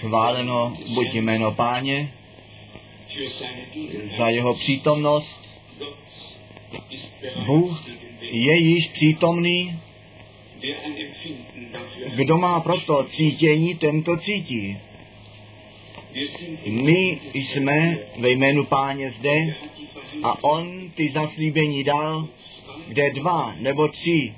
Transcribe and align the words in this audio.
Chváleno 0.00 0.76
buď 0.94 1.14
jméno 1.14 1.52
páně 1.52 2.12
za 4.16 4.28
jeho 4.28 4.54
přítomnost. 4.54 5.38
Bůh 7.46 7.84
je 8.20 8.56
již 8.56 8.88
přítomný. 8.88 9.78
Kdo 12.14 12.38
má 12.38 12.60
proto 12.60 13.04
cítění, 13.04 13.74
tento 13.74 14.16
cítí. 14.16 14.78
My 16.66 17.20
jsme 17.32 17.98
ve 18.18 18.30
jménu 18.30 18.64
páně 18.64 19.10
zde 19.10 19.54
a 20.22 20.44
on 20.44 20.90
ty 20.94 21.10
zaslíbení 21.10 21.84
dal, 21.84 22.28
kde 22.88 23.10
dva 23.10 23.54
nebo 23.58 23.88
tři 23.88 24.34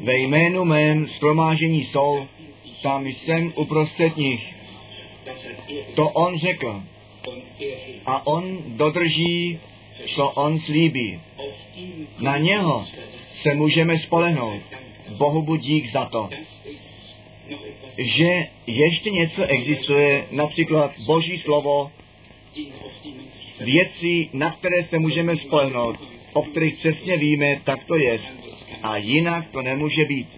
ve 0.00 0.18
jménu 0.18 0.64
mém 0.64 1.06
schromážení 1.06 1.84
jsou, 1.84 2.26
tam 2.82 3.06
jsem 3.06 3.52
uprostřed 3.56 4.16
nich. 4.16 4.54
To 5.94 6.08
on 6.08 6.38
řekl. 6.38 6.82
A 8.06 8.26
on 8.26 8.58
dodrží, 8.66 9.60
co 10.06 10.30
on 10.30 10.58
slíbí. 10.58 11.20
Na 12.18 12.38
něho 12.38 12.86
se 13.24 13.54
můžeme 13.54 13.98
spolehnout. 13.98 14.62
Bohu 15.16 15.42
buď 15.42 15.60
dík 15.60 15.90
za 15.90 16.04
to, 16.04 16.28
že 17.98 18.46
ještě 18.66 19.10
něco 19.10 19.42
existuje, 19.42 20.26
například 20.30 20.98
Boží 21.06 21.38
slovo, 21.38 21.90
věci, 23.60 24.28
na 24.32 24.50
které 24.50 24.84
se 24.84 24.98
můžeme 24.98 25.36
spolehnout, 25.36 25.96
o 26.32 26.42
kterých 26.42 26.74
přesně 26.74 27.16
víme, 27.16 27.60
tak 27.64 27.84
to 27.84 27.96
je. 27.96 28.18
A 28.82 28.96
jinak 28.96 29.50
to 29.50 29.62
nemůže 29.62 30.04
být. 30.04 30.28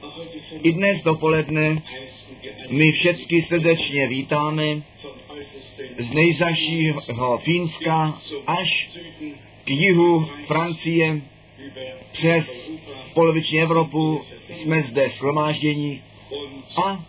I 0.63 0.73
dnes 0.73 1.03
dopoledne 1.03 1.83
my 2.69 2.93
všechny 2.93 3.43
srdečně 3.43 4.09
vítáme 4.09 4.83
z 5.99 6.11
nejzašího 6.11 7.39
Fínska 7.39 8.19
až 8.47 8.99
k 9.65 9.71
jihu 9.71 10.29
Francie, 10.47 11.23
přes 12.13 12.69
poloviční 13.15 13.61
Evropu 13.61 14.21
jsme 14.49 14.83
zde 14.83 15.09
shromáždění 15.09 16.03
a 16.85 17.05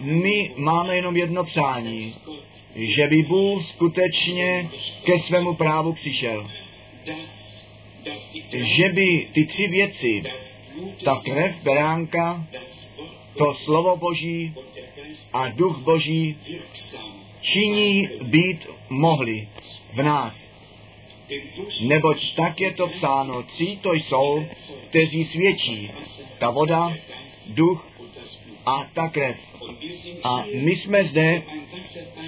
my 0.00 0.52
máme 0.56 0.96
jenom 0.96 1.16
jedno 1.16 1.44
přání, 1.44 2.14
že 2.76 3.06
by 3.06 3.22
Bůh 3.22 3.62
skutečně 3.68 4.70
ke 5.04 5.18
svému 5.26 5.54
právu 5.54 5.92
přišel. 5.92 6.50
Že 8.52 8.88
by 8.92 9.28
ty 9.32 9.46
tři 9.46 9.68
věci, 9.68 10.22
ta 11.04 11.20
krev 11.24 11.62
beránka, 11.62 12.46
to 13.36 13.54
slovo 13.54 13.96
Boží 13.96 14.54
a 15.32 15.48
duch 15.48 15.78
Boží 15.78 16.36
činí 17.40 18.08
být 18.22 18.66
mohli 18.88 19.48
v 19.94 20.02
nás. 20.02 20.34
Neboť 21.80 22.34
tak 22.36 22.60
je 22.60 22.72
to 22.72 22.86
psáno, 22.86 23.42
tři 23.42 23.78
to 23.82 23.92
jsou, 23.92 24.44
kteří 24.88 25.24
svědčí. 25.24 25.90
Ta 26.38 26.50
voda, 26.50 26.92
duch 27.54 27.88
a 28.66 28.86
ta 28.94 29.08
krev. 29.08 29.36
A 30.24 30.44
my 30.54 30.76
jsme 30.76 31.04
zde, 31.04 31.42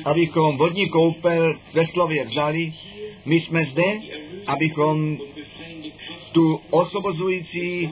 abychom 0.04 0.56
vodní 0.56 0.88
koupel 0.88 1.54
ve 1.72 1.86
slově 1.86 2.24
vzali, 2.24 2.72
my 3.24 3.40
jsme 3.40 3.64
zde, 3.64 4.00
abychom 4.46 5.18
tu 6.32 6.60
osobozující 6.70 7.90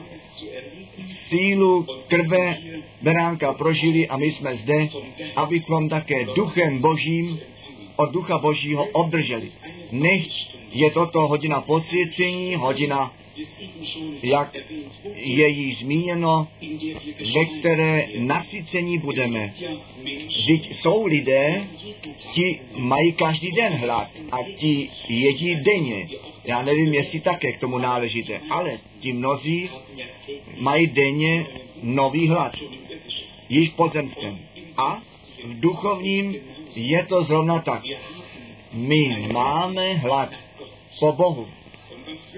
sílu 1.29 1.87
krve 2.07 2.57
beránka 3.01 3.53
prožili 3.53 4.07
a 4.07 4.17
my 4.17 4.25
jsme 4.25 4.55
zde, 4.55 4.87
abychom 5.35 5.89
také 5.89 6.25
duchem 6.35 6.81
božím 6.81 7.39
od 7.95 8.11
ducha 8.11 8.37
božího 8.37 8.85
obdrželi. 8.85 9.51
Nech 9.91 10.27
je 10.71 10.91
toto 10.91 11.27
hodina 11.27 11.61
posvěcení, 11.61 12.55
hodina, 12.55 13.13
jak 14.23 14.55
je 15.15 15.47
již 15.47 15.79
zmíněno, 15.79 16.47
ve 17.19 17.45
které 17.59 18.07
nasycení 18.17 18.97
budeme. 18.97 19.53
Vždyť 20.27 20.75
jsou 20.75 21.05
lidé, 21.05 21.67
ti 22.33 22.59
mají 22.77 23.13
každý 23.13 23.51
den 23.51 23.73
hlad 23.73 24.07
a 24.31 24.37
ti 24.57 24.89
jedí 25.09 25.55
denně. 25.55 26.09
Já 26.43 26.61
nevím, 26.61 26.93
jestli 26.93 27.19
také 27.19 27.51
k 27.51 27.59
tomu 27.59 27.77
náležíte, 27.77 28.41
ale 28.49 28.79
ti 28.99 29.13
mnozí 29.13 29.69
mají 30.57 30.87
denně 30.87 31.45
nový 31.83 32.27
hlad. 32.27 32.55
Již 33.49 33.69
pozemském. 33.69 34.39
A 34.77 35.01
v 35.43 35.59
duchovním 35.59 36.35
je 36.75 37.05
to 37.05 37.23
zrovna 37.23 37.59
tak. 37.59 37.83
My 38.73 39.27
máme 39.31 39.93
hlad 39.93 40.29
po 40.99 41.11
Bohu. 41.11 41.47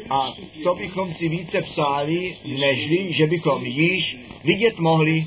A 0.10 0.36
co 0.64 0.76
bychom 0.76 1.14
si 1.14 1.30
více 1.30 1.62
přáli, 1.62 2.36
nežli, 2.46 3.14
že 3.14 3.28
bychom 3.28 3.66
již 3.66 4.18
vidět 4.44 4.80
mohli, 4.80 5.26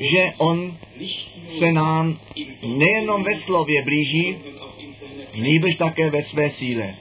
že 0.00 0.32
On 0.38 0.76
se 1.58 1.72
nám 1.72 2.18
nejenom 2.62 3.22
ve 3.22 3.38
slově 3.38 3.82
blíží, 3.82 4.36
nýbrž 5.34 5.74
také 5.76 6.10
ve 6.10 6.22
své 6.22 6.50
síle. 6.50 6.94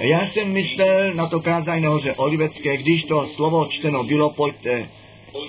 Já 0.00 0.26
jsem 0.26 0.52
myslel 0.52 1.14
na 1.14 1.26
to 1.26 1.40
kázání 1.40 1.82
nahoře 1.82 2.14
Olivecké, 2.16 2.76
když 2.76 3.04
to 3.04 3.26
slovo 3.26 3.66
čteno 3.66 4.04
bylo, 4.04 4.30
pojďte 4.30 4.88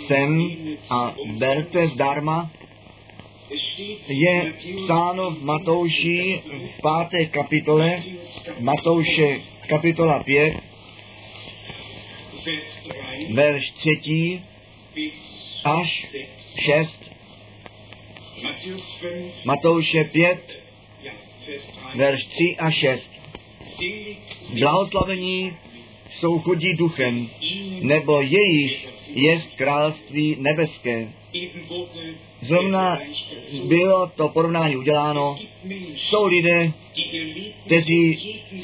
sem 0.07 0.51
a 0.89 1.15
berte 1.37 1.87
zdarma, 1.87 2.51
je 4.07 4.53
psáno 4.85 5.31
v 5.31 5.43
Matouši 5.43 6.41
v 6.77 6.81
páté 6.81 7.25
kapitole, 7.25 8.03
Matouše 8.59 9.41
kapitola 9.69 10.23
5, 10.23 10.57
verš 13.33 13.71
3 13.71 14.41
až 15.63 16.05
6, 16.65 17.09
Matouše 19.45 20.03
5, 20.03 20.39
verš 21.95 22.25
3 22.25 22.55
a 22.57 22.71
6. 22.71 23.09
Blahoslavení 24.59 25.53
jsou 26.19 26.39
chudí 26.39 26.73
duchem, 26.73 27.29
nebo 27.81 28.21
jejich 28.21 28.87
je 29.07 29.41
království 29.55 30.35
nebeské. 30.39 31.18
Zrovna 32.41 32.99
bylo 33.63 34.07
to 34.07 34.29
porovnání 34.29 34.77
uděláno. 34.77 35.37
Jsou 35.95 36.25
lidé, 36.25 36.71
kteří 37.65 38.19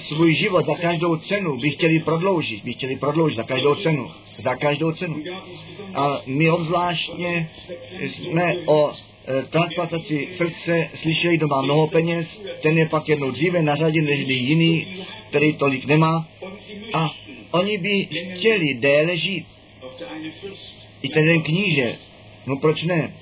svůj 0.08 0.36
život 0.36 0.66
za 0.66 0.76
každou 0.76 1.16
cenu 1.16 1.58
by 1.58 1.70
chtěli 1.70 2.00
prodloužit, 2.00 2.64
by 2.64 2.74
chtěli 2.74 2.96
prodloužit 2.96 3.36
za 3.36 3.44
každou 3.44 3.76
cenu, 3.76 4.12
za 4.26 4.56
každou 4.56 4.92
cenu. 4.92 5.24
A 5.94 6.22
my 6.26 6.52
obzvláštně 6.52 7.50
jsme 8.02 8.56
o 8.66 8.92
e, 8.92 9.42
transplantaci 9.42 10.28
srdce 10.36 10.90
slyšeli, 10.96 11.38
kdo 11.38 11.48
má 11.48 11.62
mnoho 11.62 11.88
peněz, 11.88 12.28
ten 12.62 12.78
je 12.78 12.90
pak 12.90 13.10
jednou 13.10 13.32
dříve 13.32 13.62
na 13.62 13.76
řadě 13.76 14.02
než 14.02 14.20
jiný, 14.28 14.88
který 15.30 15.54
tolik 15.54 15.86
nemá. 15.86 16.28
A 16.94 17.12
oni 17.52 17.78
by 17.78 18.08
chtěli 18.36 18.74
déle 18.74 19.18
žít. 19.18 19.46
I 21.02 21.10
ten 21.10 21.42
kníže, 21.42 21.98
no 22.46 22.58
proč 22.58 22.84
ne? 22.84 23.14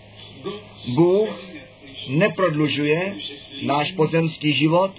Bůh 0.95 1.53
neprodlužuje 2.07 3.15
náš 3.61 3.91
pozemský 3.91 4.53
život, 4.53 4.91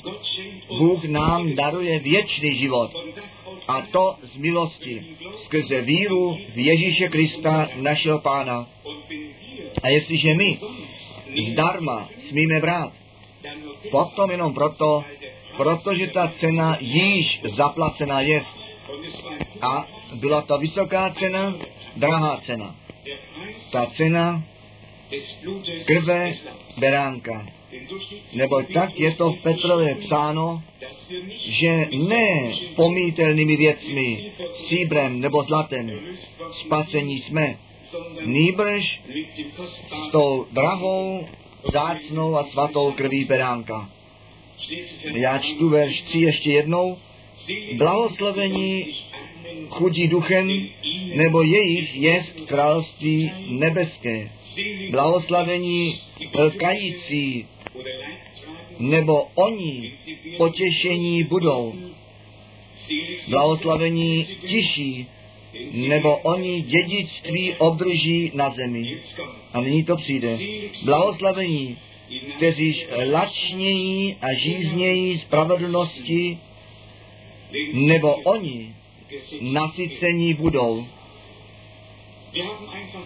Bůh 0.68 1.04
nám 1.04 1.54
daruje 1.54 1.98
věčný 1.98 2.54
život. 2.54 2.90
A 3.68 3.80
to 3.80 4.16
z 4.22 4.36
milosti, 4.36 5.16
skrze 5.44 5.80
víru 5.80 6.38
v 6.54 6.58
Ježíše 6.58 7.08
Krista, 7.08 7.68
našeho 7.74 8.18
Pána. 8.18 8.68
A 9.82 9.88
jestliže 9.88 10.34
my 10.34 10.58
zdarma 11.50 12.08
smíme 12.28 12.60
brát, 12.60 12.92
potom 13.90 14.30
jenom 14.30 14.54
proto, 14.54 15.04
protože 15.56 16.06
ta 16.06 16.32
cena 16.36 16.76
již 16.80 17.40
zaplacená 17.56 18.20
je. 18.20 18.42
A 19.60 19.86
byla 20.14 20.42
to 20.42 20.58
vysoká 20.58 21.10
cena, 21.10 21.54
drahá 21.96 22.40
cena. 22.40 22.74
Ta 23.72 23.86
cena 23.86 24.44
krve 25.86 26.32
beránka. 26.78 27.46
Nebo 28.32 28.62
tak 28.62 29.00
je 29.00 29.10
to 29.14 29.32
v 29.32 29.42
Petrově 29.42 29.94
psáno, 29.94 30.62
že 31.48 31.86
ne 32.08 32.52
pomítelnými 32.76 33.56
věcmi, 33.56 34.32
stříbrem 34.54 35.20
nebo 35.20 35.42
zlatem, 35.42 35.90
spasení 36.60 37.18
jsme, 37.18 37.58
nýbrž 38.24 39.02
s 39.64 40.10
tou 40.12 40.46
drahou, 40.52 41.26
zácnou 41.72 42.36
a 42.36 42.44
svatou 42.44 42.92
krví 42.92 43.24
beránka. 43.24 43.90
Já 45.14 45.38
čtu 45.38 45.68
verš 45.68 46.02
3 46.02 46.18
ještě 46.20 46.50
jednou. 46.50 46.98
Blahoslovení 47.76 48.94
chudí 49.68 50.08
duchem, 50.08 50.68
nebo 51.16 51.42
jejich 51.42 51.94
jest 51.94 52.40
království 52.46 53.30
nebeské. 53.48 54.30
Blahoslavení 54.90 56.00
lkající, 56.38 57.46
nebo 58.78 59.28
oni 59.34 59.92
potěšení 60.36 61.24
budou. 61.24 61.74
Blahoslavení 63.28 64.26
tiší, 64.46 65.06
nebo 65.72 66.16
oni 66.16 66.60
dědictví 66.60 67.54
obdrží 67.54 68.30
na 68.34 68.50
zemi. 68.50 68.96
A 69.52 69.60
nyní 69.60 69.84
to 69.84 69.96
přijde. 69.96 70.38
Blahoslavení, 70.84 71.78
kteří 72.36 72.86
lačnějí 73.10 74.16
a 74.20 74.34
žíznějí 74.34 75.18
spravedlnosti, 75.18 76.38
nebo 77.72 78.14
oni 78.14 78.74
nasycení 79.40 80.34
budou. 80.34 80.86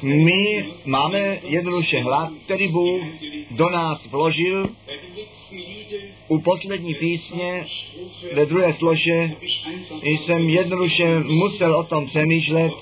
My 0.02 0.66
máme 0.84 1.40
jednoduše 1.42 2.00
hlad, 2.00 2.32
který 2.44 2.68
Bůh 2.68 3.02
do 3.50 3.70
nás 3.70 4.06
vložil 4.06 4.68
u 6.28 6.40
poslední 6.40 6.94
písně 6.94 7.66
ve 8.32 8.46
druhé 8.46 8.74
slože 8.78 9.30
jsem 10.02 10.48
jednoduše 10.48 11.18
musel 11.18 11.76
o 11.76 11.84
tom 11.84 12.06
přemýšlet, 12.06 12.72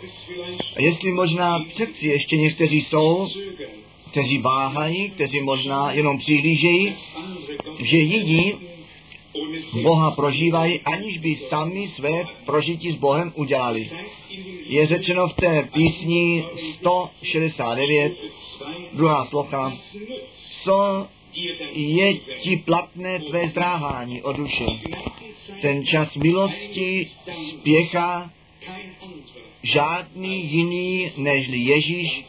jestli 0.78 1.12
možná 1.12 1.64
přeci 1.74 2.06
ještě 2.08 2.36
někteří 2.36 2.82
jsou, 2.82 3.28
kteří 4.10 4.38
váhají, 4.38 5.10
kteří 5.10 5.40
možná 5.40 5.92
jenom 5.92 6.18
přihlížejí, 6.18 6.94
že 7.78 7.96
jiní 7.96 8.54
Boha 9.82 10.10
prožívají, 10.10 10.80
aniž 10.80 11.18
by 11.18 11.36
sami 11.48 11.88
své 11.88 12.24
prožití 12.46 12.92
s 12.92 12.96
Bohem 12.96 13.32
udělali. 13.34 13.90
Je 14.66 14.86
řečeno 14.86 15.28
v 15.28 15.34
té 15.34 15.68
písni 15.74 16.44
169, 16.74 18.12
druhá 18.92 19.24
sloka, 19.24 19.72
co 20.64 21.06
je 21.72 22.14
ti 22.14 22.56
platné 22.56 23.20
tvé 23.20 23.48
zdráhání 23.48 24.22
o 24.22 24.32
duše. 24.32 24.64
Ten 25.62 25.86
čas 25.86 26.14
milosti 26.16 27.06
spěchá, 27.60 28.30
žádný 29.62 30.52
jiný 30.52 31.10
nežli 31.16 31.58
Ježíš 31.58 32.24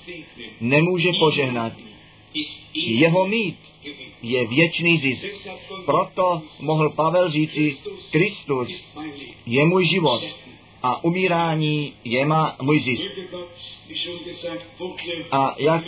nemůže 0.62 1.09
požehnat. 1.19 1.74
Jeho 2.74 3.27
mít 3.27 3.57
je 4.22 4.48
věčný 4.48 4.98
zisk. 4.98 5.25
Proto 5.86 6.42
mohl 6.60 6.90
Pavel 6.90 7.30
říci, 7.30 7.78
Kristus 8.12 8.90
je 9.46 9.66
můj 9.66 9.86
život 9.86 10.24
a 10.84 11.04
umírání 11.04 11.94
je 12.04 12.25
má 12.25 12.56
můj 12.62 12.80
zisk. 12.80 13.04
A 15.31 15.56
jak 15.60 15.84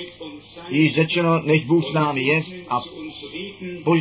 již 0.70 0.96
řečeno, 0.96 1.42
než 1.42 1.66
Bůh 1.66 1.86
s 1.86 1.94
námi 1.94 2.24
je 2.24 2.44
a 2.70 2.80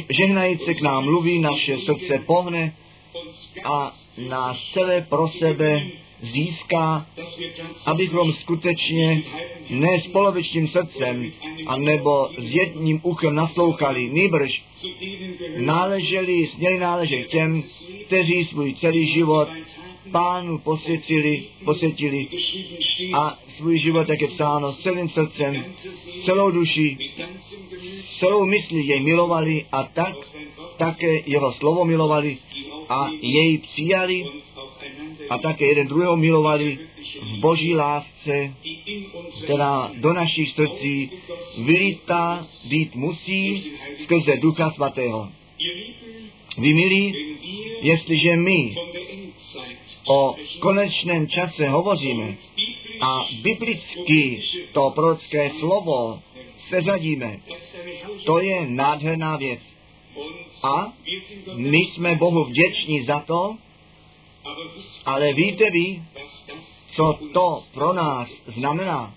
žehnajíc 0.08 0.64
se 0.64 0.74
k 0.74 0.80
nám 0.80 1.04
mluví, 1.04 1.38
naše 1.38 1.78
srdce 1.78 2.24
pohne 2.26 2.76
a 3.64 3.96
nás 4.28 4.56
celé 4.72 5.00
pro 5.00 5.28
sebe 5.28 5.86
získá, 6.20 7.06
abychom 7.86 8.32
skutečně 8.32 9.22
ne 9.70 10.00
s 10.00 10.06
polovičním 10.06 10.68
srdcem, 10.68 11.32
anebo 11.66 12.28
s 12.38 12.54
jedním 12.54 13.00
uchem 13.02 13.34
naslouchali, 13.34 14.08
nýbrž 14.08 14.62
náleželi, 15.56 16.46
směli 16.46 16.78
náležet 16.78 17.26
těm, 17.26 17.62
kteří 18.06 18.44
svůj 18.44 18.74
celý 18.74 19.06
život 19.06 19.48
pánu 20.12 20.58
posvětili, 20.58 21.44
posvětili 21.64 22.28
a 23.14 23.38
svůj 23.56 23.78
život, 23.78 24.08
jak 24.08 24.20
je 24.20 24.28
psáno, 24.28 24.72
s 24.72 24.82
celým 24.82 25.08
srdcem, 25.08 25.64
celou 26.24 26.50
duší, 26.50 27.12
celou 28.18 28.46
myslí 28.46 28.86
jej 28.86 29.00
milovali 29.00 29.66
a 29.72 29.82
tak 29.82 30.14
také 30.76 31.22
jeho 31.26 31.52
slovo 31.52 31.84
milovali 31.84 32.38
a 32.88 33.10
jej 33.20 33.58
přijali 33.58 34.24
a 35.30 35.38
také 35.38 35.66
jeden 35.66 35.86
druhého 35.86 36.16
milovali 36.16 36.78
v 37.22 37.40
boží 37.40 37.74
lásce, 37.74 38.54
která 39.44 39.90
do 39.94 40.12
našich 40.12 40.52
srdcí 40.52 41.10
vylítá 41.64 42.46
být 42.64 42.94
musí 42.94 43.72
skrze 44.02 44.36
Ducha 44.36 44.70
Svatého. 44.70 45.28
Vy 46.58 46.74
milí, 46.74 47.14
jestliže 47.80 48.36
my 48.36 48.76
o 50.08 50.36
konečném 50.58 51.28
čase 51.28 51.68
hovoříme 51.68 52.36
a 53.00 53.18
biblicky 53.42 54.42
to 54.72 54.90
prorocké 54.90 55.50
slovo 55.58 56.20
seřadíme, 56.68 57.40
to 58.24 58.40
je 58.40 58.66
nádherná 58.66 59.36
věc. 59.36 59.60
A 60.62 60.92
my 61.54 61.78
jsme 61.78 62.14
Bohu 62.14 62.44
vděční 62.44 63.04
za 63.04 63.20
to, 63.20 63.56
ale 65.06 65.32
víte 65.32 65.64
vy, 65.70 66.02
co 66.92 67.18
to 67.32 67.62
pro 67.74 67.92
nás 67.92 68.28
znamená? 68.46 69.14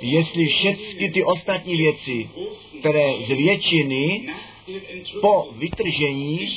Jestli 0.00 0.46
všechny 0.46 1.10
ty 1.10 1.24
ostatní 1.24 1.76
věci, 1.76 2.30
které 2.78 3.12
z 3.26 3.28
většiny 3.28 4.28
po 5.20 5.48
vytržení 5.52 6.48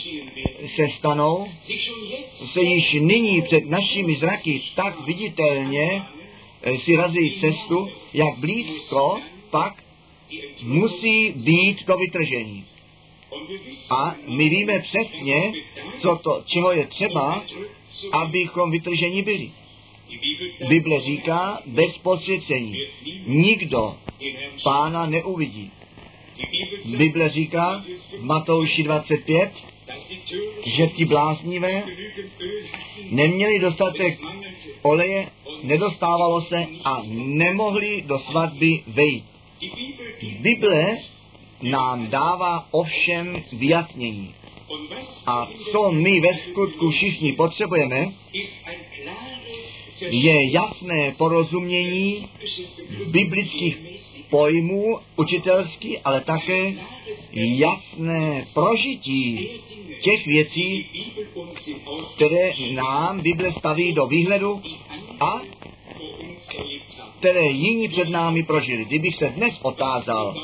se 0.66 0.88
stanou, 0.98 1.48
se 2.46 2.62
již 2.62 2.94
nyní 2.94 3.42
před 3.42 3.66
našimi 3.66 4.16
zraky 4.16 4.62
tak 4.75 5.06
viditelně 5.06 6.04
si 6.84 6.96
razí 6.96 7.40
cestu, 7.40 7.88
jak 8.13 8.38
blízko 8.38 9.20
pak 9.50 9.84
musí 10.63 11.31
být 11.31 11.86
to 11.86 11.98
vytržení. 11.98 12.66
A 13.89 14.16
my 14.28 14.50
víme 14.50 14.80
přesně, 14.80 15.54
co 16.01 16.19
to, 16.24 16.44
čeho 16.45 16.72
je 16.72 16.88
třeba, 16.88 17.44
abychom 18.12 18.72
vytrženi 18.72 19.22
byli. 19.22 19.51
Bible 20.68 21.00
říká, 21.00 21.62
bez 21.66 21.98
posvěcení 21.98 22.78
nikdo 23.28 23.95
pána 24.63 25.06
neuvidí. 25.06 25.72
Bible 26.98 27.30
říká 27.30 27.86
v 28.19 28.24
Matouši 28.24 28.84
25, 28.84 29.51
že 30.66 30.88
ti 30.88 31.06
bláznivé 31.06 31.84
neměli 33.12 33.60
dostatek 33.60 34.19
oleje, 34.81 35.30
nedostávalo 35.63 36.42
se 36.42 36.68
a 36.84 37.01
nemohli 37.16 38.04
do 38.06 38.19
svatby 38.19 38.84
vejít. 38.88 39.25
Bible 40.39 40.98
nám 41.62 42.07
dává 42.07 42.68
ovšem 42.71 43.43
vyjasnění. 43.53 44.36
A 45.25 45.48
co 45.72 45.91
my 45.91 46.20
ve 46.20 46.34
skutku 46.34 46.89
všichni 46.89 47.34
potřebujeme, 47.34 48.12
je 50.01 50.51
jasné 50.51 51.12
porozumění 51.17 52.29
biblických 53.05 53.77
pojmů 54.29 55.00
učitelský, 55.15 56.00
ale 56.00 56.22
také 56.22 56.74
jasné 57.34 58.46
prožití 58.53 59.50
těch 60.01 60.25
věcí, 60.25 60.86
které 62.15 62.51
nám 62.72 63.22
Bible 63.22 63.53
staví 63.60 63.93
do 63.93 64.08
výhledu 64.08 64.62
a 65.20 65.41
které 67.20 67.46
jiní 67.46 67.88
před 67.88 68.10
námi 68.10 68.43
prožili. 68.43 68.86
Kdybych 68.86 69.15
se 69.15 69.29
dnes 69.29 69.60
otázal, 69.62 70.36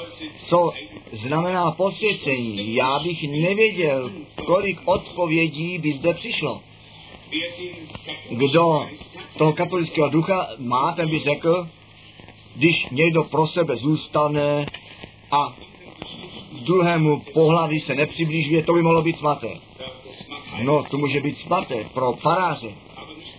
co 0.47 0.71
znamená 1.13 1.71
posvěcení, 1.71 2.75
já 2.75 2.99
bych 2.99 3.23
nevěděl, 3.29 4.11
kolik 4.45 4.79
odpovědí 4.85 5.77
by 5.77 5.93
zde 5.93 6.13
přišlo. 6.13 6.61
Kdo 8.29 8.87
toho 9.37 9.53
katolického 9.53 10.09
ducha 10.09 10.47
má, 10.59 10.91
ten 10.91 11.09
by 11.09 11.19
řekl, 11.19 11.67
když 12.55 12.87
někdo 12.91 13.23
pro 13.23 13.47
sebe 13.47 13.75
zůstane 13.75 14.65
a 15.31 15.55
druhému 16.65 17.21
pohlaví 17.33 17.79
se 17.79 17.95
nepřiblížuje, 17.95 18.63
to 18.63 18.73
by 18.73 18.81
mohlo 18.81 19.01
být 19.01 19.17
svaté. 19.17 19.59
No, 20.63 20.83
to 20.83 20.97
může 20.97 21.21
být 21.21 21.37
svaté 21.37 21.85
pro 21.93 22.13
faráře, 22.13 22.71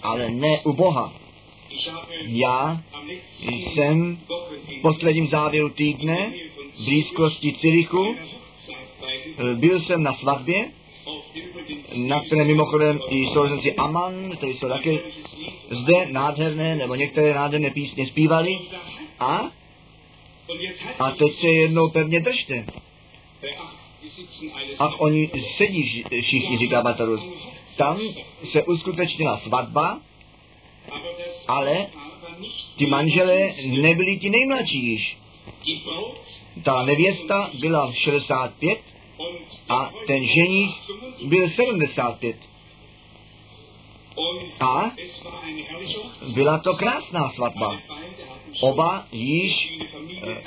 ale 0.03 0.31
ne 0.31 0.61
u 0.65 0.73
Boha. 0.73 1.13
Já 2.27 2.83
jsem 3.73 4.19
v 4.79 4.83
posledním 4.83 5.29
závěru 5.29 5.69
týdne 5.69 6.33
blízkosti 6.85 7.53
Cirichu, 7.53 8.17
byl 9.55 9.81
jsem 9.81 10.03
na 10.03 10.13
svatbě, 10.13 10.71
na 11.97 12.25
které 12.25 12.45
mimochodem 12.45 13.01
i 13.09 13.27
sourozenci 13.33 13.75
Aman, 13.75 14.31
kteří 14.37 14.59
jsou 14.59 14.69
také 14.69 14.99
zde 15.71 16.07
nádherné, 16.11 16.77
nebo 16.77 16.95
některé 16.95 17.35
nádherné 17.35 17.71
písně 17.71 18.07
zpívali. 18.07 18.59
A, 19.19 19.51
a 20.99 21.11
teď 21.11 21.35
se 21.35 21.49
jednou 21.49 21.91
pevně 21.91 22.21
držte. 22.21 22.67
A 24.79 25.01
oni 25.01 25.31
sedí 25.57 26.05
všichni, 26.23 26.57
říká 26.57 26.83
Batarus. 26.83 27.33
Tam 27.77 28.01
se 28.53 28.63
uskutečnila 28.63 29.39
svatba, 29.39 30.01
ale 31.49 31.87
ti 32.77 32.87
manželé 32.87 33.53
nebyli 33.67 34.19
ti 34.19 34.31
nejmladší 34.31 34.87
již. 34.87 35.19
Ta 36.65 36.83
nevěsta 36.83 37.51
byla 37.61 37.93
65 37.93 38.81
a 39.69 39.91
ten 40.07 40.25
ženich 40.25 40.71
byl 41.25 41.49
75. 41.51 42.37
A 44.61 44.91
byla 46.35 46.59
to 46.59 46.75
krásná 46.75 47.31
svatba. 47.31 47.79
Oba 48.61 49.07
již 49.13 49.79
e, 50.23 50.43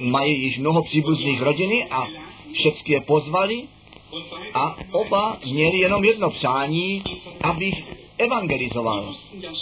mají 0.00 0.42
již 0.42 0.58
mnoho 0.58 0.82
příbuzných 0.82 1.42
rodiny 1.42 1.88
a 1.90 2.06
všechny 2.52 2.94
je 2.94 3.00
pozvali 3.00 3.62
a 4.54 4.76
oba 4.92 5.38
měli 5.44 5.78
jenom 5.78 6.04
jedno 6.04 6.30
přání, 6.30 7.02
abych 7.40 7.84
evangelizoval. 8.18 9.14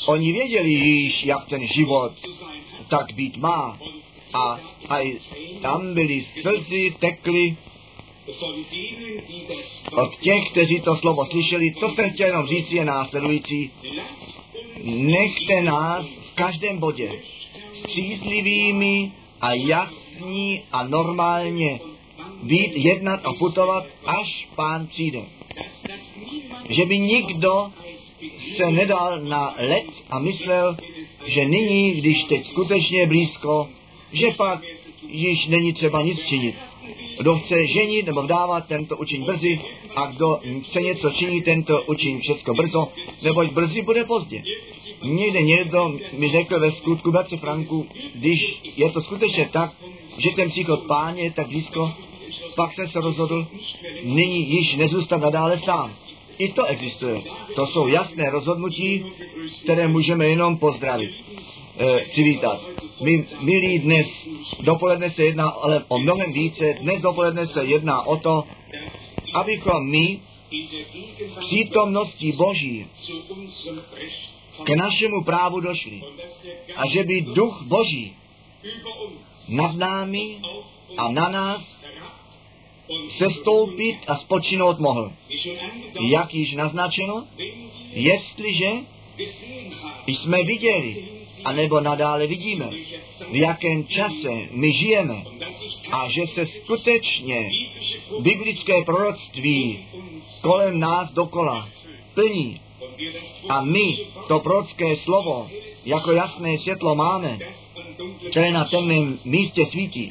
Oni 0.07 0.33
věděli 0.33 0.71
již, 0.71 1.25
jak 1.25 1.49
ten 1.49 1.67
život 1.67 2.13
tak 2.89 3.13
být 3.13 3.37
má. 3.37 3.79
A 4.33 4.61
aj 4.89 5.19
tam 5.63 5.95
byly 5.95 6.25
slzy, 6.43 6.95
tekly 6.99 7.57
od 9.93 10.17
těch, 10.21 10.51
kteří 10.51 10.81
to 10.81 10.97
slovo 10.97 11.27
slyšeli, 11.27 11.75
co 11.75 11.89
jsem 11.89 12.11
chtěl 12.11 12.27
jenom 12.27 12.47
říct, 12.47 12.73
je 12.73 12.85
následující. 12.85 13.71
Nechte 14.85 15.63
nás 15.63 16.07
v 16.07 16.35
každém 16.35 16.79
bodě 16.79 17.13
střízlivými 17.79 19.13
a 19.41 19.53
jasní 19.53 20.63
a 20.73 20.83
normálně 20.83 21.81
být, 22.43 22.73
jednat 22.77 23.21
a 23.25 23.33
putovat, 23.33 23.87
až 24.07 24.49
pán 24.57 24.87
přijde. 24.87 25.23
Že 26.69 26.87
by 26.87 26.99
nikdo 26.99 27.73
se 28.57 28.71
nedal 28.71 29.21
na 29.21 29.55
let 29.59 29.87
a 30.11 30.19
myslel, 30.19 30.77
že 31.27 31.45
nyní, 31.45 31.93
když 31.93 32.25
teď 32.25 32.49
skutečně 32.49 33.01
je 33.01 33.07
blízko, 33.07 33.69
že 34.13 34.27
pak 34.37 34.63
již 35.09 35.47
není 35.47 35.73
třeba 35.73 36.03
nic 36.03 36.25
činit. 36.27 36.55
Kdo 37.19 37.39
chce 37.39 37.67
ženit 37.67 38.07
nebo 38.07 38.23
vdávat, 38.23 38.67
tento 38.67 38.97
učin 38.97 39.25
brzy 39.25 39.61
a 39.97 40.07
kdo 40.07 40.41
chce 40.63 40.81
něco 40.81 41.11
činit, 41.11 41.45
tento 41.45 41.83
učin 41.83 42.21
všechno 42.21 42.55
brzo, 42.55 42.89
neboť 43.23 43.51
brzy 43.53 43.83
bude 43.83 44.05
pozdě. 44.05 44.43
Někde 45.03 45.43
někdo 45.43 45.99
mi 46.19 46.31
řekl 46.31 46.61
ve 46.61 46.73
skutku, 46.73 47.11
bratře 47.11 47.37
Franku, 47.37 47.87
když 48.15 48.61
je 48.77 48.91
to 48.91 49.03
skutečně 49.03 49.49
tak, 49.53 49.73
že 50.19 50.31
ten 50.37 50.51
příchod 50.51 50.87
páně 50.87 51.23
je 51.23 51.31
tak 51.31 51.49
blízko, 51.49 51.93
pak 52.57 52.75
jsem 52.75 52.89
se 52.89 53.01
rozhodl, 53.01 53.47
nyní 54.03 54.51
již 54.51 54.77
nezůstat 54.77 55.21
nadále 55.21 55.59
sám. 55.59 55.93
I 56.39 56.53
to 56.53 56.65
existuje. 56.65 57.23
To 57.55 57.67
jsou 57.67 57.87
jasné 57.87 58.31
rozhodnutí, 58.31 59.05
které 59.63 59.89
můžeme 59.89 60.27
jenom 60.27 60.59
pozdravit, 60.59 61.11
e, 61.79 62.05
přivítat. 62.11 62.61
My, 63.03 63.27
milí 63.41 63.79
dnes, 63.79 64.07
dopoledne 64.61 65.11
se 65.11 65.25
jedná 65.25 65.49
ale 65.49 65.85
o 65.89 65.99
mnohem 65.99 66.33
více. 66.33 66.75
Dnes 66.81 67.03
dopoledne 67.03 67.47
se 67.47 67.65
jedná 67.65 68.07
o 68.07 68.17
to, 68.17 68.45
abychom 69.35 69.91
my 69.91 70.21
v 71.29 71.39
přítomnosti 71.39 72.33
Boží 72.33 72.87
k 74.65 74.69
našemu 74.69 75.25
právu 75.25 75.61
došli. 75.61 76.03
A 76.77 76.83
že 76.93 77.05
by 77.05 77.21
duch 77.21 77.63
Boží 77.63 78.17
nad 79.49 79.77
námi 79.77 80.41
a 80.97 81.13
na 81.13 81.29
nás 81.29 81.81
sestoupit 83.19 83.99
a 84.07 84.17
spočinout 84.17 84.79
mohl. 84.79 85.13
Jak 86.11 86.35
již 86.35 86.55
naznačeno, 86.55 87.27
jestliže 87.91 88.71
jsme 90.07 90.45
viděli, 90.45 91.20
anebo 91.45 91.81
nadále 91.81 92.27
vidíme, 92.27 92.71
v 93.31 93.37
jakém 93.37 93.87
čase 93.87 94.31
my 94.51 94.73
žijeme 94.73 95.23
a 95.93 96.09
že 96.09 96.27
se 96.27 96.47
skutečně 96.47 97.51
biblické 98.21 98.85
proroctví 98.85 99.85
kolem 100.41 100.81
nás 100.81 101.13
dokola 101.13 101.69
plní. 102.15 102.61
A 103.49 103.61
my 103.61 103.99
to 104.29 104.41
prorocké 104.41 104.97
slovo 104.97 105.49
jako 105.85 106.13
jasné 106.13 106.59
světlo 106.59 106.95
máme, 106.95 107.39
které 108.31 108.53
na 108.53 108.65
temném 108.65 109.19
místě 109.25 109.67
svítí, 109.71 110.11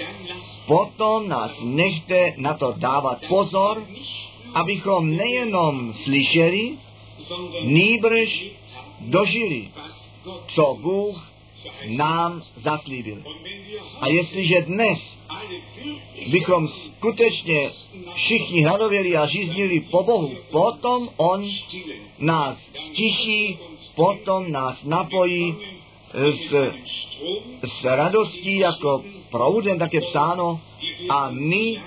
potom 0.67 1.29
nás 1.29 1.51
nechte 1.63 2.33
na 2.37 2.53
to 2.53 2.73
dávat 2.77 3.21
pozor, 3.27 3.83
abychom 4.53 5.17
nejenom 5.17 5.93
slyšeli, 5.93 6.77
nýbrž 7.63 8.45
dožili, 8.99 9.67
co 10.47 10.77
Bůh 10.81 11.31
nám 11.87 12.41
zaslíbil. 12.55 13.23
A 14.01 14.07
jestliže 14.07 14.61
dnes 14.61 15.17
bychom 16.31 16.67
skutečně 16.67 17.69
všichni 18.13 18.63
hladověli 18.63 19.17
a 19.17 19.25
žíznili 19.25 19.79
po 19.79 20.03
Bohu, 20.03 20.35
potom 20.51 21.09
On 21.17 21.49
nás 22.19 22.57
stiší, 22.91 23.57
potom 23.95 24.51
nás 24.51 24.83
napojí 24.83 25.55
s, 26.13 26.53
s 27.63 27.83
radostí 27.83 28.57
jako 28.57 29.03
proudem, 29.31 29.79
tak 29.79 29.93
je 29.93 30.01
psáno, 30.01 30.59
a 31.09 31.29
my 31.31 31.81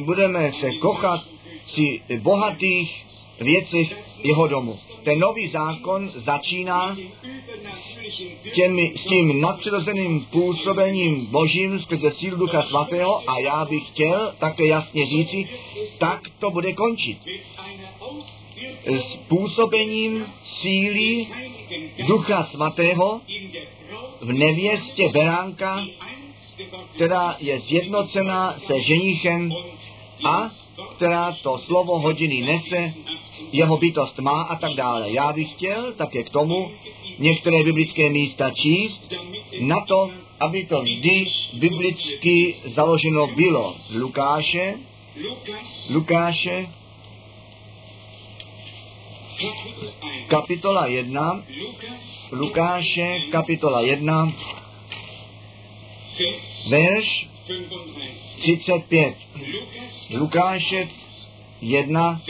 budeme 0.00 0.52
se 0.60 0.72
kochat 0.72 1.20
při 1.64 2.02
bohatých 2.18 3.06
věcech 3.40 4.18
jeho 4.24 4.48
domu. 4.48 4.78
Ten 5.04 5.18
nový 5.18 5.50
zákon 5.50 6.10
začíná 6.14 6.96
těmi, 8.54 8.92
s 8.96 9.08
tím 9.08 9.40
nadpřirozeným 9.40 10.24
působením 10.24 11.26
Božím 11.26 11.80
skrze 11.80 12.10
sílu 12.10 12.36
Ducha 12.36 12.62
Svatého 12.62 13.30
a 13.30 13.38
já 13.38 13.64
bych 13.64 13.88
chtěl 13.88 14.34
také 14.38 14.66
jasně 14.66 15.06
říci, 15.06 15.48
tak 15.98 16.20
to 16.38 16.50
bude 16.50 16.72
končit. 16.72 17.18
S 18.86 19.16
působením 19.28 20.26
síly 20.44 21.26
Ducha 22.06 22.44
Svatého 22.44 23.20
v 24.20 24.32
nevěstě 24.32 25.08
Beránka, 25.12 25.84
která 26.94 27.36
je 27.40 27.60
zjednocená 27.60 28.58
se 28.66 28.80
ženichem 28.80 29.52
a 30.24 30.50
která 30.96 31.36
to 31.42 31.58
slovo 31.58 31.98
hodiny 31.98 32.40
nese, 32.40 32.94
jeho 33.52 33.76
bytost 33.76 34.18
má 34.18 34.42
a 34.42 34.56
tak 34.56 34.72
dále. 34.74 35.10
Já 35.10 35.32
bych 35.32 35.52
chtěl 35.52 35.92
také 35.92 36.22
k 36.22 36.30
tomu 36.30 36.70
některé 37.18 37.64
biblické 37.64 38.10
místa 38.10 38.50
číst 38.50 39.14
na 39.60 39.80
to, 39.80 40.10
aby 40.40 40.66
to 40.66 40.82
vždy 40.82 41.26
biblicky 41.52 42.54
založeno 42.74 43.26
bylo. 43.26 43.74
Lukáše, 43.98 44.74
Lukáše, 45.90 46.66
kapitola 50.26 50.86
1, 50.86 51.42
Lukáše, 52.32 53.20
kapitola 53.30 53.80
1, 53.80 54.32
verš 56.70 57.28
35. 58.40 59.14
Lukáše 60.10 60.88
1, 61.60 62.20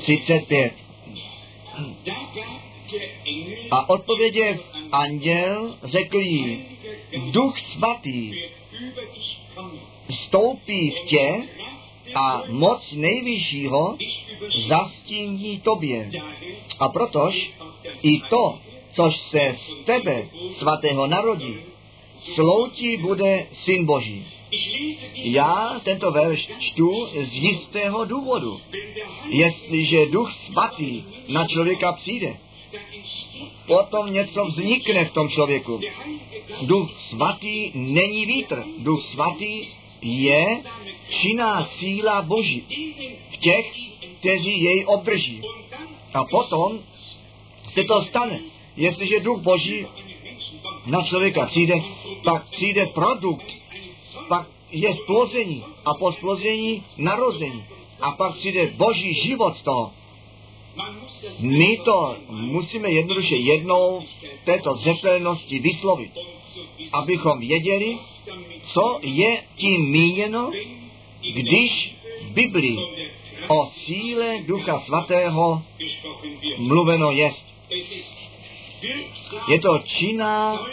35. 0.00 0.72
A 3.70 3.88
odpověděl 3.88 4.56
anděl, 4.92 5.76
řekl 5.84 6.18
jí, 6.18 6.64
duch 7.30 7.58
svatý 7.58 8.34
stoupí 10.26 10.90
v 10.90 11.04
tě 11.04 11.48
a 12.14 12.42
moc 12.48 12.92
nejvyššího 12.92 13.98
zastíní 14.68 15.60
tobě. 15.60 16.10
A 16.78 16.88
protož 16.88 17.50
i 18.02 18.20
to, 18.20 18.58
což 18.94 19.16
se 19.16 19.56
z 19.58 19.84
tebe 19.84 20.28
svatého 20.58 21.06
narodí, 21.06 21.73
sloučí 22.34 22.96
bude 22.96 23.46
syn 23.62 23.86
Boží. 23.86 24.26
Já 25.14 25.80
tento 25.84 26.10
verš 26.10 26.48
čtu 26.58 27.06
z 27.22 27.32
jistého 27.32 28.04
důvodu. 28.04 28.60
Jestliže 29.28 30.06
duch 30.06 30.32
svatý 30.32 31.02
na 31.28 31.46
člověka 31.46 31.92
přijde, 31.92 32.36
potom 33.66 34.12
něco 34.12 34.44
vznikne 34.44 35.04
v 35.04 35.12
tom 35.12 35.28
člověku. 35.28 35.80
Duch 36.62 36.90
svatý 37.08 37.70
není 37.74 38.26
vítr. 38.26 38.64
Duch 38.78 39.02
svatý 39.02 39.66
je 40.02 40.62
činná 41.08 41.64
síla 41.78 42.22
Boží 42.22 42.64
v 43.30 43.36
těch, 43.36 43.74
kteří 44.20 44.62
jej 44.62 44.84
obdrží. 44.86 45.42
A 46.14 46.24
potom 46.24 46.78
se 47.72 47.84
to 47.84 48.02
stane. 48.02 48.40
Jestliže 48.76 49.20
duch 49.20 49.40
Boží 49.40 49.86
na 50.86 51.02
člověka 51.02 51.46
přijde, 51.46 51.74
pak 52.24 52.50
přijde 52.50 52.86
produkt, 52.86 53.46
pak 54.28 54.46
je 54.70 54.94
splození 54.94 55.64
a 55.84 55.94
po 55.94 56.12
splození 56.12 56.82
narození 56.96 57.64
a 58.00 58.10
pak 58.10 58.34
přijde 58.34 58.66
boží 58.66 59.14
život 59.14 59.56
z 59.56 59.62
toho. 59.62 59.92
My 61.40 61.78
to 61.84 62.16
musíme 62.28 62.90
jednoduše 62.90 63.36
jednou 63.36 64.02
této 64.44 64.74
zřetelnosti 64.74 65.58
vyslovit. 65.58 66.10
abychom 66.92 67.38
věděli, 67.38 67.98
co 68.72 68.98
je 69.02 69.42
tím 69.56 69.90
míněno, 69.90 70.50
když 71.34 71.94
v 72.22 72.30
Biblii 72.30 72.78
o 73.48 73.66
síle 73.84 74.42
Ducha 74.46 74.80
Svatého 74.80 75.62
mluveno 76.58 77.10
jest. 77.10 77.44
Je 79.48 79.60
to 79.60 79.78
činná, 79.84 80.66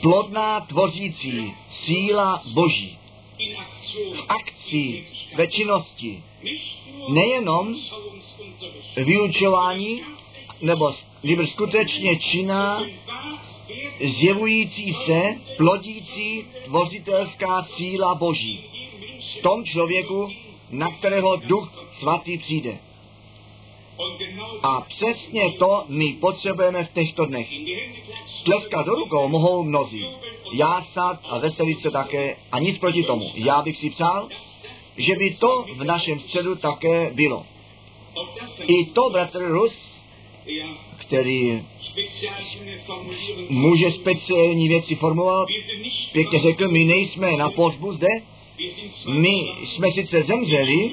plodná, 0.00 0.60
tvořící 0.60 1.54
síla 1.84 2.42
Boží 2.52 2.98
v 4.14 4.24
akci, 4.28 5.06
ve 5.36 5.46
činnosti. 5.46 6.22
Nejenom 7.08 7.74
vyučování, 8.96 10.02
nebo 10.62 10.94
nebo 11.24 11.46
skutečně 11.46 12.18
činná, 12.18 12.82
zjevující 14.18 14.94
se, 15.06 15.22
plodící, 15.56 16.44
tvořitelská 16.64 17.62
síla 17.62 18.14
Boží. 18.14 18.64
V 19.38 19.42
tom 19.42 19.64
člověku, 19.64 20.30
na 20.70 20.90
kterého 20.90 21.36
duch 21.36 21.84
svatý 21.98 22.38
přijde. 22.38 22.78
A 24.62 24.80
přesně 24.80 25.52
to 25.58 25.84
my 25.88 26.12
potřebujeme 26.12 26.84
v 26.84 26.92
těchto 26.92 27.26
dnech. 27.26 27.48
Tleskat 28.44 28.86
do 28.86 28.94
rukou 28.94 29.28
mohou 29.28 29.62
mnozí. 29.62 30.06
Jásat 30.52 31.20
a 31.22 31.38
veselit 31.38 31.82
se 31.82 31.90
také 31.90 32.36
a 32.52 32.58
nic 32.58 32.78
proti 32.78 33.02
tomu. 33.02 33.30
Já 33.34 33.62
bych 33.62 33.76
si 33.76 33.90
přál, 33.90 34.28
že 34.96 35.14
by 35.18 35.34
to 35.40 35.64
v 35.76 35.84
našem 35.84 36.20
středu 36.20 36.54
také 36.54 37.10
bylo. 37.10 37.46
I 38.66 38.84
to 38.84 39.10
bratr 39.10 39.48
Rus, 39.48 39.72
který 40.96 41.62
může 43.48 43.90
speciální 43.90 44.68
věci 44.68 44.94
formulovat, 44.94 45.48
pěkně 46.12 46.38
řekl, 46.38 46.68
my 46.68 46.84
nejsme 46.84 47.36
na 47.36 47.50
pohřbu 47.50 47.92
zde, 47.92 48.08
my 49.08 49.52
jsme 49.66 49.88
sice 49.94 50.22
zemřeli, 50.22 50.90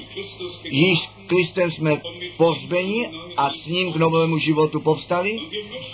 již 0.64 0.98
Kristem 1.26 1.70
jsme 1.70 2.02
pohřbeni 2.36 3.08
a 3.36 3.50
s 3.50 3.66
ním 3.66 3.92
k 3.92 3.96
novému 3.96 4.38
životu 4.38 4.80
povstali 4.80 5.38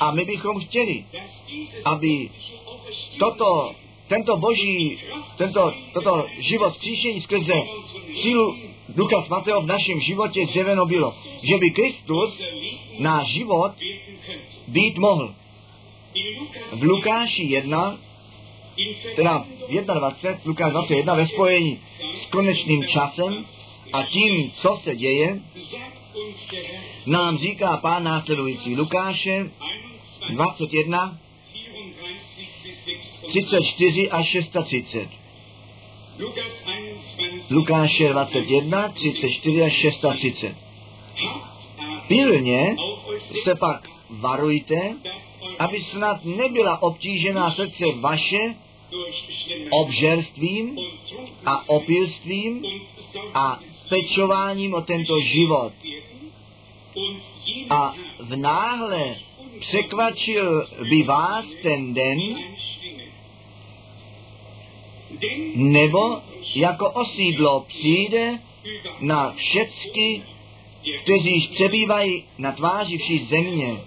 a 0.01 0.11
my 0.11 0.25
bychom 0.25 0.61
chtěli, 0.61 1.05
aby 1.85 2.31
toto, 3.19 3.73
tento 4.09 4.37
boží, 4.37 4.99
tento, 5.37 5.73
toto 5.93 6.27
život 6.39 6.75
zkříšení 6.75 7.21
skrze 7.21 7.55
sílu 8.23 8.57
Ducha 8.89 9.23
Svatého 9.27 9.61
v 9.63 9.67
našem 9.67 10.01
životě 10.01 10.47
zjeveno 10.53 10.87
bylo, 10.87 11.15
že 11.43 11.59
by 11.59 11.71
Kristus 11.71 12.41
náš 12.99 13.29
život 13.29 13.73
být 14.69 14.99
mohl. 14.99 15.35
V 16.73 16.83
Lukáši 16.83 17.43
1 17.43 17.99
teda 19.17 19.45
21, 19.95 20.41
Lukáš 20.45 20.73
21 20.73 21.15
ve 21.15 21.27
spojení 21.27 21.81
s 22.23 22.27
konečným 22.27 22.85
časem 22.85 23.45
a 23.93 24.03
tím, 24.03 24.51
co 24.51 24.81
se 24.85 24.97
děje, 24.97 25.41
nám 27.07 27.39
říká 27.39 27.77
pán 27.77 28.05
následující 28.05 28.77
Lukáše 28.77 29.51
21, 30.31 31.19
34 33.29 34.11
až 34.11 34.29
630. 34.29 35.09
Lukáše 37.51 38.09
21, 38.09 38.89
34 38.89 39.63
až 39.63 39.73
630. 39.73 40.57
Pilně 42.09 42.77
se 43.45 43.55
pak 43.55 43.89
varujte, 44.11 44.95
aby 45.59 45.81
snad 45.81 46.25
nebyla 46.25 46.83
obtížená 46.83 47.51
srdce 47.51 47.85
vaše 48.01 48.55
obžerstvím 49.71 50.79
a 51.47 51.69
opilstvím 51.69 52.63
a 53.35 53.61
pečováním 53.89 54.75
o 54.75 54.81
tento 54.81 55.21
život. 55.21 55.73
A 57.71 57.95
v 58.21 58.37
náhle 58.37 59.17
překvačil 59.61 60.67
by 60.91 61.03
vás 61.03 61.45
ten 61.63 61.95
den, 61.95 62.19
nebo 65.55 66.21
jako 66.55 66.91
osídlo 66.91 67.65
přijde 67.69 68.39
na 69.01 69.33
všecky, 69.33 70.23
kteří 71.03 71.49
přebývají 71.53 72.25
na 72.39 72.53
tváři 72.53 72.99
vší 72.99 73.25
země. 73.25 73.81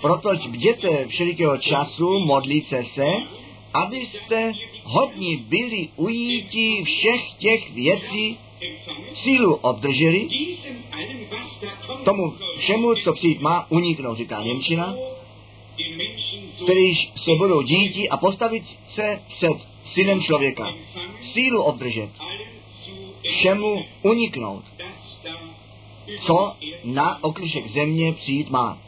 Protož 0.00 0.46
bděte 0.46 1.06
všelikého 1.06 1.58
času, 1.58 2.18
modlíte 2.18 2.84
se, 2.84 3.06
abyste 3.74 4.52
hodní 4.82 5.36
byli 5.36 5.88
ujítí 5.96 6.84
všech 6.84 7.32
těch 7.38 7.70
věcí, 7.70 8.38
sílu 9.14 9.54
obdrželi, 9.54 10.28
tomu 12.04 12.34
všemu, 12.58 12.94
co 12.94 13.12
přijít 13.12 13.40
má, 13.40 13.70
uniknout, 13.70 14.16
říká 14.16 14.42
Němčina, 14.42 14.94
kterýž 16.64 17.12
se 17.16 17.30
budou 17.38 17.62
díti 17.62 18.08
a 18.08 18.16
postavit 18.16 18.64
se 18.94 19.22
před 19.28 19.68
synem 19.84 20.22
člověka. 20.22 20.74
Sílu 21.32 21.62
obdržet, 21.62 22.10
všemu 23.22 23.84
uniknout, 24.02 24.64
co 26.26 26.56
na 26.84 27.24
okrušek 27.24 27.68
země 27.68 28.12
přijít 28.12 28.50
má. 28.50 28.83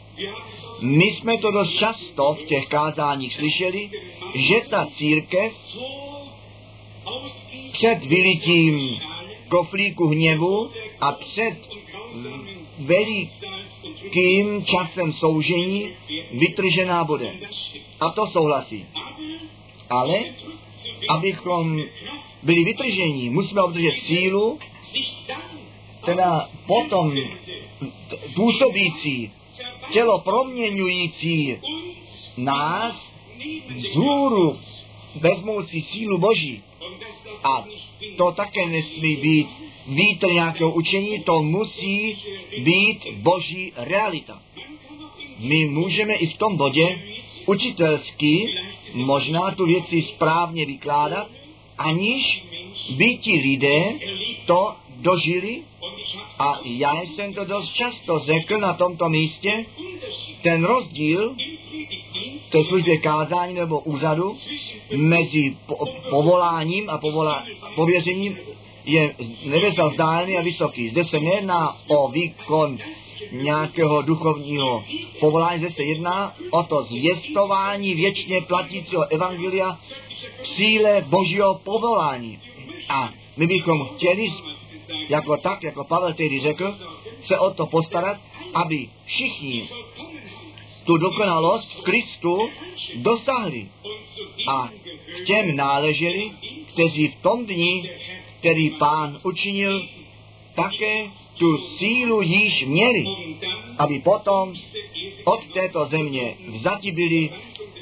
My 0.81 1.05
jsme 1.05 1.37
to 1.37 1.51
dost 1.51 1.71
často 1.73 2.33
v 2.33 2.45
těch 2.45 2.67
kázáních 2.67 3.33
slyšeli, 3.35 3.89
že 4.33 4.69
ta 4.69 4.87
církev 4.97 5.53
před 7.73 8.05
vylitím 8.05 8.99
koflíku 9.49 10.07
hněvu 10.07 10.71
a 11.01 11.11
před 11.11 11.57
velikým 12.79 14.65
časem 14.65 15.13
soužení 15.13 15.93
vytržená 16.31 17.03
bude. 17.03 17.33
A 17.99 18.09
to 18.09 18.27
souhlasí. 18.27 18.85
Ale 19.89 20.19
abychom 21.09 21.81
byli 22.43 22.63
vytržení, 22.63 23.29
musíme 23.29 23.61
obdržet 23.61 23.99
sílu, 24.07 24.59
teda 26.05 26.49
potom 26.67 27.13
působící, 28.35 29.31
tělo 29.91 30.19
proměňující 30.19 31.57
nás 32.37 33.13
vzhůru 33.75 34.59
vezmoucí 35.15 35.81
sílu 35.81 36.17
Boží. 36.17 36.63
A 37.43 37.65
to 38.17 38.31
také 38.31 38.65
nesmí 38.65 39.15
být 39.15 39.47
vítr 39.87 40.27
nějakého 40.27 40.71
učení, 40.71 41.23
to 41.23 41.43
musí 41.43 42.17
být 42.63 43.07
Boží 43.13 43.73
realita. 43.75 44.41
My 45.39 45.65
můžeme 45.65 46.13
i 46.13 46.27
v 46.27 46.37
tom 46.37 46.57
bodě 46.57 47.01
učitelsky 47.45 48.55
možná 48.93 49.51
tu 49.51 49.65
věci 49.65 50.01
správně 50.01 50.65
vykládat, 50.65 51.27
aniž 51.77 52.43
by 52.97 53.17
ti 53.17 53.31
lidé 53.31 53.93
to 54.45 54.75
dožili 55.01 55.63
a 56.39 56.59
já 56.63 57.01
jsem 57.01 57.33
to 57.33 57.45
dost 57.45 57.73
často 57.73 58.19
řekl 58.19 58.57
na 58.57 58.73
tomto 58.73 59.09
místě, 59.09 59.65
ten 60.41 60.65
rozdíl 60.65 61.35
té 62.51 62.63
službě 62.63 62.97
kázání 62.97 63.53
nebo 63.53 63.79
úřadu 63.79 64.37
mezi 64.95 65.57
po, 65.65 65.85
povoláním 66.09 66.89
a 66.89 66.97
povolá, 66.97 67.45
pověřením 67.75 68.37
je 68.85 69.15
nebesa 69.45 69.87
vzdálený 69.87 70.37
a 70.37 70.41
vysoký. 70.41 70.89
Zde 70.89 71.03
se 71.03 71.19
nejedná 71.19 71.75
o 71.87 72.07
výkon 72.07 72.77
nějakého 73.31 74.01
duchovního 74.01 74.83
povolání, 75.19 75.59
zde 75.59 75.71
se 75.71 75.83
jedná 75.83 76.35
o 76.51 76.63
to 76.63 76.83
zvěstování 76.83 77.93
věčně 77.93 78.41
platícího 78.41 79.11
evangelia 79.11 79.79
síle 80.55 81.05
božího 81.07 81.59
povolání. 81.63 82.39
A 82.89 83.13
my 83.37 83.47
bychom 83.47 83.85
chtěli, 83.85 84.31
jako 85.09 85.37
tak, 85.37 85.63
jako 85.63 85.83
Pavel 85.83 86.13
tehdy 86.13 86.39
řekl, 86.39 86.75
se 87.21 87.39
o 87.39 87.53
to 87.53 87.65
postarat, 87.65 88.17
aby 88.53 88.89
všichni 89.05 89.69
tu 90.85 90.97
dokonalost 90.97 91.73
v 91.75 91.81
Kristu 91.81 92.49
dosáhli. 92.95 93.67
A 94.47 94.69
k 95.15 95.25
těm 95.25 95.55
náleželi, 95.55 96.31
kteří 96.67 97.07
v 97.07 97.21
tom 97.21 97.45
dni, 97.45 97.89
který 98.39 98.69
pán 98.69 99.19
učinil, 99.23 99.87
také 100.55 101.11
tu 101.37 101.57
sílu 101.57 102.21
již 102.21 102.65
měli, 102.65 103.05
aby 103.77 103.99
potom 103.99 104.53
od 105.23 105.39
této 105.53 105.85
země 105.85 106.37
vzati 106.47 106.91
byli 106.91 107.29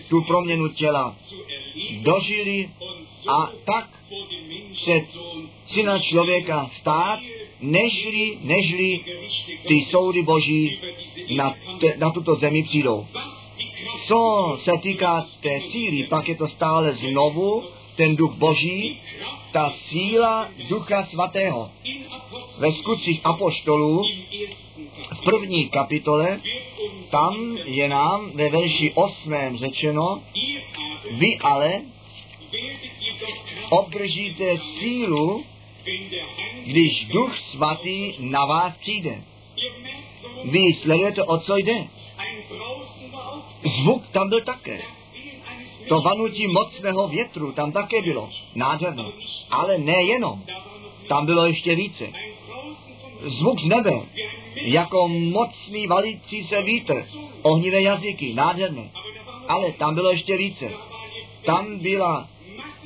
tu 0.09 0.21
proměnu 0.21 0.69
těla 0.69 1.15
dožili 2.01 2.69
a 3.27 3.51
tak 3.65 3.89
před 4.71 5.05
syna 5.67 5.99
člověka 5.99 6.69
stát, 6.79 7.19
nežli, 7.61 8.37
nežli 8.41 8.99
ty 9.67 9.85
soudy 9.89 10.21
boží 10.21 10.79
na, 11.35 11.55
te, 11.79 11.97
na 11.97 12.11
tuto 12.11 12.35
zemi 12.35 12.63
přijdou. 12.63 13.07
Co 14.07 14.17
se 14.63 14.71
týká 14.81 15.25
té 15.41 15.61
síly, 15.71 16.03
pak 16.03 16.29
je 16.29 16.35
to 16.35 16.47
stále 16.47 16.93
znovu 16.93 17.63
ten 17.95 18.15
duch 18.15 18.33
boží, 18.33 19.01
ta 19.51 19.73
síla 19.89 20.49
ducha 20.69 21.05
svatého. 21.05 21.71
Ve 22.59 22.71
skutcích 22.71 23.21
apoštolů 23.23 24.03
v 25.13 25.23
první 25.23 25.69
kapitole, 25.69 26.41
tam 27.09 27.57
je 27.65 27.89
nám 27.89 28.31
ve 28.31 28.49
verši 28.49 28.91
8. 28.95 29.33
řečeno, 29.55 30.21
vy 31.11 31.37
ale 31.41 31.81
obdržíte 33.69 34.57
sílu, 34.57 35.43
když 36.65 37.05
duch 37.05 37.37
svatý 37.37 38.13
na 38.19 38.45
vás 38.45 38.77
přijde. 38.77 39.21
Vy 40.43 40.73
sledujete, 40.81 41.23
o 41.23 41.37
co 41.37 41.57
jde. 41.57 41.87
Zvuk 43.63 44.07
tam 44.07 44.29
byl 44.29 44.41
také. 44.41 44.81
To 45.87 46.01
vanutí 46.01 46.47
mocného 46.47 47.07
větru 47.07 47.51
tam 47.51 47.71
také 47.71 48.01
bylo. 48.01 48.29
Nádherné. 48.55 49.03
Ale 49.51 49.77
nejenom. 49.77 50.43
Tam 51.07 51.25
bylo 51.25 51.45
ještě 51.45 51.75
více. 51.75 52.07
Zvuk 53.21 53.59
z 53.59 53.65
nebe, 53.65 54.01
jako 54.55 55.07
mocný 55.07 55.87
valící 55.87 56.43
se 56.43 56.61
vítr, 56.61 57.05
ohnivé 57.41 57.81
jazyky, 57.81 58.33
nádherné. 58.33 58.91
Ale 59.47 59.71
tam 59.71 59.95
bylo 59.95 60.09
ještě 60.09 60.37
více. 60.37 60.71
Tam 61.45 61.79
byla 61.79 62.27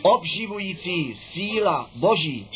obživující 0.01 1.15
síla 1.31 1.89
Boží 1.95 2.47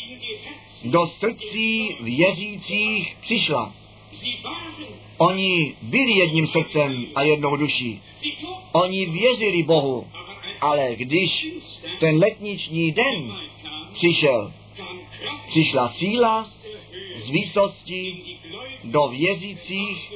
do 0.84 1.06
srdcí 1.06 1.96
věřících 2.00 3.16
přišla. 3.20 3.72
Oni 5.18 5.76
byli 5.82 6.12
jedním 6.12 6.46
srdcem 6.46 7.06
a 7.14 7.22
jednou 7.22 7.56
duší. 7.56 8.02
Oni 8.72 9.06
věřili 9.06 9.62
Bohu, 9.62 10.06
ale 10.60 10.96
když 10.96 11.46
ten 12.00 12.18
letniční 12.18 12.92
den 12.92 13.32
přišel, 13.92 14.52
přišla 15.46 15.88
síla 15.88 16.50
z 17.16 17.30
výsosti 17.30 18.22
do 18.84 19.08
věřících 19.08 20.12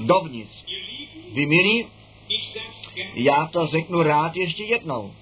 dovnitř. 0.00 0.64
Vy 1.32 1.46
milí, 1.46 1.86
já 3.14 3.46
to 3.46 3.66
řeknu 3.66 4.02
rád 4.02 4.36
ještě 4.36 4.64
jednou. 4.64 5.14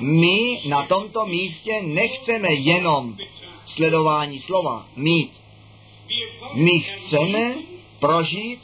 My 0.00 0.60
na 0.68 0.86
tomto 0.86 1.26
místě 1.26 1.82
nechceme 1.82 2.48
jenom 2.52 3.16
sledování 3.66 4.40
slova 4.40 4.86
mít. 4.96 5.32
My 6.54 6.80
chceme 6.80 7.54
prožít, 8.00 8.60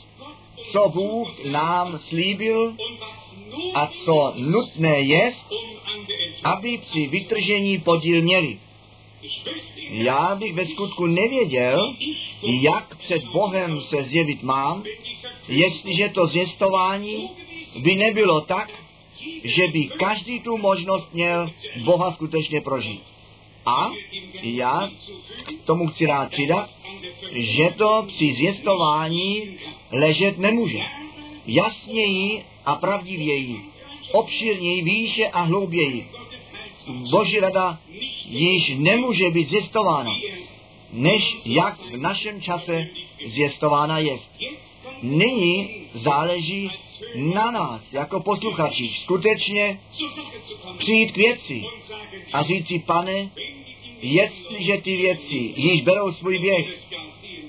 co 0.73 0.89
Bůh 0.89 1.45
nám 1.45 1.99
slíbil 1.99 2.75
a 3.75 3.87
co 4.05 4.33
nutné 4.37 5.01
je, 5.01 5.33
aby 6.45 6.79
při 6.79 7.07
vytržení 7.07 7.79
podíl 7.79 8.23
měli. 8.23 8.59
Já 9.91 10.35
bych 10.35 10.55
ve 10.55 10.67
skutku 10.67 11.07
nevěděl, 11.07 11.95
jak 12.61 12.97
před 12.97 13.25
Bohem 13.25 13.81
se 13.81 14.03
zjevit 14.03 14.43
mám, 14.43 14.85
jestliže 15.49 16.09
to 16.09 16.27
zjistování 16.27 17.31
by 17.79 17.95
nebylo 17.95 18.41
tak, 18.41 18.86
že 19.45 19.69
by 19.69 19.85
každý 19.85 20.41
tu 20.41 20.59
možnost 20.59 21.15
měl 21.15 21.51
Boha 21.85 22.13
skutečně 22.13 22.61
prožít. 22.61 23.03
A 23.67 23.91
já 24.43 24.91
k 25.47 25.67
tomu 25.67 25.87
chci 25.87 26.07
rád 26.07 26.31
přidat, 26.31 26.71
že 27.33 27.75
to 27.77 28.05
při 28.09 28.35
zjistování 28.35 29.59
ležet 29.93 30.39
nemůže. 30.39 30.79
Jasněji 31.47 32.45
a 32.65 32.75
pravdivěji, 32.75 33.61
obširněji, 34.13 34.83
výše 34.83 35.29
a 35.29 35.41
hlouběji. 35.41 36.09
Boží 37.11 37.41
rada 37.41 37.79
již 38.29 38.73
nemůže 38.77 39.31
být 39.31 39.49
zjistována, 39.49 40.11
než 40.93 41.39
jak 41.45 41.81
v 41.81 41.97
našem 41.97 42.41
čase 42.41 42.87
zjistována 43.27 43.99
je. 43.99 44.19
Nyní 45.03 45.71
záleží 45.95 46.71
na 47.15 47.51
nás, 47.51 47.83
jako 47.93 48.21
posluchačích, 48.21 48.99
skutečně 48.99 49.81
přijít 50.79 51.13
k 51.13 51.17
věci 51.17 51.63
a 52.33 52.43
říct 52.43 52.69
si, 52.69 52.79
pane, 52.79 53.31
jestliže 54.03 54.77
ty 54.79 54.97
věci 54.97 55.55
již 55.57 55.83
berou 55.83 56.13
svůj 56.13 56.39
běh 56.39 56.67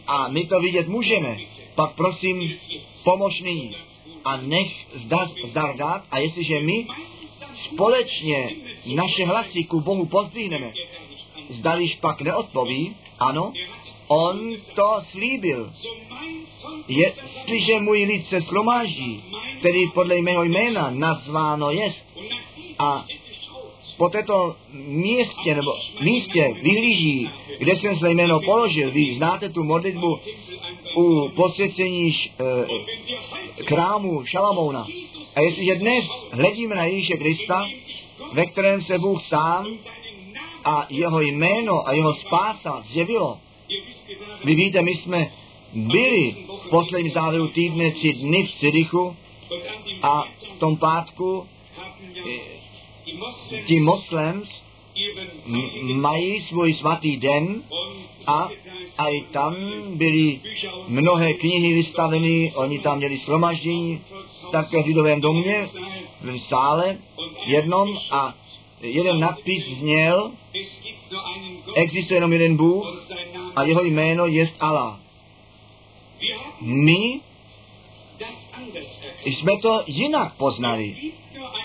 a 0.08 0.28
my 0.28 0.46
to 0.46 0.60
vidět 0.60 0.88
můžeme, 0.88 1.38
pak 1.76 1.96
prosím, 1.96 2.60
pomož 3.04 3.42
nyní 3.42 3.76
a 4.26 4.38
nech 4.38 4.88
zdar, 4.94 5.28
zdar 5.50 5.78
dát 5.78 6.04
a 6.12 6.20
jestliže 6.20 6.60
my 6.60 6.88
společně 7.66 8.50
naše 8.96 9.26
hlasy 9.26 9.64
ku 9.64 9.82
Bohu 9.82 10.06
pozdvihneme, 10.06 10.74
zdališ 11.50 11.96
pak 11.96 12.22
neodpoví, 12.22 12.96
ano, 13.20 13.54
on 14.08 14.56
to 14.76 15.02
slíbil. 15.12 15.72
Jestliže 16.88 17.80
můj 17.80 18.04
lid 18.04 18.26
se 18.28 18.42
slomáží, 18.42 19.24
který 19.60 19.88
podle 19.88 20.22
mého 20.22 20.44
jména 20.44 20.90
nazváno 20.90 21.72
je, 21.72 21.94
a 22.80 23.06
po 23.98 24.10
této 24.10 24.56
místě 24.88 25.56
nebo 25.56 25.72
místě 26.02 26.56
vyhlíží, 26.62 27.30
kde 27.60 27.76
jsem 27.76 27.96
své 27.96 28.12
jméno 28.12 28.40
položil, 28.40 28.92
vy 28.92 29.16
znáte 29.16 29.50
tu 29.50 29.64
modlitbu 29.64 30.20
u 30.98 31.30
posvěcení 31.36 32.14
e, 32.14 33.64
krámu 33.64 34.26
Šalamouna. 34.26 34.88
A 35.36 35.42
jestliže 35.42 35.76
dnes 35.76 36.06
hledíme 36.32 36.76
na 36.76 36.86
Ježíše 36.86 37.18
Krista, 37.18 37.66
ve 38.34 38.46
kterém 38.46 38.82
se 38.82 38.98
Bůh 38.98 39.26
sám 39.28 39.68
a 40.66 40.88
jeho 40.90 41.22
jméno 41.22 41.88
a 41.88 41.94
jeho 41.94 42.14
spása 42.14 42.84
zjevilo, 42.92 43.38
vy 44.46 44.56
víte, 44.56 44.82
my 44.82 44.92
jsme 44.92 45.32
byli 45.74 46.36
v 46.66 46.70
posledním 46.70 47.14
závěru 47.14 47.48
týdne 47.48 47.92
tři 47.92 48.14
dny 48.14 48.44
v 48.44 48.60
Cirychu 48.60 49.16
a 50.02 50.24
v 50.56 50.60
tom 50.60 50.78
pátku 50.78 51.48
ti 53.66 53.80
moslems 53.80 54.50
mají 55.94 56.42
svůj 56.42 56.74
svatý 56.74 57.18
den 57.18 57.64
a 58.28 58.50
a 58.98 59.08
i 59.08 59.22
tam 59.32 59.56
byly 59.98 60.40
mnohé 60.88 61.34
knihy 61.34 61.74
vystaveny, 61.74 62.54
oni 62.56 62.80
tam 62.80 62.98
měli 62.98 63.18
shromaždění, 63.18 64.02
také 64.52 64.84
v 64.84 64.86
Lidovém 64.86 65.22
domě, 65.22 65.68
v 66.22 66.38
sále 66.38 66.98
jednom 67.46 67.98
a 68.12 68.36
jeden 68.82 69.20
nadpis 69.20 69.66
zněl, 69.66 70.32
existuje 71.76 72.18
jenom 72.18 72.34
jeden 72.34 72.58
Bůh 72.58 73.08
a 73.56 73.64
jeho 73.64 73.84
jméno 73.84 74.26
je 74.26 74.50
Allah. 74.60 75.00
My 76.62 77.22
jsme 79.26 79.58
to 79.62 79.84
jinak 79.88 80.38
poznali. 80.38 80.96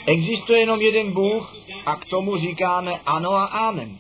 Existuje 0.07 0.61
jenom 0.61 0.81
jeden 0.81 1.13
Bůh 1.13 1.57
a 1.87 1.97
k 1.97 2.05
tomu 2.05 2.37
říkáme 2.37 3.01
ano 3.07 3.33
a 3.33 3.45
amen. 3.45 3.99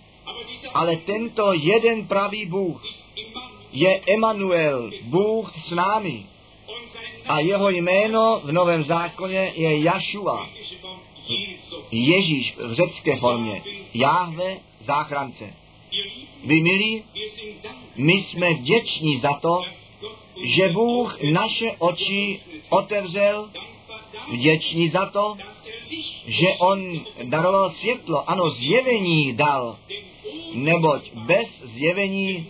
Ale 0.74 0.96
tento 0.96 1.52
jeden 1.52 2.06
pravý 2.06 2.46
Bůh 2.46 2.84
je 3.72 4.00
Emanuel, 4.16 4.90
Bůh 5.02 5.52
s 5.58 5.70
námi. 5.70 6.26
A 7.28 7.40
jeho 7.40 7.70
jméno 7.70 8.40
v 8.44 8.52
Novém 8.52 8.84
zákoně 8.84 9.52
je 9.54 9.82
Jašua. 9.84 10.48
Ježíš 11.90 12.56
v 12.56 12.72
řecké 12.72 13.16
formě. 13.16 13.62
Jáhve, 13.94 14.58
záchrance. 14.80 15.54
Vy 16.44 16.60
milí, 16.60 17.04
my 17.96 18.12
jsme 18.12 18.54
vděční 18.54 19.18
za 19.18 19.32
to, 19.32 19.62
že 20.44 20.68
Bůh 20.68 21.22
naše 21.32 21.72
oči 21.78 22.40
otevřel, 22.70 23.50
vděční 24.32 24.88
za 24.88 25.06
to, 25.06 25.36
že 26.26 26.46
On 26.58 27.00
daroval 27.22 27.70
světlo, 27.70 28.30
ano, 28.30 28.50
zjevení 28.50 29.32
dal, 29.32 29.78
neboť 30.54 31.12
bez 31.14 31.48
zjevení 31.64 32.46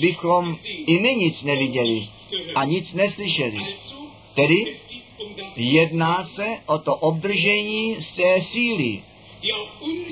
bychom 0.00 0.58
i 0.64 1.00
my 1.00 1.14
nic 1.14 1.42
neviděli 1.42 2.08
a 2.54 2.64
nic 2.64 2.92
neslyšeli. 2.92 3.76
Tedy 4.34 4.76
jedná 5.56 6.24
se 6.24 6.46
o 6.66 6.78
to 6.78 6.94
obdržení 6.94 7.96
z 8.00 8.16
té 8.16 8.42
síly, 8.52 9.02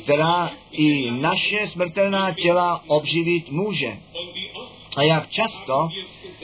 která 0.02 0.50
i 0.72 1.10
naše 1.10 1.68
smrtelná 1.72 2.34
těla 2.34 2.84
obživit 2.86 3.50
může. 3.50 3.98
A 4.96 5.02
jak 5.02 5.30
často 5.30 5.88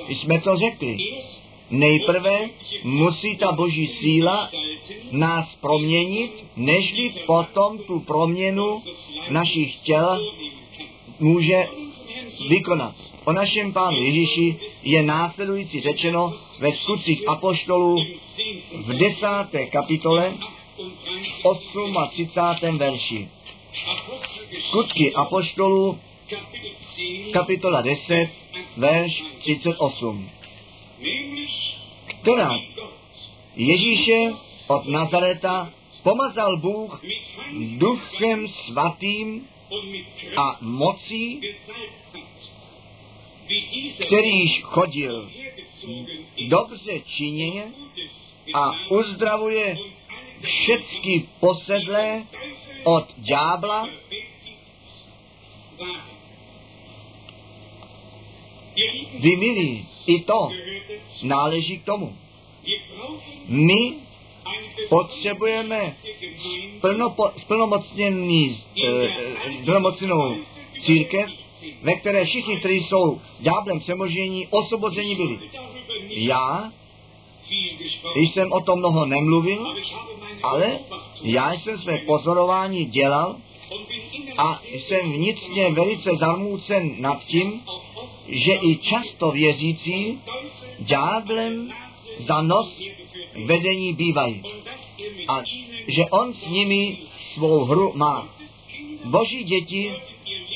jsme 0.09 0.41
to 0.41 0.57
řekli, 0.57 0.97
nejprve 1.71 2.51
musí 2.85 3.37
ta 3.37 3.53
boží 3.53 3.87
síla 3.87 4.51
nás 5.11 5.55
proměnit, 5.55 6.45
nežli 6.57 7.11
potom 7.27 7.79
tu 7.79 8.01
proměnu 8.01 8.83
našich 9.31 9.77
těl 9.77 10.33
může 11.21 11.69
vykonat. 12.49 12.95
O 13.25 13.33
našem 13.33 13.73
pánu 13.73 14.03
Ježíši 14.03 14.57
je 14.83 15.03
následující 15.03 15.81
řečeno 15.81 16.35
ve 16.59 16.73
skutcích 16.73 17.29
apoštolů 17.29 17.97
v 18.89 18.93
desáté 18.97 19.67
kapitole 19.67 20.35
v 21.45 22.09
38. 22.11 22.79
verši. 22.79 23.29
Skutky 24.59 25.15
Apoštolů, 25.15 25.99
kapitola 27.33 27.81
10, 27.83 28.31
verš 28.77 29.25
38. 29.39 30.31
Která 32.23 32.51
Ježíše 33.57 34.33
od 34.67 34.87
Nazareta 34.87 35.73
pomazal 36.03 36.57
Bůh 36.61 37.03
duchem 37.77 38.49
svatým 38.49 39.47
a 40.37 40.59
mocí, 40.61 41.41
kterýž 44.07 44.63
chodil 44.63 45.31
dobře 46.49 47.01
činěně 47.01 47.73
a 48.55 48.71
uzdravuje 48.91 49.77
všecky 50.43 51.29
posedlé 51.41 52.25
od 52.85 53.07
ďábla, 53.19 53.89
vy 59.21 59.37
milí, 59.37 59.87
i 60.07 60.23
to 60.23 60.51
náleží 61.23 61.79
k 61.79 61.85
tomu. 61.85 62.17
My 63.49 63.95
potřebujeme 64.89 65.97
splnomocněný, 67.37 68.63
splnomocněnou 69.63 70.37
církev, 70.83 71.31
ve 71.83 71.95
které 71.95 72.25
všichni, 72.25 72.57
kteří 72.57 72.85
jsou 72.85 73.21
ďáblem 73.41 73.81
přemožení, 73.81 74.47
osvobození 74.51 75.17
byli. 75.17 75.39
Já 76.09 76.73
jsem 78.17 78.53
o 78.53 78.61
tom 78.61 78.79
mnoho 78.79 79.07
nemluvil, 79.07 79.75
ale 80.43 80.79
já 81.23 81.53
jsem 81.53 81.79
své 81.79 81.99
pozorování 81.99 82.85
dělal 82.85 83.37
a 84.39 84.61
jsem 84.73 85.13
vnitřně 85.13 85.71
velice 85.71 86.11
zarmoucen 86.17 86.95
nad 87.01 87.25
tím, 87.25 87.63
že 88.29 88.53
i 88.53 88.77
často 88.77 89.31
věřící 89.31 90.21
ďáblem 90.79 91.73
za 92.19 92.43
nos 92.43 92.81
vedení 93.45 93.93
bývají. 93.93 94.43
A 95.29 95.43
že 95.87 96.05
on 96.11 96.35
s 96.35 96.47
nimi 96.47 96.99
svou 97.35 97.65
hru 97.65 97.93
má. 97.95 98.29
Boží 99.05 99.45
děti 99.45 99.93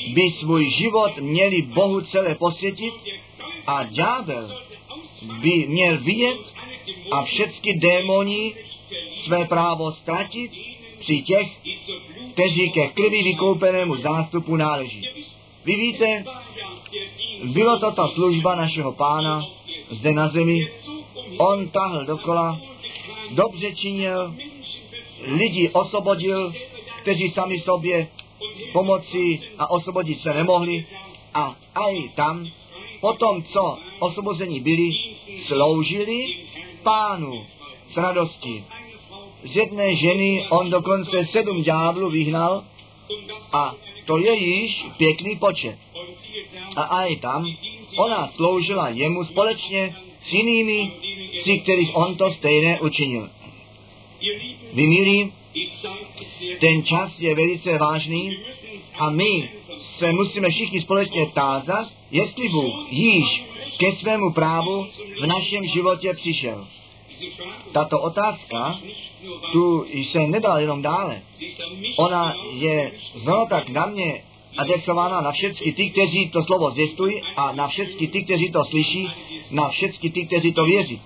by 0.07 0.21
svůj 0.39 0.69
život 0.69 1.17
měli 1.17 1.61
Bohu 1.61 2.01
celé 2.01 2.35
posvětit 2.35 2.93
a 3.67 3.83
ďábel 3.83 4.61
by 5.41 5.65
měl 5.67 5.97
vidět 5.97 6.53
a 7.11 7.23
všechny 7.23 7.73
démoni 7.73 8.55
své 9.25 9.45
právo 9.45 9.91
ztratit 9.91 10.51
při 10.99 11.21
těch, 11.21 11.47
kteří 12.33 12.71
ke 12.71 12.87
krvi 12.87 13.23
vykoupenému 13.23 13.95
zástupu 13.95 14.55
náleží. 14.55 15.09
Vy 15.65 15.75
víte, 15.75 16.25
bylo 17.43 17.79
to 17.79 17.91
ta 17.91 18.07
služba 18.07 18.55
našeho 18.55 18.91
pána 18.91 19.45
zde 19.89 20.13
na 20.13 20.27
zemi. 20.27 20.67
On 21.37 21.69
tahl 21.69 22.05
dokola, 22.05 22.61
dobře 23.31 23.75
činil, 23.75 24.35
lidi 25.21 25.69
osvobodil, 25.69 26.53
kteří 27.01 27.29
sami 27.29 27.59
sobě 27.59 28.07
pomoci 28.73 29.39
a 29.57 29.71
osvobodit 29.71 30.21
se 30.21 30.33
nemohli 30.33 30.85
a 31.33 31.55
aj 31.75 32.09
tam, 32.15 32.47
potom, 33.01 33.43
co 33.43 33.77
osvobození 33.99 34.59
byli, 34.59 34.89
sloužili 35.45 36.35
pánu 36.83 37.45
s 37.93 37.97
radostí. 37.97 38.63
Z 39.43 39.55
jedné 39.55 39.95
ženy 39.95 40.47
on 40.49 40.69
dokonce 40.69 41.25
sedm 41.31 41.63
ďáblů 41.63 42.09
vyhnal 42.09 42.63
a 43.53 43.75
to 44.05 44.17
je 44.17 44.33
již 44.33 44.85
pěkný 44.97 45.35
počet. 45.35 45.77
A 46.75 46.81
aj 46.81 47.15
tam 47.15 47.45
ona 47.97 48.31
sloužila 48.35 48.89
jemu 48.89 49.25
společně 49.25 49.95
s 50.25 50.33
jinými, 50.33 50.91
při 51.41 51.59
kterých 51.59 51.95
on 51.95 52.15
to 52.15 52.33
stejné 52.33 52.79
učinil. 52.81 53.29
Vy 54.73 54.87
milí, 54.87 55.33
ten 56.59 56.83
čas 56.83 57.19
je 57.19 57.35
velice 57.35 57.77
vážný 57.77 58.37
a 58.99 59.09
my 59.09 59.49
se 59.97 60.11
musíme 60.11 60.49
všichni 60.49 60.81
společně 60.81 61.25
tázat, 61.25 61.87
jestli 62.11 62.49
Bůh 62.49 62.73
již 62.89 63.45
ke 63.77 63.91
svému 63.91 64.33
právu 64.33 64.87
v 65.21 65.25
našem 65.25 65.63
životě 65.65 66.13
přišel. 66.13 66.67
Tato 67.71 68.01
otázka 68.01 68.79
tu 69.51 69.85
se 70.11 70.19
nedá 70.19 70.59
jenom 70.59 70.81
dále. 70.81 71.21
Ona 71.97 72.33
je 72.51 72.91
znovu 73.15 73.45
tak 73.49 73.69
na 73.69 73.85
mě 73.85 74.23
adresována 74.57 75.21
na 75.21 75.31
všechny 75.31 75.71
ty, 75.71 75.89
kteří 75.89 76.29
to 76.29 76.43
slovo 76.43 76.71
zjistují 76.71 77.21
a 77.35 77.51
na 77.51 77.67
všechny 77.67 78.07
ty, 78.07 78.23
kteří 78.23 78.51
to 78.51 78.65
slyší, 78.65 79.07
na 79.51 79.69
všechny 79.69 80.09
ty, 80.09 80.25
kteří 80.25 80.53
to 80.53 80.65
věří. 80.65 81.01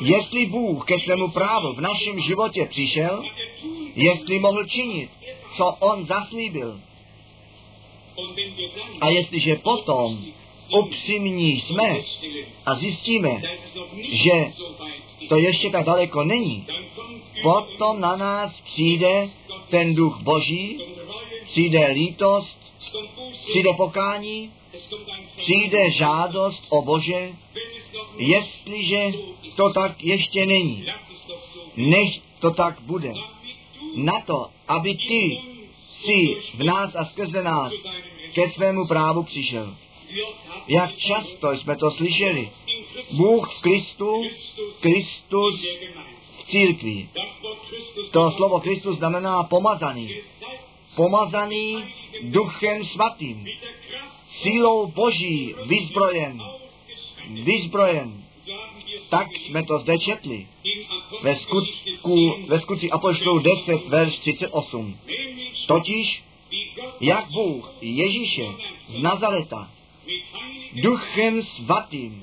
Jestli 0.00 0.46
Bůh 0.46 0.84
ke 0.84 1.00
svému 1.00 1.30
právu 1.30 1.72
v 1.72 1.80
našem 1.80 2.20
životě 2.20 2.66
přišel, 2.70 3.22
jestli 3.94 4.38
mohl 4.38 4.66
činit, 4.66 5.10
co 5.56 5.64
On 5.80 6.06
zaslíbil. 6.06 6.80
A 9.00 9.08
jestliže 9.08 9.56
potom 9.56 10.24
upřímní 10.78 11.60
jsme 11.60 12.00
a 12.66 12.74
zjistíme, 12.74 13.42
že 14.02 14.52
to 15.28 15.36
ještě 15.36 15.70
tak 15.70 15.86
daleko 15.86 16.24
není, 16.24 16.66
potom 17.42 18.00
na 18.00 18.16
nás 18.16 18.60
přijde 18.60 19.30
ten 19.70 19.94
duch 19.94 20.20
Boží, 20.22 20.80
přijde 21.44 21.86
lítost, 21.86 22.58
přijde 23.48 23.70
pokání, 23.76 24.52
přijde 25.36 25.90
žádost 25.90 26.66
o 26.68 26.82
Bože, 26.82 27.32
jestliže 28.16 29.12
to 29.56 29.72
tak 29.72 30.04
ještě 30.04 30.46
není. 30.46 30.86
Než 31.76 32.20
to 32.40 32.50
tak 32.50 32.80
bude. 32.80 33.12
Na 33.96 34.20
to, 34.20 34.46
aby 34.68 34.94
ty 34.94 35.49
si 36.04 36.36
v 36.54 36.64
nás 36.64 36.96
a 36.96 37.04
skrze 37.04 37.42
nás 37.42 37.72
ke 38.34 38.50
svému 38.50 38.86
právu 38.86 39.22
přišel. 39.22 39.76
Jak 40.68 40.96
často 40.96 41.52
jsme 41.52 41.76
to 41.76 41.90
slyšeli. 41.90 42.50
Bůh 43.10 43.54
v 43.54 43.60
Kristu, 43.60 44.22
Kristus 44.80 45.66
v 46.38 46.50
církvi. 46.50 47.08
To 48.10 48.30
slovo 48.30 48.60
Kristus 48.60 48.98
znamená 48.98 49.42
pomazaný. 49.42 50.16
Pomazaný 50.96 51.84
duchem 52.22 52.84
svatým. 52.84 53.46
Sílou 54.42 54.86
Boží 54.86 55.54
vyzbrojen. 55.66 56.42
Vyzbrojen. 57.28 58.24
Tak 59.10 59.26
jsme 59.32 59.66
to 59.66 59.78
zde 59.78 59.98
četli. 59.98 60.46
Ve 61.22 61.36
skutku, 61.36 62.46
ve 62.46 62.60
skutci 62.60 62.90
Apoštolů 62.90 63.38
10, 63.38 63.88
verš 63.88 64.18
38. 64.18 64.98
Totiž, 65.66 66.22
jak 67.00 67.30
Bůh 67.30 67.72
Ježíše 67.80 68.44
z 68.88 69.02
Nazareta 69.02 69.70
duchem 70.72 71.42
svatým 71.42 72.22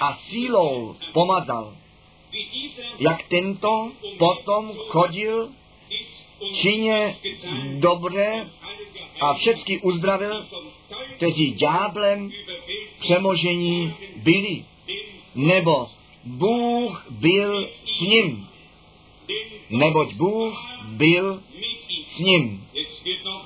a 0.00 0.14
sílou 0.14 0.96
pomazal. 1.12 1.74
Jak 2.98 3.22
tento 3.28 3.92
potom 4.18 4.72
chodil, 4.88 5.48
čině 6.52 7.16
dobré 7.78 8.50
a 9.20 9.34
všechny 9.34 9.78
uzdravil, 9.78 10.46
kteří 11.16 11.50
dňáblem 11.52 12.30
přemožení 13.00 13.94
byli. 14.16 14.64
Nebo 15.34 15.88
Bůh 16.24 17.06
byl 17.10 17.68
s 17.84 18.00
ním. 18.00 18.46
Neboť 19.70 20.14
Bůh 20.14 20.64
byl 20.84 21.42
s 22.14 22.18
ním. 22.18 22.66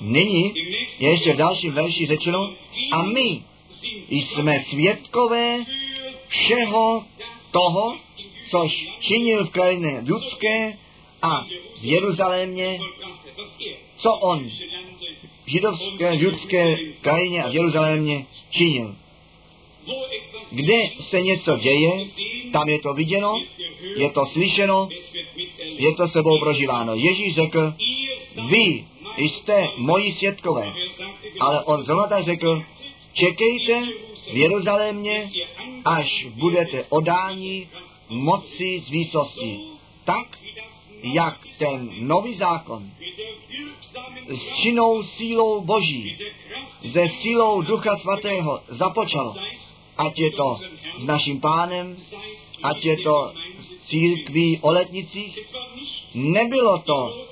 Nyní 0.01 0.55
je 0.99 1.11
ještě 1.11 1.33
v 1.33 1.37
dalším 1.37 1.73
verši 1.73 2.07
řečeno, 2.07 2.55
a 2.93 3.03
my 3.03 3.43
jsme 4.09 4.65
svědkové 4.65 5.65
všeho 6.29 7.05
toho, 7.51 7.97
což 8.51 8.89
činil 9.01 9.45
v 9.45 9.51
krajině 9.51 10.03
judské 10.05 10.79
a 11.23 11.45
v 11.81 11.85
Jeruzalémě, 11.85 12.79
co 13.97 14.13
on 14.13 14.49
v 15.45 15.51
židovské, 15.51 16.17
judské 16.17 16.77
krajině 17.01 17.43
a 17.45 17.49
v 17.51 17.55
Jeruzalémě 17.55 18.27
činil. 18.51 18.97
Kde 20.51 20.89
se 21.01 21.21
něco 21.21 21.57
děje, 21.57 22.07
tam 22.53 22.69
je 22.69 22.79
to 22.79 22.95
viděno, 22.95 23.43
je 23.97 24.11
to 24.11 24.27
slyšeno, 24.27 24.89
je 25.65 25.95
to 25.95 26.09
sebou 26.09 26.39
prožíváno. 26.41 26.95
Ježíš 26.95 27.35
řekl, 27.35 27.75
vy 28.49 28.85
jste 29.17 29.69
moji 29.77 30.13
svědkové. 30.13 30.73
Ale 31.41 31.65
on 31.65 31.83
znovu 31.83 32.03
tak 32.09 32.25
řekl, 32.25 32.63
čekejte 33.13 33.87
v 34.33 34.37
Jeruzalémě, 34.37 35.31
až 35.85 36.27
budete 36.27 36.85
odáni 36.89 37.69
moci 38.09 38.81
z 38.81 38.91
výsosti. 38.91 39.59
Tak, 40.05 40.39
jak 41.03 41.47
ten 41.59 41.91
nový 41.99 42.35
zákon 42.35 42.91
s 44.29 44.57
činnou 44.57 45.03
sílou 45.03 45.61
Boží, 45.61 46.17
ze 46.85 47.09
sílou 47.09 47.63
Ducha 47.63 47.97
Svatého 47.97 48.61
započalo. 48.69 49.35
Ať 49.97 50.19
je 50.19 50.31
to 50.31 50.59
s 50.99 51.05
naším 51.05 51.41
pánem, 51.41 51.97
ať 52.63 52.85
je 52.85 52.97
to 52.97 53.33
s 53.59 53.89
církví 53.89 54.59
o 54.63 54.71
letnicích. 54.71 55.39
Nebylo 56.15 56.79
to 56.79 57.27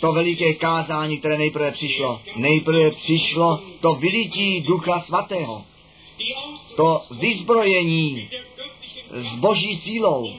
to 0.00 0.12
veliké 0.12 0.54
kázání, 0.54 1.18
které 1.18 1.38
nejprve 1.38 1.72
přišlo. 1.72 2.20
Nejprve 2.36 2.90
přišlo 2.90 3.60
to 3.80 3.94
vylítí 3.94 4.60
Ducha 4.60 5.00
Svatého. 5.00 5.64
To 6.76 7.02
vyzbrojení 7.10 8.28
s 9.10 9.26
boží 9.38 9.80
sílou, 9.84 10.32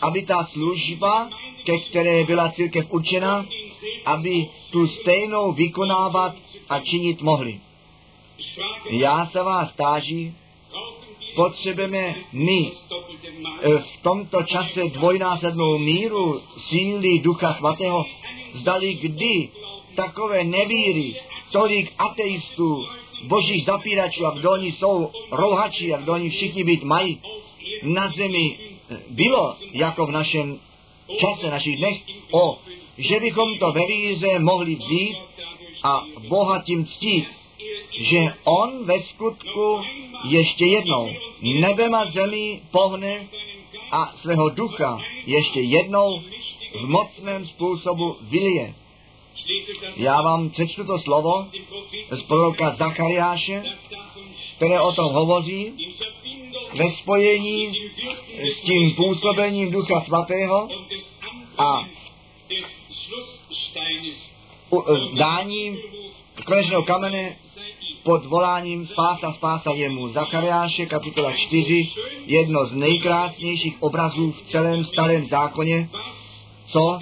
aby 0.00 0.22
ta 0.22 0.44
služba, 0.44 1.30
ke 1.64 1.78
které 1.78 2.24
byla 2.24 2.50
církev 2.52 2.86
učena, 2.90 3.46
aby 4.04 4.46
tu 4.70 4.86
stejnou 4.86 5.52
vykonávat 5.52 6.36
a 6.68 6.80
činit 6.80 7.22
mohli. 7.22 7.60
Já 8.90 9.26
se 9.26 9.42
vás 9.42 9.72
táží, 9.72 10.34
potřebujeme 11.38 12.14
my 12.32 12.70
eh, 12.70 13.78
v 13.78 14.02
tomto 14.02 14.42
čase 14.42 14.82
dvojnásobnou 14.84 15.78
míru 15.78 16.42
síly 16.56 17.18
Ducha 17.18 17.54
Svatého, 17.54 18.04
zdali 18.52 18.94
kdy 18.94 19.48
takové 19.94 20.44
nevíry, 20.44 21.14
tolik 21.52 21.92
ateistů, 21.98 22.84
božích 23.22 23.64
zapíračů, 23.64 24.26
a 24.26 24.30
kdo 24.30 24.50
oni 24.50 24.72
jsou 24.72 25.10
rouhači, 25.30 25.94
a 25.94 25.98
kdo 25.98 26.12
oni 26.12 26.30
všichni 26.30 26.64
být 26.64 26.82
mají 26.82 27.20
na 27.82 28.12
zemi, 28.16 28.58
eh, 28.90 28.96
bylo 29.10 29.56
jako 29.72 30.06
v 30.06 30.10
našem 30.10 30.58
čase, 31.18 31.50
našich 31.50 31.76
dnech, 31.76 32.02
o, 32.30 32.58
že 32.98 33.20
bychom 33.20 33.58
to 33.58 33.72
ve 33.72 33.86
víře 33.86 34.38
mohli 34.38 34.74
vzít 34.74 35.16
a 35.82 36.04
Boha 36.28 36.62
tím 36.62 36.86
ctít, 36.86 37.26
že 37.98 38.18
On 38.44 38.84
ve 38.84 39.02
skutku 39.02 39.80
ještě 40.24 40.66
jednou 40.66 41.10
nebem 41.42 41.94
a 41.94 42.10
zemí 42.10 42.60
pohne 42.70 43.26
a 43.90 44.12
svého 44.16 44.48
ducha 44.48 44.98
ještě 45.26 45.60
jednou 45.60 46.20
v 46.82 46.88
mocném 46.88 47.46
způsobu 47.46 48.16
vylije. 48.20 48.74
Já 49.96 50.22
vám 50.22 50.50
přečtu 50.50 50.84
to 50.84 50.98
slovo 50.98 51.46
z 52.10 52.22
proroka 52.22 52.70
Zachariáše, 52.70 53.62
které 54.56 54.80
o 54.80 54.92
tom 54.92 55.12
hovoří 55.12 55.72
ve 56.74 56.90
spojení 56.90 57.72
s 58.58 58.64
tím 58.64 58.94
působením 58.94 59.70
Ducha 59.70 60.00
Svatého 60.00 60.68
a 61.58 61.88
dáním 65.18 65.78
konečného 66.44 66.82
kamene 66.82 67.36
pod 68.08 68.24
voláním 68.24 68.86
Spása, 68.86 69.32
spása 69.32 69.72
jemu. 69.74 70.08
Zachariáše, 70.08 70.86
kapitola 70.86 71.32
4, 71.32 71.88
jedno 72.26 72.66
z 72.66 72.72
nejkrásnějších 72.72 73.82
obrazů 73.82 74.32
v 74.32 74.42
celém 74.42 74.84
starém 74.84 75.26
zákoně, 75.26 75.88
co 76.66 76.98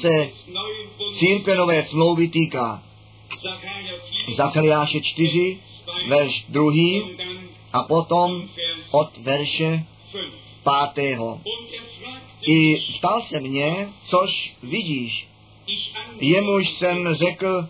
se 0.00 0.30
církvenové 1.18 1.86
smlouvy 1.86 2.28
týká. 2.28 2.82
Zachariáše 4.36 5.00
4, 5.00 5.58
verš 6.08 6.44
2 6.48 6.62
a 7.72 7.82
potom 7.82 8.48
od 8.90 9.18
verše 9.18 9.84
5. 10.94 11.18
I 12.46 12.76
ptal 12.98 13.22
se 13.22 13.40
mě, 13.40 13.88
což 14.08 14.54
vidíš. 14.62 15.28
Jemuž 16.20 16.70
jsem 16.70 17.14
řekl, 17.14 17.68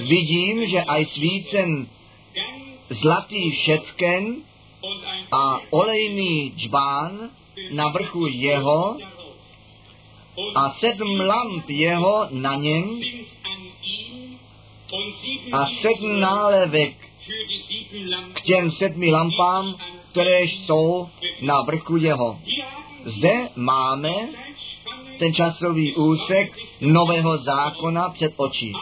vidím, 0.00 0.66
že 0.66 0.82
aj 0.82 1.06
svícen 1.06 1.88
zlatý 2.90 3.50
všecken 3.50 4.36
a 5.32 5.60
olejný 5.70 6.52
džbán 6.56 7.30
na 7.70 7.88
vrchu 7.88 8.26
jeho 8.26 8.96
a 10.54 10.70
sedm 10.70 11.20
lamp 11.20 11.70
jeho 11.70 12.26
na 12.30 12.54
něm 12.54 13.00
a 15.52 15.66
sedm 15.66 16.20
nálevek 16.20 16.94
k 18.32 18.40
těm 18.40 18.70
sedmi 18.70 19.10
lampám, 19.10 19.76
které 20.10 20.42
jsou 20.42 21.08
na 21.40 21.62
vrchu 21.62 21.96
jeho. 21.96 22.40
Zde 23.04 23.48
máme 23.56 24.28
ten 25.18 25.34
časový 25.34 25.94
úsek 25.94 26.58
nového 26.80 27.36
zákona 27.38 28.08
před 28.08 28.32
očí. 28.36 28.72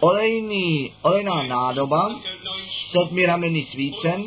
Olejný, 0.00 0.92
olejná 1.02 1.42
nádoba, 1.42 2.20
sedmi 2.90 3.26
rameny 3.26 3.66
svícen 3.70 4.24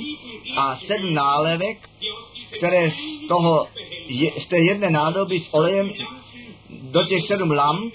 a 0.58 0.76
sedm 0.76 1.14
nálevek, 1.14 1.90
které 2.58 2.92
z, 2.92 3.28
toho, 3.28 3.68
je, 4.08 4.32
z 4.42 4.48
té 4.48 4.58
jedné 4.58 4.90
nádoby 4.90 5.40
s 5.40 5.54
olejem 5.54 5.92
do 6.70 7.04
těch 7.04 7.28
sedm 7.28 7.52
lamp 7.52 7.94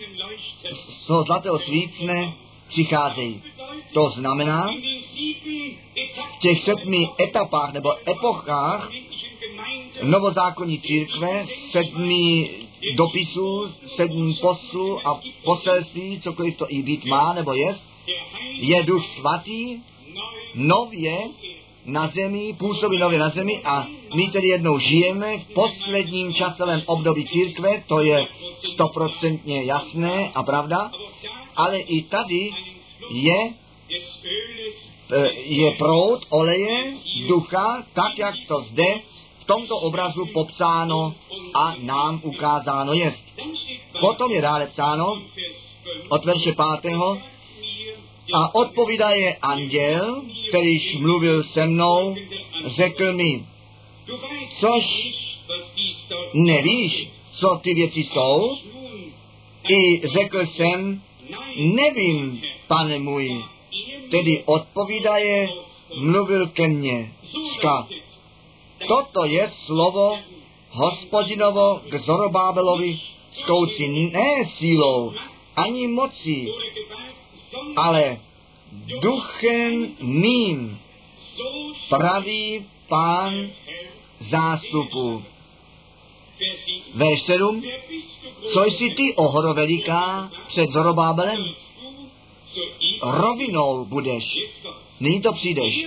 z 0.89 1.07
toho 1.07 1.23
zlatého 1.23 1.59
svícne 1.59 2.35
přicházejí. 2.69 3.43
To 3.93 4.11
znamená, 4.11 4.71
v 6.37 6.41
těch 6.41 6.61
sedmi 6.61 7.09
etapách 7.21 7.73
nebo 7.73 8.11
epochách 8.11 8.91
novozákonní 10.03 10.81
církve, 10.81 11.47
sedmi 11.71 12.51
dopisů, 12.97 13.71
sedm 13.97 14.35
poslů 14.41 15.09
a 15.09 15.21
poselství, 15.45 16.21
cokoliv 16.21 16.57
to 16.57 16.67
i 16.69 16.83
být 16.83 17.05
má 17.05 17.33
nebo 17.33 17.53
je, 17.53 17.75
je 18.53 18.83
duch 18.83 19.07
svatý 19.07 19.81
nově 20.55 21.19
na 21.85 22.09
zemi, 22.09 22.55
působí 22.59 22.99
nově 22.99 23.19
na 23.19 23.29
zemi 23.29 23.61
a 23.65 23.87
my 24.15 24.29
tedy 24.31 24.49
jednou 24.49 24.79
žijeme 24.79 25.39
v 25.39 25.47
posledním 25.55 26.35
časovém 26.35 26.83
období 26.87 27.27
církve, 27.27 27.85
to 27.87 28.01
je 28.01 28.27
stoprocentně 28.73 29.63
jasné 29.65 30.31
a 30.35 30.43
pravda, 30.43 30.91
ale 31.57 31.79
i 31.79 32.03
tady 32.03 32.51
je 33.11 33.53
e, 35.13 35.33
je 35.35 35.71
proud 35.71 36.21
oleje, 36.31 36.95
ducha, 37.29 37.87
tak 37.93 38.19
jak 38.19 38.35
to 38.49 38.61
zde 38.61 39.01
tomto 39.49 39.77
obrazu 39.77 40.27
popsáno 40.33 41.15
a 41.55 41.75
nám 41.81 42.21
ukázáno 42.23 42.93
je. 42.93 43.15
Potom 44.01 44.29
je 44.33 44.41
dále 44.45 44.67
psáno 44.67 45.23
od 46.09 46.25
verše 46.25 46.53
5. 46.83 46.93
A 48.35 48.55
odpovídá 48.55 49.11
je 49.11 49.37
anděl, 49.37 50.23
kterýž 50.49 50.97
mluvil 51.01 51.43
se 51.43 51.67
mnou, 51.67 52.17
řekl 52.67 53.13
mi, 53.13 53.47
což 54.61 54.85
nevíš, 56.35 57.09
co 57.33 57.61
ty 57.63 57.75
věci 57.75 58.01
jsou? 58.01 58.57
I 59.69 60.09
řekl 60.09 60.47
jsem, 60.47 61.03
nevím, 61.57 62.43
pane 62.67 62.99
můj. 62.99 63.45
Tedy 64.11 64.43
odpovídaje, 64.45 65.49
mluvil 66.01 66.47
ke 66.47 66.69
mně. 66.69 67.13
Ska. 67.53 67.87
Toto 68.87 69.25
je 69.25 69.51
slovo 69.67 70.19
hospodinovo 70.71 71.83
k 71.91 71.93
Zorobábelovi 72.05 73.01
skouci 73.33 73.89
ne 73.89 74.45
sílou, 74.57 75.13
ani 75.57 75.89
mocí, 75.89 76.53
ale 77.77 78.21
duchem 79.01 79.97
mým, 80.01 80.79
pravý 81.89 82.67
pán 82.89 83.51
zástupu. 84.31 85.23
Verš 86.95 87.23
7. 87.23 87.63
Co 88.53 88.65
jsi 88.65 88.91
ty, 88.91 89.15
ohro 89.17 89.55
veliká, 89.55 90.31
před 90.49 90.71
Zorobábelem? 90.71 91.39
Rovinou 93.03 93.85
budeš. 93.85 94.25
Nyní 95.01 95.23
to 95.23 95.33
přijdeš. 95.33 95.87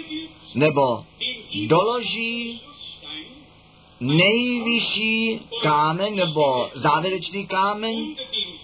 Nebo 0.55 1.03
doloží 1.67 2.61
nejvyšší 4.01 5.39
kámen 5.63 6.15
nebo 6.15 6.69
závěrečný 6.73 7.47
kámen 7.47 7.95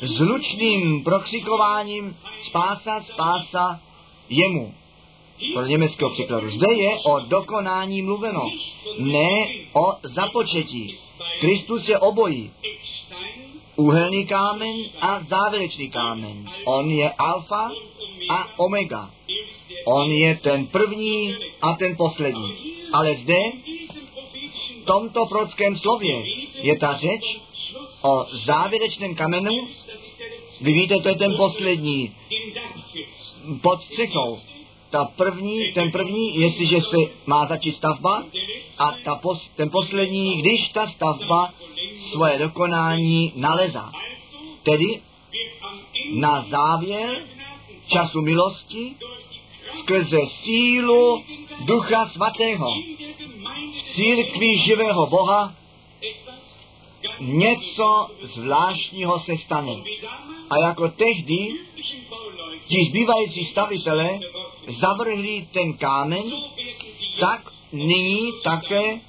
s 0.01 0.19
lučným 0.19 1.03
prokřikováním 1.03 2.17
spása, 2.47 3.01
spása 3.13 3.79
jemu. 4.29 4.73
Pro 5.53 5.65
německého 5.65 6.11
příkladu. 6.11 6.49
Zde 6.51 6.73
je 6.73 6.95
o 7.05 7.19
dokonání 7.19 8.01
mluveno, 8.01 8.49
ne 8.99 9.47
o 9.73 9.93
započetí. 10.03 10.97
Kristus 11.39 11.89
je 11.89 11.99
obojí. 11.99 12.51
Úhelný 13.75 14.25
kámen 14.25 14.75
a 15.01 15.23
závěrečný 15.29 15.89
kámen. 15.89 16.49
On 16.65 16.91
je 16.91 17.11
alfa 17.11 17.71
a 18.29 18.59
omega. 18.59 19.11
On 19.85 20.11
je 20.11 20.35
ten 20.35 20.67
první 20.67 21.35
a 21.61 21.73
ten 21.73 21.95
poslední. 21.97 22.53
Ale 22.93 23.15
zde 23.15 23.39
v 24.81 24.85
tomto 24.85 25.25
prorockém 25.25 25.77
slově 25.77 26.23
je 26.53 26.77
ta 26.77 26.97
řeč 26.97 27.39
o 28.01 28.25
závěrečném 28.45 29.15
kamenu. 29.15 29.51
Vy 30.61 30.73
víte, 30.73 30.95
to 31.03 31.09
je 31.09 31.15
ten 31.15 31.37
poslední 31.37 32.15
pod 33.61 33.83
střechou. 33.83 34.39
Ta 34.89 35.05
první, 35.05 35.73
ten 35.73 35.91
první, 35.91 36.39
jestliže 36.39 36.81
se 36.81 36.97
má 37.25 37.45
začít 37.45 37.75
stavba, 37.75 38.23
a 38.77 38.95
ta 39.03 39.15
pos, 39.15 39.49
ten 39.55 39.69
poslední, 39.69 40.41
když 40.41 40.69
ta 40.69 40.87
stavba 40.87 41.53
svoje 42.11 42.39
dokonání 42.39 43.33
nalezá. 43.35 43.91
Tedy 44.63 45.01
na 46.13 46.45
závěr 46.49 47.23
času 47.87 48.21
milosti 48.21 48.95
skrze 49.79 50.19
sílu 50.27 51.23
Ducha 51.65 52.05
Svatého 52.09 52.71
v 53.71 53.95
církvi 53.95 54.57
živého 54.65 55.07
Boha 55.07 55.53
něco 57.19 58.09
zvláštního 58.21 59.19
se 59.19 59.37
stane. 59.45 59.73
A 60.49 60.57
jako 60.57 60.87
tehdy 60.87 61.55
ti 62.67 62.85
zbývající 62.89 63.45
stavitelé 63.45 64.19
zavrhli 64.67 65.47
ten 65.53 65.77
kámen, 65.77 66.23
tak 67.19 67.53
nyní 67.71 68.31
také 68.43 68.99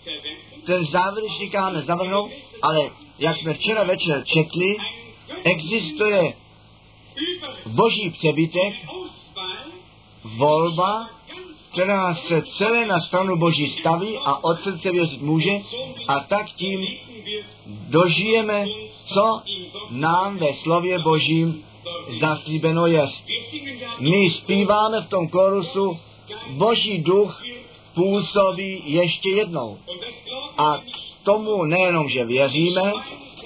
ten 0.67 0.85
závěrečný 0.85 1.51
kámen 1.51 1.83
zavrhnou, 1.83 2.31
ale 2.63 2.91
jak 3.19 3.37
jsme 3.37 3.55
včera 3.55 3.83
večer 3.83 4.25
četli, 4.25 4.77
existuje 5.45 6.35
boží 7.67 8.11
přebytek, 8.11 8.75
volba, 10.37 11.18
která 11.79 12.15
se 12.15 12.43
celé 12.43 12.87
na 12.87 13.01
stranu 13.01 13.37
Boží 13.37 13.71
staví 13.71 14.19
a 14.25 14.45
od 14.45 14.61
srdce 14.61 14.91
věřit 14.91 15.23
může 15.23 15.51
a 16.09 16.21
tak 16.21 16.47
tím 16.47 16.81
dožijeme, 17.89 18.67
co 19.07 19.43
nám 19.91 20.39
ve 20.39 20.55
slově 20.55 20.99
Božím 20.99 21.65
zaslíbeno 22.21 22.87
je. 22.87 23.07
My 24.01 24.31
zpíváme 24.31 25.01
v 25.01 25.09
tom 25.09 25.29
korusu, 25.29 25.99
Boží 26.51 26.99
duch 26.99 27.43
působí 27.95 28.83
ještě 28.85 29.31
jednou. 29.31 29.79
A 30.57 30.79
k 30.79 31.25
tomu 31.25 31.65
nejenom, 31.65 32.09
že 32.09 32.25
věříme, 32.25 32.93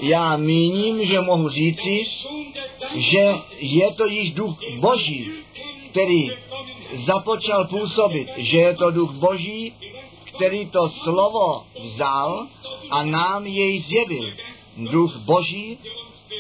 já 0.01 0.37
míním, 0.37 1.05
že 1.05 1.21
mohu 1.21 1.49
říci, 1.49 2.07
že 2.95 3.33
je 3.59 3.95
to 3.95 4.07
již 4.07 4.33
duch 4.33 4.59
Boží, 4.79 5.31
který 5.91 6.31
započal 6.95 7.67
působit, 7.67 8.29
že 8.37 8.59
je 8.59 8.77
to 8.77 8.91
duch 8.91 9.13
Boží, 9.13 9.75
který 10.37 10.71
to 10.71 10.89
slovo 10.89 11.65
vzal 11.83 12.47
a 12.91 13.03
nám 13.03 13.47
jej 13.47 13.81
zjevil. 13.81 14.33
Duch 14.77 15.17
Boží, 15.17 15.79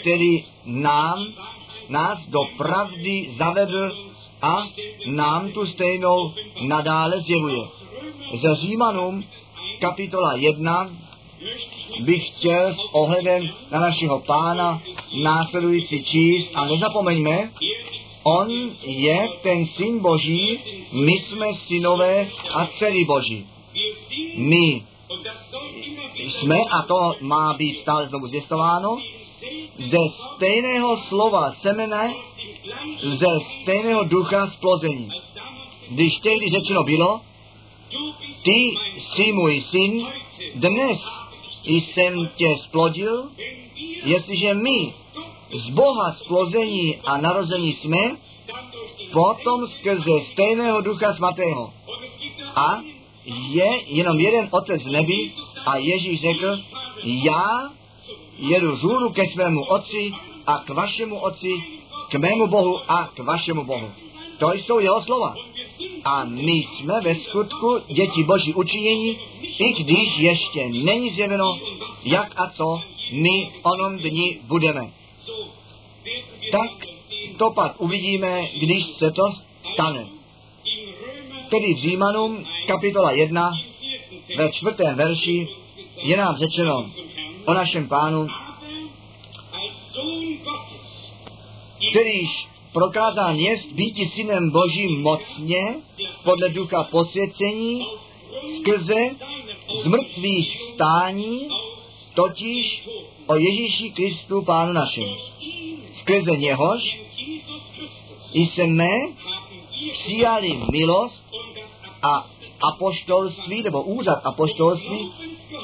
který 0.00 0.44
nám, 0.64 1.26
nás 1.88 2.26
do 2.28 2.38
pravdy 2.57 3.30
zavedl 3.38 3.90
a 4.42 4.66
nám 5.07 5.53
tu 5.53 5.66
stejnou 5.66 6.32
nadále 6.62 7.20
zjevuje. 7.20 7.62
Ze 8.34 8.55
Římanům 8.55 9.24
kapitola 9.80 10.34
1 10.36 10.90
bych 12.00 12.28
chtěl 12.28 12.74
s 12.74 12.78
ohledem 12.92 13.42
na 13.70 13.80
našeho 13.80 14.20
pána 14.20 14.82
následující 15.22 16.05
číst 16.05 16.50
a 16.55 16.64
nezapomeňme, 16.64 17.50
on 18.23 18.49
je 18.83 19.29
ten 19.43 19.66
syn 19.66 19.99
Boží, 19.99 20.59
my 20.93 21.12
jsme 21.12 21.55
synové 21.55 22.29
a 22.55 22.66
dcery 22.66 23.05
Boží. 23.05 23.47
My 24.37 24.83
jsme, 26.16 26.59
a 26.59 26.83
to 26.83 27.14
má 27.20 27.55
být 27.55 27.79
stále 27.79 28.09
znovu 28.09 28.27
zvěstováno, 28.27 28.99
ze 29.79 29.97
stejného 30.11 30.97
slova 30.97 31.53
semene, 31.53 32.14
ze 33.03 33.27
stejného 33.62 34.05
ducha 34.05 34.47
splození. 34.47 35.09
Když 35.89 36.18
tehdy 36.18 36.49
řečeno 36.49 36.83
bylo, 36.83 37.20
ty 38.45 38.75
jsi 38.99 39.33
můj 39.33 39.61
syn, 39.61 40.07
dnes 40.55 40.99
jsem 41.64 42.31
tě 42.37 42.57
splodil, 42.64 43.31
jestliže 44.05 44.55
my 44.55 44.93
z 45.53 45.70
Boha 45.70 46.12
splození 46.12 46.96
a 47.05 47.16
narození 47.16 47.72
jsme, 47.72 48.16
potom 49.12 49.66
skrze 49.66 50.20
stejného 50.32 50.80
ducha 50.80 51.14
svatého. 51.14 51.72
A 52.57 52.80
je 53.24 53.68
jenom 53.86 54.20
jeden 54.20 54.48
otec 54.50 54.84
nebi 54.84 55.32
a 55.66 55.76
Ježíš 55.76 56.20
řekl, 56.20 56.59
já 57.05 57.70
jedu 58.38 58.76
zůru 58.76 59.11
ke 59.11 59.28
svému 59.28 59.64
otci 59.64 60.12
a 60.46 60.59
k 60.59 60.68
vašemu 60.70 61.18
otci, 61.18 61.53
k 62.11 62.14
mému 62.14 62.46
Bohu 62.46 62.78
a 62.88 63.11
k 63.14 63.18
vašemu 63.18 63.64
Bohu. 63.64 63.90
To 64.38 64.53
jsou 64.53 64.78
jeho 64.78 65.03
slova. 65.03 65.34
A 66.05 66.24
my 66.24 66.53
jsme 66.53 67.00
ve 67.00 67.14
skutku 67.14 67.78
děti 67.86 68.22
Boží 68.24 68.55
učinění, 68.55 69.18
i 69.42 69.72
když 69.82 70.18
ještě 70.18 70.68
není 70.68 71.11
zjeveno, 71.11 71.59
jak 72.05 72.40
a 72.40 72.50
co 72.50 72.80
my 73.12 73.53
onom 73.62 73.98
dni 73.98 74.38
budeme. 74.42 74.90
Tak 76.53 76.70
to 77.39 77.51
pak 77.51 77.81
uvidíme, 77.81 78.49
když 78.61 78.87
se 78.87 79.11
to 79.11 79.23
stane. 79.73 80.07
Tedy 81.51 81.75
v 81.75 81.79
Římanům 81.79 82.45
kapitola 82.66 83.12
1 83.12 83.53
ve 84.37 84.53
čtvrtém 84.53 84.97
verši 84.97 85.49
je 86.03 86.16
nám 86.16 86.37
řečeno 86.37 86.91
o 87.45 87.55
našem 87.55 87.89
pánu, 87.89 88.29
kterýž 91.91 92.49
prokázán 92.73 93.37
jest 93.37 93.73
býti 93.73 94.07
synem 94.07 94.51
Božím 94.51 95.03
mocně 95.03 95.75
podle 96.25 96.49
ducha 96.49 96.85
posvěcení 96.85 97.87
skrze 98.59 99.11
zmrtvých 99.83 100.62
stání, 100.75 101.49
totiž 102.14 102.89
o 103.27 103.35
Ježíši 103.35 103.91
Kristu 103.91 104.43
Pánu 104.43 104.73
našem. 104.73 105.09
Skrze 105.93 106.37
něhož 106.37 107.01
jsme 108.35 108.89
přijali 109.93 110.61
milost 110.70 111.25
a 112.03 112.27
apoštolství, 112.62 113.62
nebo 113.62 113.83
úřad 113.83 114.20
apoštolství, 114.25 115.12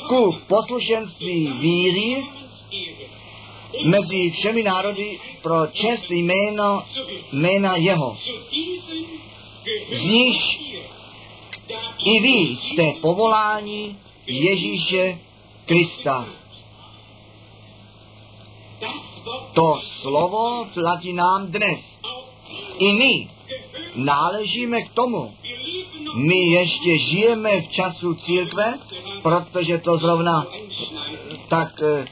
ku 0.09 0.35
poslušenství 0.49 1.53
víry 1.61 2.25
mezi 3.85 4.31
všemi 4.31 4.63
národy 4.63 5.19
pro 5.43 5.67
čest 5.67 6.11
jméno, 6.11 6.83
jména 7.33 7.77
jeho. 7.77 8.17
Z 9.93 10.01
níž 10.03 10.61
i 12.05 12.21
vy 12.21 12.29
jste 12.29 12.93
povoláni 13.01 13.97
Ježíše 14.27 15.19
Krista. 15.67 16.27
To 19.55 19.81
slovo 20.03 20.67
platí 20.75 21.13
nám 21.13 21.47
dnes. 21.47 21.81
I 22.79 22.93
my 22.93 23.29
náležíme 23.95 24.83
k 24.83 24.93
tomu. 24.93 25.35
My 26.15 26.37
ještě 26.37 26.99
žijeme 26.99 27.61
v 27.61 27.69
času 27.69 28.15
církve, 28.15 28.79
protože 29.23 29.79
to 29.79 29.97
zrovna 29.97 30.47
tak 31.49 31.83
e, 31.83 32.07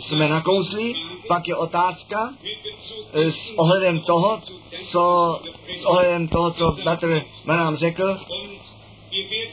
jsme 0.00 0.28
nakousli. 0.28 0.94
Pak 1.28 1.48
je 1.48 1.56
otázka 1.56 2.34
e, 3.12 3.32
s 3.32 3.52
ohledem 3.56 4.00
toho, 4.00 4.40
co, 4.90 5.40
s 5.80 5.84
ohledem 5.84 6.28
toho, 6.28 6.50
co 6.50 6.76
Bratr 6.84 7.22
nám 7.46 7.76
řekl, 7.76 8.18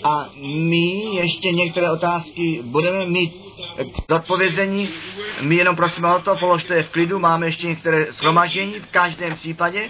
a 0.03 0.29
my 0.43 1.15
ještě 1.15 1.51
některé 1.51 1.91
otázky 1.91 2.59
budeme 2.63 3.05
mít 3.05 3.33
k 4.07 4.11
odpovězení. 4.11 4.89
My 5.41 5.55
jenom 5.55 5.75
prosíme 5.75 6.15
o 6.15 6.19
to, 6.19 6.35
položte 6.39 6.75
je 6.75 6.83
v 6.83 6.91
klidu, 6.91 7.19
máme 7.19 7.47
ještě 7.47 7.67
některé 7.67 8.11
shromaždění. 8.11 8.73
V 8.73 8.91
každém 8.91 9.35
případě 9.35 9.89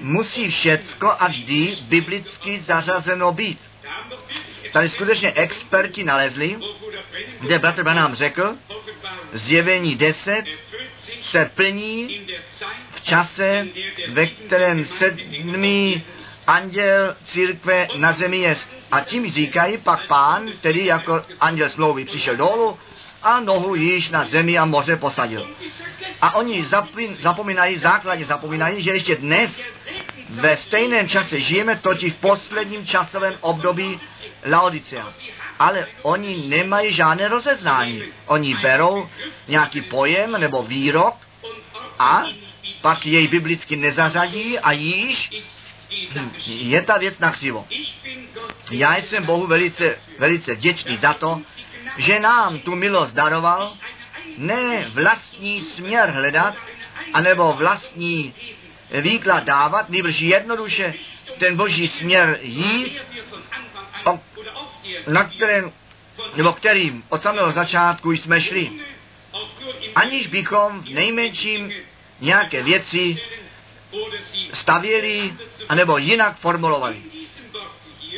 musí 0.00 0.48
všecko 0.48 1.12
a 1.18 1.28
vždy 1.28 1.76
biblicky 1.82 2.60
zařazeno 2.60 3.32
být. 3.32 3.58
Tady 4.72 4.88
skutečně 4.88 5.32
experti 5.32 6.04
nalezli, 6.04 6.56
kde 7.40 7.58
bratr 7.58 7.82
Branham 7.82 8.14
řekl, 8.14 8.56
zjevení 9.32 9.94
10 9.96 10.44
se 11.22 11.50
plní 11.54 12.26
v 12.94 13.04
čase, 13.04 13.66
ve 14.08 14.26
kterém 14.26 14.86
sedmý 14.86 16.02
anděl 16.48 17.16
církve 17.24 17.88
na 17.96 18.12
zemi 18.12 18.38
je. 18.38 18.56
A 18.92 19.00
tím 19.00 19.30
říkají 19.30 19.78
pak 19.78 20.06
pán, 20.06 20.50
který 20.52 20.84
jako 20.84 21.24
anděl 21.40 21.70
smlouvy 21.70 22.04
přišel 22.04 22.36
dolů 22.36 22.78
a 23.22 23.40
nohu 23.40 23.74
již 23.74 24.10
na 24.10 24.24
zemi 24.24 24.58
a 24.58 24.64
moře 24.64 24.96
posadil. 24.96 25.48
A 26.20 26.34
oni 26.34 26.66
zapomínají, 27.22 27.76
základně 27.76 28.24
zapomínají, 28.24 28.82
že 28.82 28.90
ještě 28.90 29.16
dnes 29.16 29.50
ve 30.28 30.56
stejném 30.56 31.08
čase 31.08 31.40
žijeme, 31.40 31.76
totiž 31.76 32.12
v 32.12 32.16
posledním 32.16 32.86
časovém 32.86 33.34
období 33.40 34.00
Laodicea. 34.50 35.12
ale 35.58 35.86
oni 36.02 36.48
nemají 36.48 36.92
žádné 36.92 37.28
rozeznání. 37.28 38.02
Oni 38.26 38.54
berou 38.54 39.08
nějaký 39.48 39.82
pojem 39.82 40.32
nebo 40.32 40.62
výrok 40.62 41.14
a 41.98 42.22
pak 42.82 43.06
jej 43.06 43.26
biblicky 43.28 43.76
nezařadí 43.76 44.58
a 44.58 44.72
již 44.72 45.30
je 46.46 46.82
ta 46.82 46.98
věc 46.98 47.18
na 47.18 47.32
křivo. 47.32 47.66
Já 48.70 48.96
jsem 48.96 49.24
Bohu 49.26 49.46
velice, 49.46 49.98
velice 50.18 50.54
vděčný 50.54 50.96
za 50.96 51.14
to, 51.14 51.40
že 51.96 52.20
nám 52.20 52.58
tu 52.58 52.74
milost 52.74 53.14
daroval, 53.14 53.76
ne 54.36 54.90
vlastní 54.94 55.60
směr 55.60 56.10
hledat, 56.10 56.54
anebo 57.12 57.52
vlastní 57.52 58.34
výklad 58.90 59.44
dávat, 59.44 59.90
nejbrž 59.90 60.20
jednoduše 60.20 60.94
ten 61.38 61.56
boží 61.56 61.88
směr 61.88 62.38
jít, 62.42 63.00
o, 64.04 64.20
na 65.08 65.24
kterém, 65.24 65.72
nebo 66.34 66.52
kterým 66.52 67.04
od 67.08 67.22
samého 67.22 67.52
začátku 67.52 68.12
jsme 68.12 68.40
šli, 68.40 68.70
aniž 69.94 70.26
bychom 70.26 70.80
v 70.80 70.88
nejmenším 70.88 71.72
nějaké 72.20 72.62
věci 72.62 73.18
stavěli, 74.52 75.34
anebo 75.68 75.98
jinak 75.98 76.36
formulovali. 76.36 77.02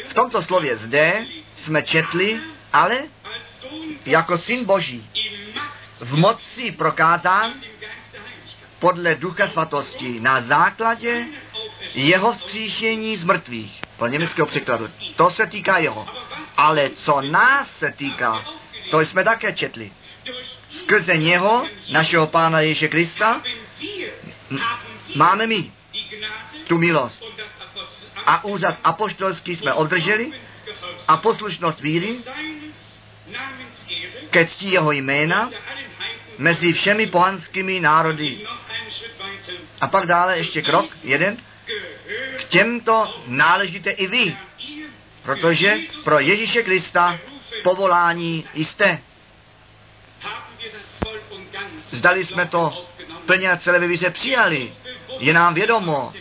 V 0.09 0.15
tomto 0.15 0.43
slově 0.43 0.77
zde 0.77 1.27
jsme 1.59 1.83
četli, 1.83 2.41
ale 2.73 3.03
jako 4.07 4.39
syn 4.39 4.65
Boží 4.65 5.11
v 6.01 6.17
moci 6.17 6.73
prokázán 6.73 7.55
podle 8.79 9.15
Ducha 9.15 9.49
Svatosti 9.49 10.21
na 10.21 10.41
základě 10.41 11.27
jeho 11.95 12.33
vzkříšení 12.33 13.17
z 13.17 13.23
mrtvých. 13.23 13.81
Po 13.97 14.07
německého 14.07 14.47
překladu. 14.47 14.89
To 15.17 15.31
se 15.31 15.47
týká 15.47 15.79
jeho. 15.79 16.07
Ale 16.57 16.91
co 16.91 17.21
nás 17.21 17.71
se 17.79 17.93
týká, 17.93 18.45
to 18.91 19.01
jsme 19.01 19.25
také 19.25 19.53
četli. 19.53 19.93
Skrze 20.71 21.17
něho, 21.17 21.67
našeho 21.93 22.27
Pána 22.27 22.61
Ježíše 22.61 22.89
Krista, 22.89 23.43
máme 25.15 25.47
my 25.47 25.73
tu 26.67 26.79
milost. 26.79 27.23
A 28.27 28.45
úřad 28.45 28.79
apoštolský 28.85 29.57
jsme 29.57 29.73
obdrželi 29.73 30.33
a 31.09 31.17
poslušnost 31.17 31.81
víry 31.81 32.17
ke 34.31 34.47
ctí 34.47 34.73
jeho 34.73 34.93
jména 34.93 35.51
mezi 36.39 36.73
všemi 36.73 37.07
pohanskými 37.07 37.81
národy. 37.81 38.47
A 39.81 39.87
pak 39.87 40.07
dále 40.07 40.39
ještě 40.39 40.63
krok, 40.63 40.87
jeden. 41.03 41.37
K 42.37 42.45
těmto 42.45 43.23
náležíte 43.27 43.91
i 43.91 44.07
vy, 44.07 44.37
protože 45.23 45.79
pro 46.05 46.19
Ježíše 46.19 46.63
Krista 46.63 47.19
povolání 47.65 48.45
jste. 48.55 48.99
Zdali 51.91 52.25
jsme 52.25 52.47
to 52.47 52.87
plně 53.27 53.51
a 53.51 53.57
celé 53.57 53.79
vyvíře 53.79 54.11
přijali. 54.11 54.73
Je 55.19 55.33
nám 55.33 55.55
vědomo, 55.55 56.13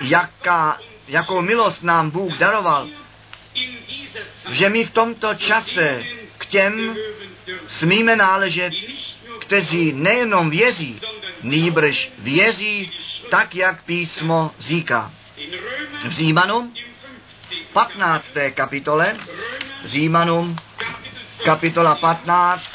jaká, 0.00 0.78
jakou 1.08 1.42
milost 1.42 1.82
nám 1.82 2.10
Bůh 2.10 2.32
daroval, 2.32 2.88
že 4.50 4.68
my 4.68 4.84
v 4.84 4.90
tomto 4.90 5.34
čase 5.34 6.04
k 6.38 6.46
těm 6.46 6.96
smíme 7.66 8.16
náležet, 8.16 8.72
kteří 9.38 9.92
nejenom 9.92 10.50
věří, 10.50 11.00
nýbrž 11.42 12.10
věří 12.18 12.92
tak, 13.30 13.54
jak 13.54 13.82
písmo 13.82 14.50
říká. 14.58 15.12
V 16.04 16.10
Římanům 16.10 16.74
15. 17.72 18.26
kapitole, 18.54 19.16
Římanům 19.84 20.56
kapitola 21.44 21.94
15, 21.94 22.72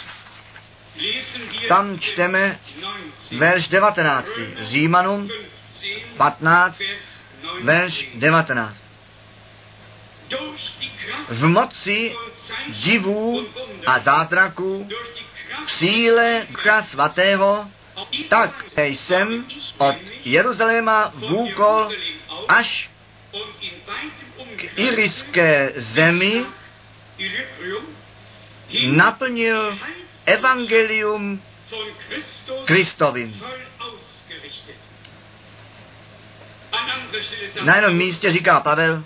tam 1.68 2.00
čteme 2.00 2.60
verš 3.38 3.68
19. 3.68 4.28
Římanům 4.60 5.30
15, 6.18 6.80
verš 7.64 8.10
19. 8.16 8.76
V 11.30 11.48
moci 11.48 12.16
divů 12.68 13.48
a 13.86 14.00
zázraků, 14.00 14.90
v 15.66 15.72
síle 15.72 16.48
Ducha 16.50 16.84
Svatého, 16.84 17.68
tak 18.30 18.66
jsem 18.78 19.46
od 19.78 19.96
Jeruzaléma 20.26 21.12
vůkol 21.16 21.90
až 22.48 22.90
k 24.56 24.78
iriské 24.78 25.74
zemi 25.76 26.46
naplnil 28.92 29.78
evangelium 30.26 31.42
Kristovým. 32.66 33.44
Na 37.64 37.76
jednom 37.76 37.94
místě 37.94 38.32
říká 38.32 38.60
Pavel, 38.60 39.04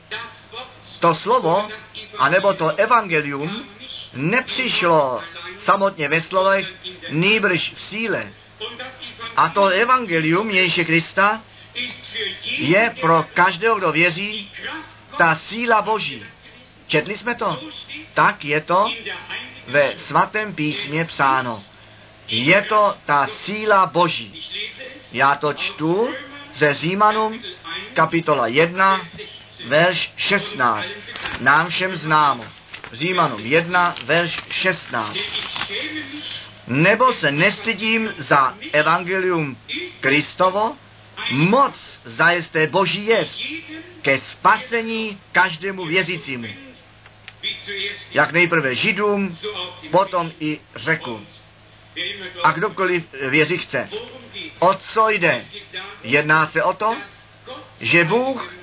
to 1.00 1.16
slovo, 1.16 1.70
anebo 2.18 2.54
to 2.54 2.76
evangelium 2.76 3.66
nepřišlo 4.14 5.24
samotně 5.58 6.10
ve 6.10 6.22
slovech, 6.22 6.74
nýbrž 7.10 7.74
v 7.74 7.82
síle. 7.82 8.34
A 9.36 9.50
to 9.50 9.66
evangelium 9.66 10.50
Ježíše 10.50 10.86
Krista 10.86 11.42
je 12.58 12.96
pro 13.02 13.26
každého, 13.34 13.76
kdo 13.76 13.92
věří, 13.92 14.52
ta 15.18 15.36
síla 15.36 15.82
Boží. 15.82 16.26
Četli 16.88 17.18
jsme 17.18 17.36
to? 17.36 17.60
Tak 18.14 18.46
je 18.46 18.62
to 18.62 18.86
ve 19.68 19.98
svatém 19.98 20.56
písmě 20.56 21.06
psáno. 21.06 21.64
Je 22.28 22.62
to 22.62 22.96
ta 23.06 23.28
síla 23.28 23.86
Boží. 23.86 24.44
Já 25.12 25.36
to 25.36 25.54
čtu 25.54 26.10
ze 26.56 26.74
Římanům, 26.74 27.42
kapitola 27.94 28.48
1, 28.48 29.02
verš 29.68 30.14
16. 30.16 30.86
Nám 31.40 31.70
všem 31.70 31.96
známo. 31.96 32.46
Římanům 32.92 33.40
1, 33.40 33.96
verš 34.06 34.40
16. 34.50 35.18
Nebo 36.68 37.14
se 37.14 37.32
nestydím 37.32 38.14
za 38.18 38.58
evangelium 38.74 39.58
Kristovo, 40.00 40.76
moc 41.32 42.00
zajisté 42.06 42.68
Boží 42.68 43.06
je 43.06 43.26
ke 44.02 44.20
spasení 44.20 45.20
každému 45.32 45.86
věřícímu. 45.86 46.67
Jak 48.12 48.32
nejprve 48.32 48.76
Židům, 48.76 49.38
potom 49.92 50.32
i 50.40 50.60
řeku. 50.76 51.26
A 52.44 52.52
kdokoliv 52.52 53.04
věří 53.30 53.58
chce. 53.58 53.90
O 54.60 54.74
co 54.74 55.10
jde? 55.10 55.46
Jedná 56.04 56.48
se 56.48 56.64
o 56.64 56.74
to, 56.74 56.98
že 57.82 58.04
Bůh 58.04 58.54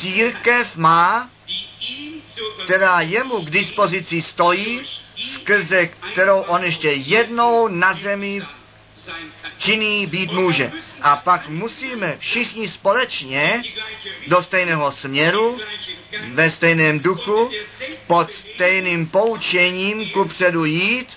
církev 0.00 0.76
má, 0.76 1.30
která 2.64 3.00
jemu 3.00 3.44
k 3.44 3.50
dispozici 3.50 4.22
stojí, 4.22 4.80
skrze 5.34 5.86
kterou 5.86 6.40
on 6.40 6.64
ještě 6.64 6.88
jednou 6.88 7.68
na 7.68 7.94
zemi 7.94 8.42
činný 9.58 10.06
být 10.06 10.32
může. 10.32 10.72
A 11.00 11.16
pak 11.16 11.48
musíme 11.48 12.16
všichni 12.18 12.68
společně 12.68 13.62
do 14.26 14.42
stejného 14.42 14.92
směru, 14.92 15.60
ve 16.32 16.50
stejném 16.50 17.00
duchu, 17.00 17.50
pod 18.06 18.30
stejným 18.32 19.06
poučením 19.06 20.10
kupředu 20.10 20.64
jít 20.64 21.08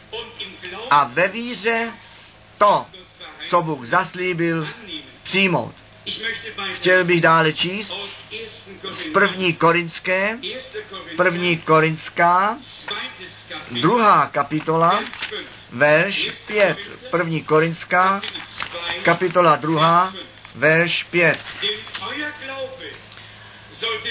a 0.89 1.03
ve 1.03 1.27
víře 1.27 1.91
to, 2.57 2.85
co 3.49 3.61
Bůh 3.61 3.85
zaslíbil, 3.85 4.67
přijmout. 5.23 5.75
Chtěl 6.73 7.03
bych 7.03 7.21
dále 7.21 7.53
číst 7.53 7.93
z 8.91 9.03
první 9.13 9.53
korinské, 9.53 10.39
první 11.17 11.57
korinská, 11.57 12.57
druhá 13.71 14.27
kapitola, 14.27 15.03
verš 15.69 16.31
5. 16.47 16.77
První 17.11 17.43
korinská, 17.43 18.21
kapitola 19.03 19.55
druhá, 19.55 20.13
verš 20.55 21.03
5. 21.03 21.39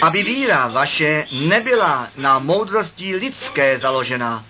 Aby 0.01 0.23
víra 0.23 0.67
vaše 0.67 1.27
nebyla 1.33 2.09
na 2.17 2.39
moudrosti 2.39 3.17
lidské 3.17 3.79
založená, 3.79 4.45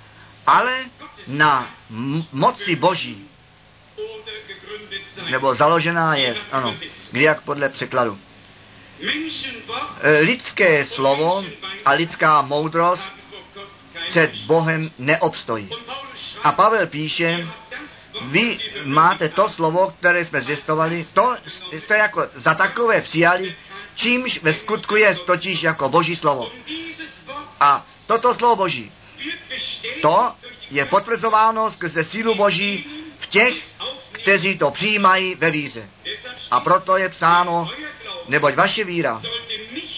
ale 0.47 0.85
na 1.27 1.75
moci 2.33 2.77
Boží 2.77 3.29
nebo 5.31 5.55
založená 5.55 6.15
je, 6.15 6.35
ano, 6.53 6.77
jak 7.13 7.41
podle 7.41 7.69
překladu. 7.69 8.19
E, 10.01 10.19
lidské 10.21 10.85
slovo 10.85 11.45
a 11.85 11.91
lidská 11.91 12.43
moudrost 12.43 13.03
před 14.11 14.37
Bohem 14.47 14.91
neobstojí. 14.99 15.71
A 16.43 16.53
Pavel 16.53 16.87
píše, 16.87 17.49
vy 18.23 18.59
máte 18.85 19.29
to 19.29 19.49
slovo, 19.49 19.95
které 19.99 20.25
jsme 20.25 20.41
zvěstovali, 20.41 21.07
to 21.13 21.37
jste 21.73 21.97
jako 21.97 22.27
za 22.35 22.55
takové 22.55 23.01
přijali, 23.01 23.55
čímž 23.95 24.43
ve 24.43 24.55
skutku 24.55 24.97
je 24.97 25.15
totiž 25.15 25.63
jako 25.63 25.89
boží 25.89 26.17
slovo. 26.17 26.51
A 27.61 27.87
toto 28.07 28.35
slovo 28.35 28.57
Boží, 28.57 28.93
to 30.03 30.33
je 30.71 30.85
potvrzováno 30.85 31.71
skrze 31.71 32.05
sílu 32.05 32.35
Boží 32.35 32.87
v 33.19 33.27
těch, 33.27 33.55
kteří 34.27 34.59
to 34.59 34.71
přijímají 34.71 35.35
ve 35.35 35.51
víře. 35.51 35.89
A 36.51 36.61
proto 36.61 36.97
je 36.97 37.09
psáno, 37.09 37.71
neboť 38.29 38.55
vaše 38.55 38.85
víra 38.85 39.23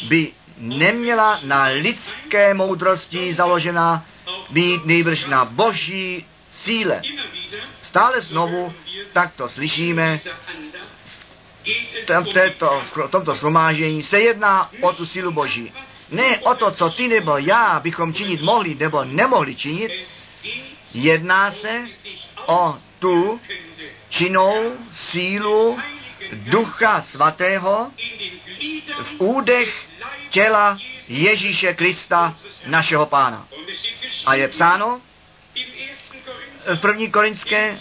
by 0.08 0.32
neměla 0.58 1.40
na 1.42 1.64
lidské 1.64 2.54
moudrosti 2.54 3.34
založená 3.34 4.04
být 4.50 4.84
nejbrž 4.84 5.24
na 5.24 5.44
boží 5.44 6.26
síle. 6.64 7.02
Stále 7.82 8.20
znovu 8.20 8.74
takto 9.12 9.48
slyšíme 9.48 10.20
v, 12.06 12.32
této, 12.32 12.82
v 12.94 13.10
tomto 13.10 13.34
slomážení 13.34 14.02
se 14.02 14.20
jedná 14.20 14.70
o 14.80 14.92
tu 14.92 15.06
sílu 15.06 15.32
Boží. 15.32 15.72
Ne 16.10 16.38
o 16.38 16.54
to, 16.54 16.70
co 16.70 16.90
ty 16.90 17.08
nebo 17.08 17.38
já 17.38 17.80
bychom 17.80 18.14
činit 18.14 18.42
mohli 18.42 18.74
nebo 18.74 19.04
nemohli 19.04 19.56
činit. 19.56 19.92
Jedná 20.94 21.50
se 21.50 21.88
o 22.46 22.74
tu 22.98 23.40
činnou 24.08 24.72
sílu 24.92 25.78
Ducha 26.32 27.02
Svatého 27.02 27.90
v 29.02 29.20
údech 29.20 29.88
těla 30.30 30.78
Ježíše 31.08 31.74
Krista, 31.74 32.34
našeho 32.66 33.06
Pána. 33.06 33.48
A 34.26 34.34
je 34.34 34.48
psáno 34.48 35.00
v 36.74 36.76
první 36.80 37.10
korinské 37.10 37.76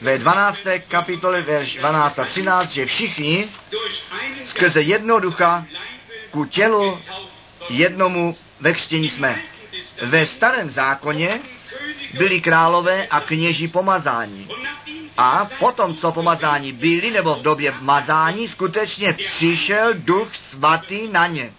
ve 0.00 0.18
12. 0.18 0.58
kapitole 0.88 1.42
verš 1.42 1.74
12 1.74 2.18
a 2.18 2.24
13, 2.24 2.70
že 2.70 2.86
všichni 2.86 3.48
skrze 4.46 4.80
jednoho 4.80 5.20
ducha 5.20 5.66
ku 6.30 6.44
tělu 6.44 7.00
jednomu 7.68 8.36
ve 8.60 8.72
křtění 8.72 9.08
jsme. 9.08 9.42
Ve 10.02 10.26
starém 10.26 10.70
zákoně 10.70 11.40
byli 12.14 12.40
králové 12.40 13.06
a 13.06 13.20
kněží 13.20 13.68
pomazání. 13.68 14.48
A 15.16 15.48
potom, 15.58 15.94
co 15.96 16.12
pomazání 16.12 16.72
byli, 16.72 17.10
nebo 17.10 17.34
v 17.34 17.42
době 17.42 17.74
mazání, 17.80 18.48
skutečně 18.48 19.12
přišel 19.12 19.94
duch 19.94 20.34
svatý 20.34 21.08
na 21.08 21.26
ně. 21.26 21.52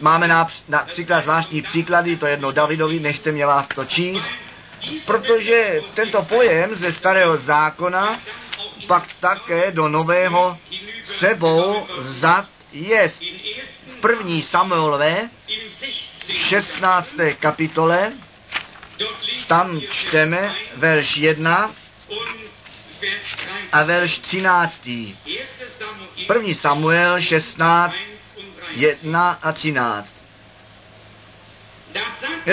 Máme 0.00 0.28
například 0.68 1.20
zvláštní 1.20 1.62
příklady, 1.62 2.16
to 2.16 2.26
jedno 2.26 2.52
Davidovi, 2.52 3.00
nechte 3.00 3.32
mě 3.32 3.46
vás 3.46 3.66
to 3.74 3.84
číst, 3.84 4.24
protože 5.06 5.80
tento 5.94 6.22
pojem 6.22 6.74
ze 6.74 6.92
starého 6.92 7.36
zákona 7.36 8.20
pak 8.86 9.04
také 9.20 9.70
do 9.70 9.88
nového 9.88 10.58
sebou 11.18 11.86
vzat 11.98 12.46
je 12.72 13.08
v 13.08 14.00
první 14.00 14.42
Samuelové 14.42 15.30
16. 16.32 17.14
kapitole, 17.40 18.12
tam 19.48 19.80
čteme 19.80 20.54
verš 20.76 21.16
1 21.16 21.74
a 23.72 23.82
verš 23.82 24.18
13. 24.18 24.88
První 26.26 26.54
Samuel 26.54 27.20
16, 27.20 27.94
1 28.70 29.38
a 29.42 29.52
13. 29.52 30.14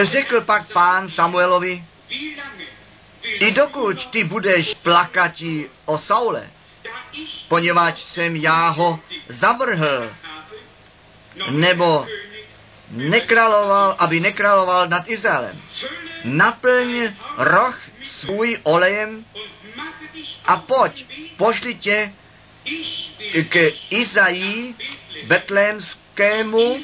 Řekl 0.02 0.42
pak 0.42 0.74
pán 0.74 1.10
Samuelovi, 1.10 1.84
i 3.24 3.52
dokud 3.52 4.06
ty 4.06 4.24
budeš 4.24 4.74
plakati 4.74 5.70
o 5.86 5.98
Saule, 5.98 6.50
poněvadž 7.48 8.02
jsem 8.02 8.36
já 8.36 8.70
ho 8.70 9.00
zavrhl, 9.30 10.16
nebo 11.52 12.08
nekráloval, 12.92 13.96
aby 14.00 14.20
nekráloval 14.20 14.88
nad 14.88 15.10
Izraelem. 15.10 15.62
Naplň 16.24 17.14
roh 17.38 17.80
svůj 18.20 18.60
olejem 18.64 19.26
a 20.46 20.58
pojď, 20.58 21.06
pošli 21.38 21.76
tě 21.76 22.14
k 23.50 23.72
Izaí 23.90 24.76
betlémskému, 25.28 26.78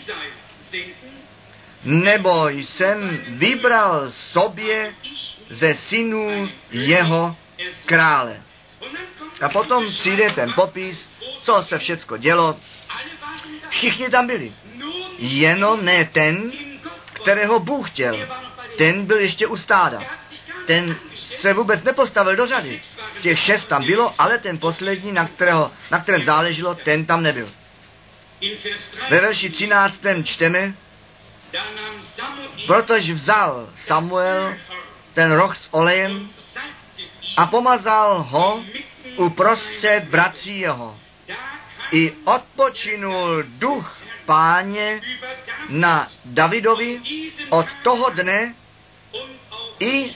nebo 1.84 2.50
jsem 2.50 3.20
vybral 3.28 4.12
sobě 4.32 4.94
ze 5.50 5.76
synů 5.76 6.50
jeho 6.72 7.36
krále. 7.86 8.42
A 9.42 9.50
potom 9.50 9.92
přijde 9.92 10.30
ten 10.30 10.54
popis, 10.54 11.10
co 11.44 11.66
se 11.68 11.78
všecko 11.78 12.18
dělo. 12.18 12.60
Všichni 13.70 14.10
tam 14.10 14.28
byli. 14.28 14.54
Jenom 15.18 15.86
ne 15.86 16.06
ten, 16.06 16.52
kterého 17.14 17.60
Bůh 17.60 17.90
chtěl. 17.90 18.28
Ten 18.78 19.06
byl 19.06 19.20
ještě 19.20 19.48
u 19.48 19.58
stáda. 19.58 20.04
Ten 20.66 20.96
se 21.40 21.54
vůbec 21.54 21.84
nepostavil 21.84 22.36
do 22.36 22.48
řady. 22.48 22.82
Těch 23.22 23.40
šest 23.40 23.66
tam 23.66 23.86
bylo, 23.86 24.14
ale 24.18 24.38
ten 24.38 24.58
poslední, 24.58 25.12
na, 25.12 25.28
kterého, 25.28 25.72
na 25.92 26.00
kterém 26.00 26.24
záleželo, 26.24 26.76
ten 26.76 27.06
tam 27.06 27.24
nebyl. 27.24 27.50
Ve 29.10 29.20
verši 29.20 29.50
13. 29.50 30.00
čteme, 30.24 30.74
protože 32.68 33.14
vzal 33.14 33.70
Samuel 33.86 34.56
ten 35.14 35.32
roh 35.32 35.58
s 35.58 35.68
olejem 35.72 36.30
a 37.38 37.46
pomazal 37.46 38.24
ho 38.24 38.64
uprostřed 39.18 40.04
bratří 40.04 40.60
jeho. 40.60 41.00
I 41.92 42.14
odpočinul 42.26 43.44
duch 43.44 43.98
páně 44.26 45.02
na 45.70 46.08
Davidovi 46.26 47.02
od 47.50 47.66
toho 47.84 48.10
dne 48.10 48.54
i 49.80 50.16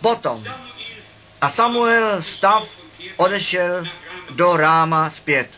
potom. 0.00 0.44
A 1.40 1.50
Samuel 1.50 2.22
stav 2.22 2.68
odešel 3.16 3.84
do 4.30 4.56
Ráma 4.56 5.10
zpět. 5.10 5.50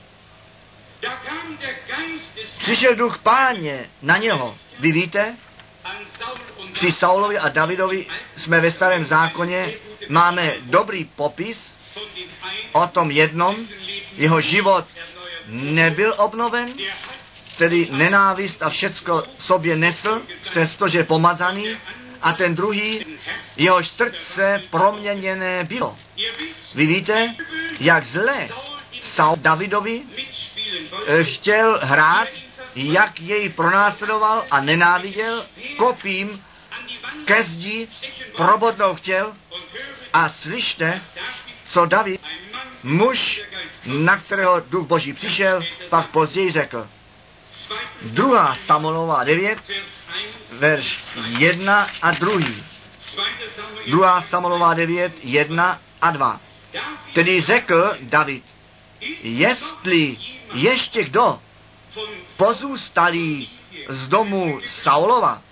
Přišel 2.59 2.95
duch 2.95 3.19
páně 3.19 3.91
na 4.03 4.17
něho. 4.17 4.57
Vy 4.81 4.93
víte, 4.93 5.37
při 6.73 6.93
Saulovi 6.93 7.39
a 7.39 7.49
Davidovi 7.49 8.07
jsme 8.37 8.61
ve 8.61 8.73
starém 8.73 9.05
zákoně, 9.05 9.73
máme 10.09 10.55
dobrý 10.61 11.05
popis 11.05 11.74
o 12.73 12.87
tom 12.87 13.11
jednom, 13.11 13.57
jeho 14.17 14.41
život 14.41 14.85
nebyl 15.47 16.15
obnoven, 16.19 16.75
tedy 17.59 17.89
nenávist 17.91 18.63
a 18.63 18.71
všecko 18.71 19.25
sobě 19.39 19.77
nesl, 19.77 20.23
přestože 20.51 21.05
pomazaný, 21.05 21.77
a 22.25 22.33
ten 22.33 22.55
druhý, 22.55 23.07
jehož 23.57 23.89
srdce 23.89 24.63
proměněné 24.71 25.65
bylo. 25.65 25.99
Vy 26.75 26.87
víte, 26.87 27.35
jak 27.81 28.05
zle 28.05 28.49
Saul 29.01 29.37
Davidovi 29.37 30.03
eh, 31.07 31.25
chtěl 31.25 31.81
hrát, 31.83 32.29
jak 32.75 33.21
jej 33.21 33.49
pronásledoval 33.49 34.45
a 34.51 34.61
nenáviděl, 34.61 35.47
kopím 35.77 36.45
ke 37.25 37.43
zdi 37.43 37.89
probodnou 38.37 38.95
chtěl 38.95 39.33
a 40.13 40.29
slyšte, 40.29 41.01
co 41.75 41.87
David, 41.87 42.21
muž, 42.83 43.43
na 43.85 44.17
kterého 44.17 44.61
duch 44.61 44.87
boží 44.87 45.13
přišel, 45.13 45.63
pak 45.89 46.11
později 46.11 46.51
řekl. 46.51 46.89
Druhá 48.03 48.55
Samuelová 48.55 49.25
9, 49.25 49.59
verš 50.51 50.99
1 51.39 51.87
a 52.03 52.11
2. 52.11 52.41
Druhá 53.87 54.23
Samuelová 54.23 54.75
9, 54.75 55.13
1 55.23 55.81
a 56.01 56.11
2. 56.11 56.41
Tedy 57.13 57.41
řekl 57.41 57.97
David, 58.01 58.45
jestli 59.23 60.17
ještě 60.53 61.05
kdo 61.05 61.41
pozůstalý 62.37 63.51
z 63.89 64.09
domu 64.09 64.61
Saulova, 64.83 65.43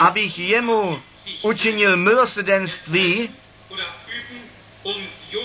abych 0.00 0.38
jemu 0.38 1.02
učinil 1.42 1.96
milosrdenství 1.96 3.30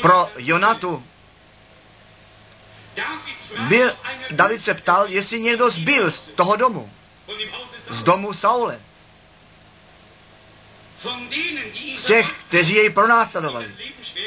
pro 0.02 0.30
Jonatu. 0.38 1.04
Byl, 3.68 3.96
David 4.32 4.64
se 4.64 4.74
ptal, 4.74 5.06
jestli 5.08 5.42
někdo 5.42 5.70
zbyl 5.70 6.12
z 6.12 6.28
toho 6.28 6.56
domu, 6.56 6.92
z 7.90 8.04
domu 8.04 8.34
Saule. 8.34 8.80
Z 11.98 12.04
těch, 12.04 12.32
kteří 12.48 12.74
jej 12.74 12.90
pronásledovali, 12.90 13.76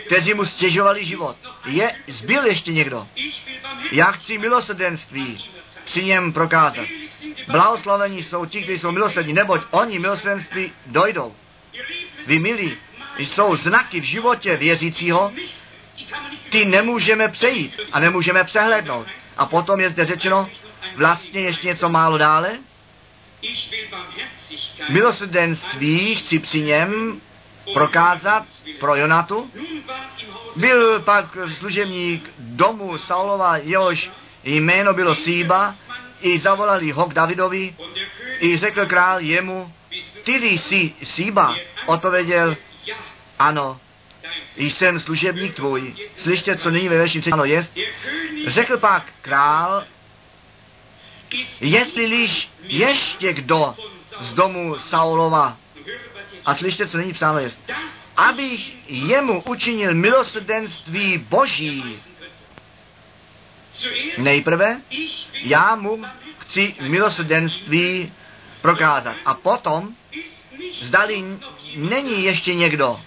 kteří 0.07 0.35
mu 0.35 0.45
stěžovali 0.45 1.05
život. 1.05 1.37
Je, 1.67 1.97
zbyl 2.09 2.47
ještě 2.47 2.73
někdo. 2.73 3.09
Já 3.93 4.13
chci 4.13 4.39
milosrdenství 4.39 5.45
při 5.85 6.05
něm 6.05 6.33
prokázat. 6.33 6.87
Blahoslavení 7.47 8.25
jsou 8.25 8.45
ti, 8.47 8.63
kteří 8.63 8.79
jsou 8.79 8.93
milosrdní, 8.93 9.33
neboť 9.33 9.61
oni 9.71 9.99
milosrdenství 9.99 10.73
dojdou. 10.87 11.35
Vy 12.27 12.39
milí, 12.39 12.77
jsou 13.19 13.57
znaky 13.57 14.01
v 14.01 14.05
životě 14.05 14.57
věřícího, 14.57 15.33
ty 16.51 16.65
nemůžeme 16.65 17.29
přejít 17.29 17.81
a 17.93 18.01
nemůžeme 18.01 18.45
přehlednout. 18.45 19.07
A 19.37 19.47
potom 19.47 19.81
je 19.81 19.91
zde 19.91 20.05
řečeno 20.05 20.49
vlastně 20.97 21.41
ještě 21.41 21.67
něco 21.67 21.89
málo 21.89 22.19
dále. 22.19 22.59
Milosrdenství 24.91 26.15
chci 26.15 26.39
při 26.39 26.61
něm 26.61 27.21
prokázat 27.75 28.45
pro 28.81 28.97
Jonatu. 28.97 29.51
Byl 30.57 31.01
pak 31.01 31.37
služebník 31.59 32.31
domu 32.39 32.99
Saulova, 32.99 33.57
jehož 33.57 34.11
jméno 34.45 34.95
bylo 34.95 35.15
Síba, 35.15 35.75
i 36.21 36.39
zavolali 36.39 36.91
ho 36.91 37.07
k 37.07 37.15
Davidovi, 37.15 37.75
i 38.41 38.57
řekl 38.57 38.87
král 38.87 39.21
jemu, 39.21 39.73
ty 40.25 40.33
jsi 40.33 40.95
Síba, 41.03 41.55
odpověděl, 41.87 42.57
ano, 43.39 43.81
jsem 44.57 45.01
služebník 45.01 45.55
tvůj. 45.55 45.95
Slyšte, 46.17 46.57
co 46.57 46.71
nyní 46.71 46.89
ve 46.89 46.97
verši 46.99 47.21
3 47.21 47.31
ano 47.31 47.45
jest. 47.45 47.73
Řekl 48.47 48.79
pak 48.79 49.13
král, 49.23 49.85
jestli 51.61 52.29
ještě 52.63 53.33
kdo 53.33 53.77
z 54.21 54.33
domu 54.33 54.79
Saulova, 54.79 55.57
a 56.45 56.55
slyšte, 56.55 56.89
co 56.89 56.99
nyní 56.99 57.13
psáno 57.13 57.39
jest, 57.39 57.59
abych 58.17 58.91
jemu 58.91 59.43
učinil 59.43 59.95
milosrdenství 59.95 61.19
boží. 61.19 61.99
Nejprve 64.19 64.81
já 65.33 65.77
mu 65.77 66.05
chci 66.39 66.75
milosrdenství 66.81 68.13
prokázat. 68.63 69.17
A 69.25 69.35
potom, 69.35 69.97
zdali 70.83 71.25
není 71.77 72.25
ještě 72.25 72.55
někdo, 72.55 73.01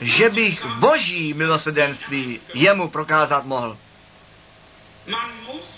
že 0.00 0.30
bych 0.30 0.64
boží 0.64 1.34
milosrdenství 1.34 2.40
jemu 2.54 2.88
prokázat 2.88 3.44
mohl. 3.44 3.78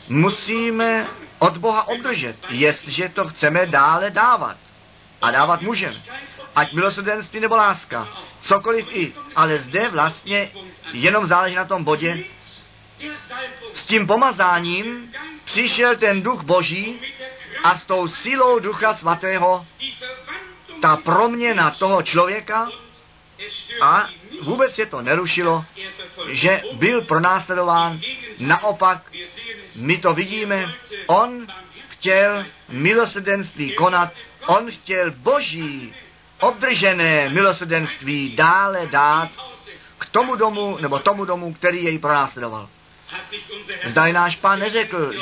Musíme 0.09 1.09
od 1.38 1.59
Boha 1.59 1.88
obdržet, 1.88 2.36
jestliže 2.49 3.09
to 3.09 3.28
chceme 3.28 3.66
dále 3.66 4.11
dávat. 4.11 4.57
A 5.22 5.30
dávat 5.30 5.62
můžeme. 5.62 6.03
Ať 6.55 6.72
milosrdenství 6.72 7.40
nebo 7.40 7.57
láska. 7.57 8.09
Cokoliv 8.42 8.86
i. 8.90 9.12
Ale 9.36 9.59
zde 9.59 9.88
vlastně 9.88 10.51
jenom 10.92 11.26
záleží 11.26 11.57
na 11.57 11.64
tom 11.64 11.84
bodě. 11.84 12.24
S 13.74 13.86
tím 13.86 14.07
pomazáním 14.07 15.12
přišel 15.44 15.97
ten 15.97 16.22
duch 16.22 16.42
boží 16.42 17.01
a 17.62 17.78
s 17.78 17.84
tou 17.84 18.09
silou 18.09 18.59
ducha 18.59 18.94
svatého 18.94 19.66
ta 20.81 20.97
proměna 20.97 21.70
toho 21.70 22.03
člověka 22.03 22.68
a 23.83 24.09
vůbec 24.43 24.79
je 24.79 24.87
to 24.87 25.03
nerušilo, 25.03 25.64
že 26.29 26.62
byl 26.72 27.03
pronásledován. 27.03 28.01
Naopak, 28.39 29.12
my 29.77 29.99
to 29.99 30.14
vidíme, 30.14 30.74
on 31.07 31.47
chtěl 31.89 32.45
milosrdenství 32.68 33.72
konat, 33.72 34.12
on 34.47 34.70
chtěl 34.70 35.11
boží 35.11 35.95
obdržené 36.41 37.29
milosrdenství 37.29 38.37
dále 38.37 38.87
dát 38.87 39.31
k 39.99 40.07
tomu 40.07 40.37
domu, 40.37 40.79
nebo 40.81 40.99
tomu 40.99 41.24
domu, 41.24 41.55
který 41.55 41.85
jej 41.85 41.99
pronásledoval. 41.99 42.68
Zdali 43.84 44.12
náš 44.12 44.36
pán 44.36 44.59
neřekl, 44.59 45.12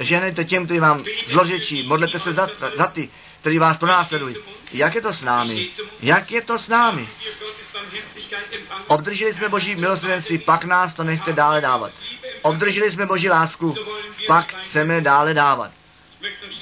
že 0.00 0.16
hnete 0.16 0.44
těm, 0.44 0.64
kteří 0.64 0.80
vám 0.80 1.04
zložečí, 1.26 1.82
modlete 1.82 2.20
se 2.20 2.32
za, 2.32 2.48
za 2.76 2.86
ty, 2.86 3.10
kteří 3.40 3.58
vás 3.58 3.76
pronásledují. 3.76 4.36
Jak 4.72 4.94
je 4.94 5.00
to 5.00 5.12
s 5.12 5.22
námi? 5.22 5.68
Jak 6.00 6.30
je 6.30 6.42
to 6.42 6.58
s 6.58 6.68
námi? 6.68 7.08
Obdrželi 8.86 9.34
jsme 9.34 9.48
Boží 9.48 9.76
milosrdenství, 9.76 10.38
pak 10.38 10.64
nás 10.64 10.94
to 10.94 11.04
nechce 11.04 11.32
dále 11.32 11.60
dávat. 11.60 11.92
Obdrželi 12.42 12.90
jsme 12.90 13.06
Boží 13.06 13.28
lásku, 13.28 13.74
pak 14.26 14.54
chceme 14.54 15.00
dále 15.00 15.34
dávat. 15.34 15.70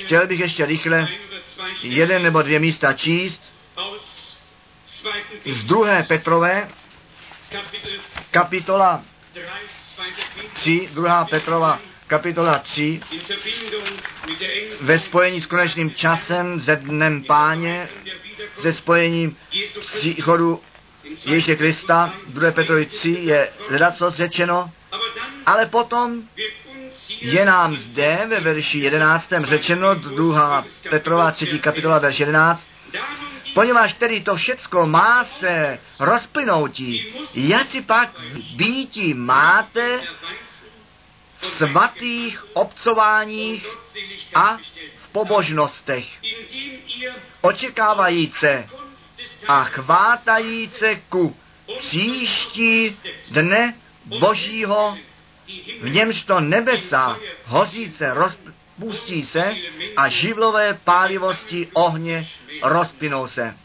Chtěl 0.04 0.26
bych 0.26 0.40
ještě 0.40 0.66
rychle 0.66 1.08
jeden 1.82 2.22
nebo 2.22 2.42
dvě 2.42 2.58
místa 2.58 2.92
číst 2.92 3.42
z 5.52 5.64
druhé 5.64 6.02
Petrové, 6.02 6.68
kapitola 8.30 9.02
3, 10.53 10.88
druhá 10.94 11.24
Petrova 11.24 11.80
kapitola 12.07 12.59
3, 12.59 13.01
ve 14.80 14.99
spojení 14.99 15.40
s 15.40 15.47
konečným 15.47 15.90
časem, 15.90 16.61
ze 16.61 16.76
dnem 16.76 17.24
páně, 17.24 17.88
se 18.61 18.72
spojením 18.72 19.36
příchodu 19.94 20.61
Ježíše 21.26 21.57
Krista, 21.57 22.14
2. 22.26 22.51
Petrovi 22.53 22.86
3 22.86 23.11
je 23.11 23.49
co 23.97 24.11
řečeno, 24.11 24.70
ale 25.47 25.66
potom 25.66 26.22
je 27.20 27.44
nám 27.44 27.76
zde 27.76 28.26
ve 28.28 28.40
verši 28.40 28.78
11. 28.78 29.32
řečeno, 29.44 29.94
2. 29.94 30.64
Petrova 30.90 31.30
3. 31.30 31.59
kapitola, 31.59 31.99
verš 31.99 32.20
11, 32.20 32.62
poněvadž 33.57 33.92
tedy 33.92 34.20
to 34.20 34.36
všecko 34.36 34.86
má 34.86 35.24
se 35.24 35.78
rozplynoutí, 35.98 37.14
jak 37.34 37.68
si 37.68 37.82
pak 37.82 38.11
býti 38.57 39.14
máte 39.14 40.00
v 41.36 41.46
svatých 41.46 42.57
obcováních 42.57 43.66
a 44.34 44.57
v 44.98 45.09
pobožnostech, 45.12 46.07
očekávajíce 47.40 48.68
a 49.48 49.64
chvátajíce 49.64 51.00
ku 51.09 51.36
příští 51.78 52.98
dne 53.30 53.74
Božího, 54.04 54.96
v 55.80 55.90
němž 55.90 56.22
to 56.22 56.40
nebesa 56.40 57.18
hoříce 57.44 58.12
rozpustí 58.80 59.26
se 59.26 59.56
a 59.96 60.08
živlové 60.08 60.74
pálivosti 60.84 61.68
ohně 61.72 62.28
rozplynou 62.62 63.28
se. 63.28 63.56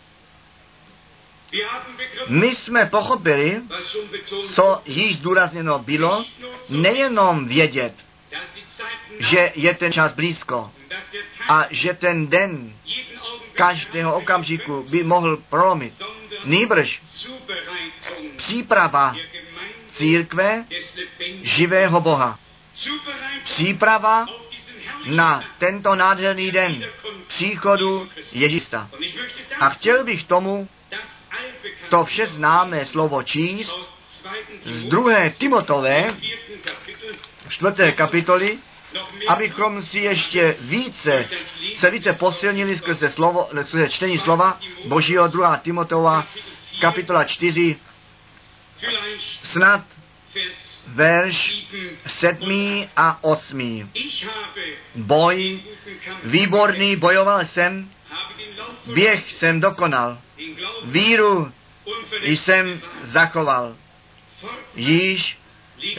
My 2.27 2.55
jsme 2.55 2.85
pochopili, 2.85 3.61
co 4.53 4.81
již 4.85 5.17
důrazněno 5.17 5.79
bylo, 5.79 6.25
nejenom 6.69 7.47
vědět, 7.47 7.93
že 9.19 9.51
je 9.55 9.73
ten 9.73 9.91
čas 9.91 10.13
blízko 10.13 10.71
a 11.47 11.65
že 11.69 11.93
ten 11.93 12.27
den 12.27 12.73
každého 13.53 14.15
okamžiku 14.15 14.85
by 14.89 15.03
mohl 15.03 15.37
prolomit. 15.37 15.93
Nýbrž 16.45 17.01
příprava 18.35 19.15
církve 19.91 20.65
živého 21.41 22.01
Boha. 22.01 22.39
Příprava 23.43 24.25
na 25.05 25.43
tento 25.57 25.95
nádherný 25.95 26.51
den 26.51 26.85
příchodu 27.27 28.09
Ježista. 28.31 28.89
A 29.59 29.69
chtěl 29.69 30.03
bych 30.03 30.23
tomu 30.23 30.67
to 31.89 32.05
vše 32.05 32.25
známé 32.25 32.85
slovo 32.85 33.23
číst 33.23 33.75
z 34.63 34.83
druhé 34.83 35.29
Timotové, 35.29 36.15
čtvrté 37.49 37.91
kapitoly, 37.91 38.57
abychom 39.27 39.81
si 39.81 39.99
ještě 39.99 40.55
více, 40.59 41.25
se 41.75 41.91
více 41.91 42.13
posilnili 42.13 42.77
skrze, 42.77 43.09
slovo, 43.09 43.49
skrze 43.63 43.89
čtení 43.89 44.19
slova 44.19 44.59
Božího 44.85 45.27
2. 45.27 45.57
Timotova, 45.57 46.27
kapitola 46.81 47.23
4, 47.23 47.75
snad 49.43 49.83
verš 50.87 51.65
7. 52.07 52.87
a 52.95 53.23
8. 53.23 53.89
Boj, 54.95 55.59
výborný, 56.23 56.95
bojoval 56.95 57.45
jsem, 57.45 57.89
běh 58.93 59.31
jsem 59.31 59.59
dokonal, 59.59 60.17
víru 60.83 61.51
jsem 62.23 62.81
zachoval. 63.03 63.75
Již 64.75 65.37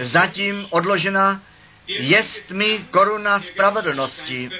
zatím 0.00 0.66
odložena 0.70 1.42
jest 1.86 2.50
mi 2.50 2.86
koruna 2.90 3.40
spravedlnosti, 3.40 4.50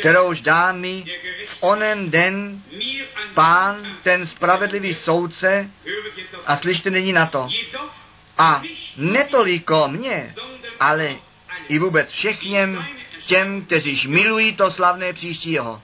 kterouž 0.00 0.40
dá 0.40 0.72
mi 0.72 1.04
v 1.48 1.56
onen 1.60 2.10
den 2.10 2.62
pán, 3.34 3.98
ten 4.02 4.26
spravedlivý 4.26 4.94
soudce, 4.94 5.70
a 6.46 6.56
slyšte 6.56 6.90
není 6.90 7.12
na 7.12 7.26
to. 7.26 7.48
A 8.38 8.62
netoliko 8.96 9.88
mě, 9.88 10.34
ale 10.80 11.16
i 11.68 11.78
vůbec 11.78 12.10
všechněm 12.10 12.86
těm, 13.26 13.64
kteříž 13.64 14.06
milují 14.06 14.56
to 14.56 14.70
slavné 14.70 15.12
příštího. 15.12 15.82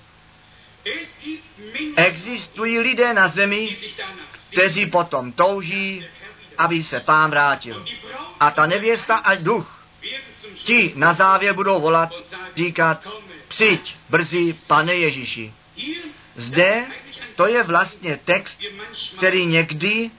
Existují 1.96 2.78
lidé 2.78 3.14
na 3.14 3.28
zemi, 3.28 3.76
kteří 4.52 4.86
potom 4.86 5.32
touží, 5.32 6.06
aby 6.58 6.84
se 6.84 7.00
pán 7.00 7.30
vrátil. 7.30 7.86
A 8.40 8.50
ta 8.50 8.66
nevěsta 8.66 9.16
a 9.16 9.34
duch, 9.34 9.86
ti 10.54 10.92
na 10.96 11.14
závěr 11.14 11.54
budou 11.54 11.80
volat, 11.80 12.12
říkat, 12.56 13.08
přijď 13.48 13.96
brzy, 14.08 14.56
pane 14.66 14.94
Ježíši. 14.94 15.52
Zde 16.34 16.86
to 17.36 17.46
je 17.46 17.62
vlastně 17.62 18.20
text, 18.24 18.60
který 19.16 19.46
někdy 19.46 20.10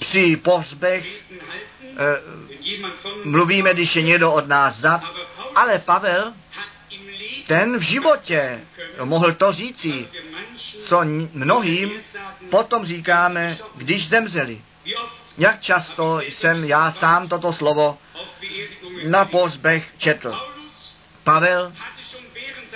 při 0.00 0.36
pohřbech 0.36 1.06
eh, 1.82 2.20
mluvíme, 3.24 3.74
když 3.74 3.96
je 3.96 4.02
někdo 4.02 4.32
od 4.32 4.48
nás 4.48 4.76
zad, 4.76 5.00
ale 5.54 5.78
Pavel 5.78 6.32
ten 7.46 7.78
v 7.78 7.82
životě 7.82 8.60
mohl 9.04 9.32
to 9.32 9.52
říci, 9.52 10.08
co 10.84 11.00
mnohým 11.32 11.90
potom 12.50 12.84
říkáme, 12.84 13.58
když 13.76 14.08
zemřeli. 14.08 14.60
Jak 15.38 15.60
často 15.60 16.20
jsem 16.20 16.64
já 16.64 16.92
sám 16.92 17.28
toto 17.28 17.52
slovo 17.52 17.98
na 19.04 19.24
pozbech 19.24 19.88
četl. 19.98 20.40
Pavel, 21.24 21.72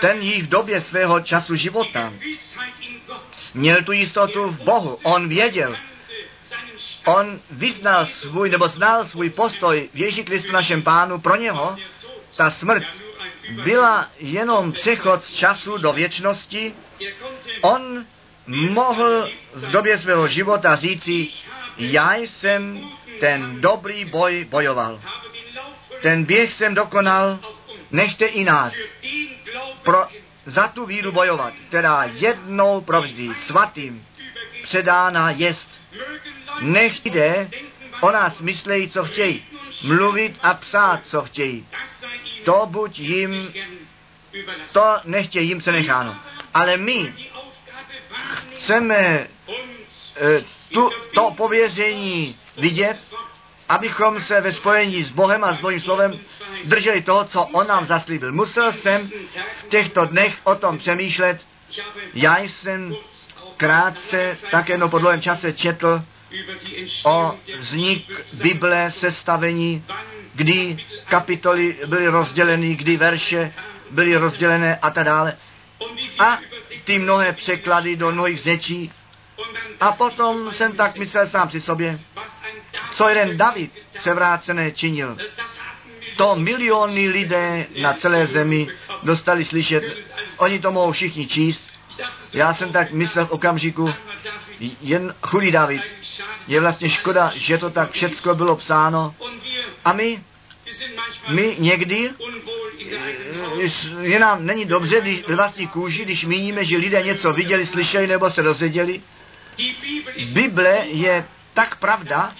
ten 0.01 0.23
jí 0.23 0.43
v 0.43 0.49
době 0.49 0.81
svého 0.81 1.21
času 1.21 1.55
života 1.55 2.13
měl 3.55 3.83
tu 3.83 3.93
jistotu 3.93 4.51
v 4.51 4.61
Bohu. 4.61 4.99
On 5.03 5.29
věděl, 5.29 5.77
on 7.07 7.41
vyznal 7.51 8.07
svůj, 8.07 8.51
nebo 8.51 8.69
znal 8.69 9.05
svůj 9.05 9.31
postoj 9.31 9.89
v 9.95 9.99
Ježí 9.99 10.25
Kristu 10.25 10.53
našem 10.53 10.83
pánu, 10.83 11.21
pro 11.21 11.37
něho 11.37 11.77
ta 12.37 12.51
smrt 12.51 12.83
byla 13.65 14.09
jenom 14.19 14.73
přechod 14.73 15.25
z 15.25 15.35
času 15.35 15.79
do 15.79 15.93
věčnosti. 15.93 16.75
On 17.61 18.05
mohl 18.47 19.31
v 19.55 19.71
době 19.71 19.99
svého 19.99 20.29
života 20.29 20.77
říci, 20.77 21.29
já 21.79 22.15
jsem 22.15 22.91
ten 23.21 23.61
dobrý 23.61 24.05
boj 24.05 24.47
bojoval. 24.51 25.01
Ten 26.03 26.25
běh 26.25 26.53
jsem 26.53 26.75
dokonal, 26.75 27.39
nechte 27.91 28.25
i 28.25 28.45
nás 28.45 28.75
pro, 29.83 30.07
za 30.47 30.69
tu 30.69 30.87
víru 30.87 31.13
bojovat, 31.13 31.53
která 31.69 32.05
jednou 32.05 32.81
provždy 32.81 33.29
svatým 33.47 34.07
předána 34.63 35.31
jest. 35.31 35.71
Nech 36.61 37.07
jde, 37.07 37.51
o 38.01 38.11
nás 38.11 38.41
myslejí, 38.41 38.89
co 38.89 39.05
chtějí, 39.05 39.45
mluvit 39.85 40.39
a 40.43 40.55
psát, 40.55 41.01
co 41.05 41.23
chtějí. 41.23 41.67
To 42.45 42.67
buď 42.71 42.99
jim, 42.99 43.53
to 44.73 44.97
nechtě 45.05 45.41
jim 45.41 45.61
se 45.61 45.73
necháno. 45.73 46.17
Ale 46.55 46.77
my 46.77 47.15
chceme 48.57 48.97
e, 48.97 49.29
tu, 50.73 50.91
to 51.15 51.31
pověření 51.37 52.39
vidět, 52.57 52.99
abychom 53.69 54.21
se 54.21 54.41
ve 54.41 54.53
spojení 54.53 55.05
s 55.05 55.11
Bohem 55.11 55.45
a 55.45 55.55
s 55.55 55.61
Božím 55.61 55.81
slovem 55.81 56.21
drželi 56.65 57.03
toho, 57.03 57.25
co 57.25 57.43
On 57.43 57.67
nám 57.67 57.87
zaslíbil. 57.87 58.33
Musel 58.33 58.73
jsem 58.73 59.11
v 59.59 59.69
těchto 59.69 60.05
dnech 60.05 60.37
o 60.45 60.55
tom 60.55 60.79
přemýšlet. 60.79 61.41
Já 62.15 62.39
jsem 62.39 62.97
krátce, 63.57 64.39
tak 64.51 64.69
jenom 64.69 64.91
po 64.91 64.99
dlouhém 64.99 65.21
čase 65.21 65.53
četl 65.53 66.03
o 67.05 67.39
vznik 67.59 68.11
Bible, 68.43 68.91
sestavení, 68.91 69.85
kdy 70.35 70.79
kapitoly 71.09 71.77
byly 71.87 72.09
rozděleny, 72.09 72.75
kdy 72.75 72.97
verše 72.97 73.53
byly 73.91 74.17
rozdělené 74.17 74.77
a 74.77 74.91
tak 74.91 75.05
dále. 75.05 75.37
A 76.19 76.39
ty 76.85 76.99
mnohé 76.99 77.33
překlady 77.33 77.97
do 77.97 78.13
mnohých 78.13 78.43
řečí. 78.43 78.93
A 79.81 79.93
potom 79.93 80.53
jsem 80.53 80.77
tak 80.77 80.97
myslel 80.97 81.29
sám 81.29 81.49
při 81.49 81.61
sobě, 81.61 82.01
co 82.93 83.09
jeden 83.09 83.37
David 83.37 83.71
převrácené 83.99 84.73
činil. 84.73 85.17
To 86.17 86.37
miliony 86.37 87.09
lidé 87.09 87.67
na 87.83 87.93
celé 87.93 88.27
zemi 88.27 88.69
dostali 89.03 89.45
slyšet. 89.45 89.85
Oni 90.37 90.59
to 90.59 90.73
mohou 90.73 90.93
všichni 90.93 91.27
číst. 91.27 91.74
Já 92.33 92.55
jsem 92.55 92.73
tak 92.73 92.93
myslel 92.93 93.27
v 93.27 93.33
okamžiku, 93.33 93.95
jen 94.81 95.15
chudý 95.23 95.51
David. 95.51 95.83
Je 96.47 96.61
vlastně 96.61 96.91
škoda, 96.91 97.33
že 97.35 97.59
to 97.59 97.71
tak 97.71 97.91
všecko 97.91 98.35
bylo 98.35 98.57
psáno. 98.57 99.15
A 99.85 99.93
my, 99.93 100.25
my 101.29 101.57
někdy, 101.59 102.11
je 104.01 104.19
nám 104.19 104.47
není 104.47 104.65
dobře 104.65 105.01
když, 105.01 105.25
vlastní 105.35 105.69
kůži, 105.69 106.05
když 106.05 106.25
míníme, 106.25 106.65
že 106.65 106.77
lidé 106.77 107.03
něco 107.03 107.33
viděli, 107.33 107.67
slyšeli 107.67 108.07
nebo 108.07 108.31
se 108.31 108.43
dozvěděli. 108.43 109.03
Bible 110.33 110.87
je 110.87 111.25
tak 111.55 111.79
pravda, 111.79 112.33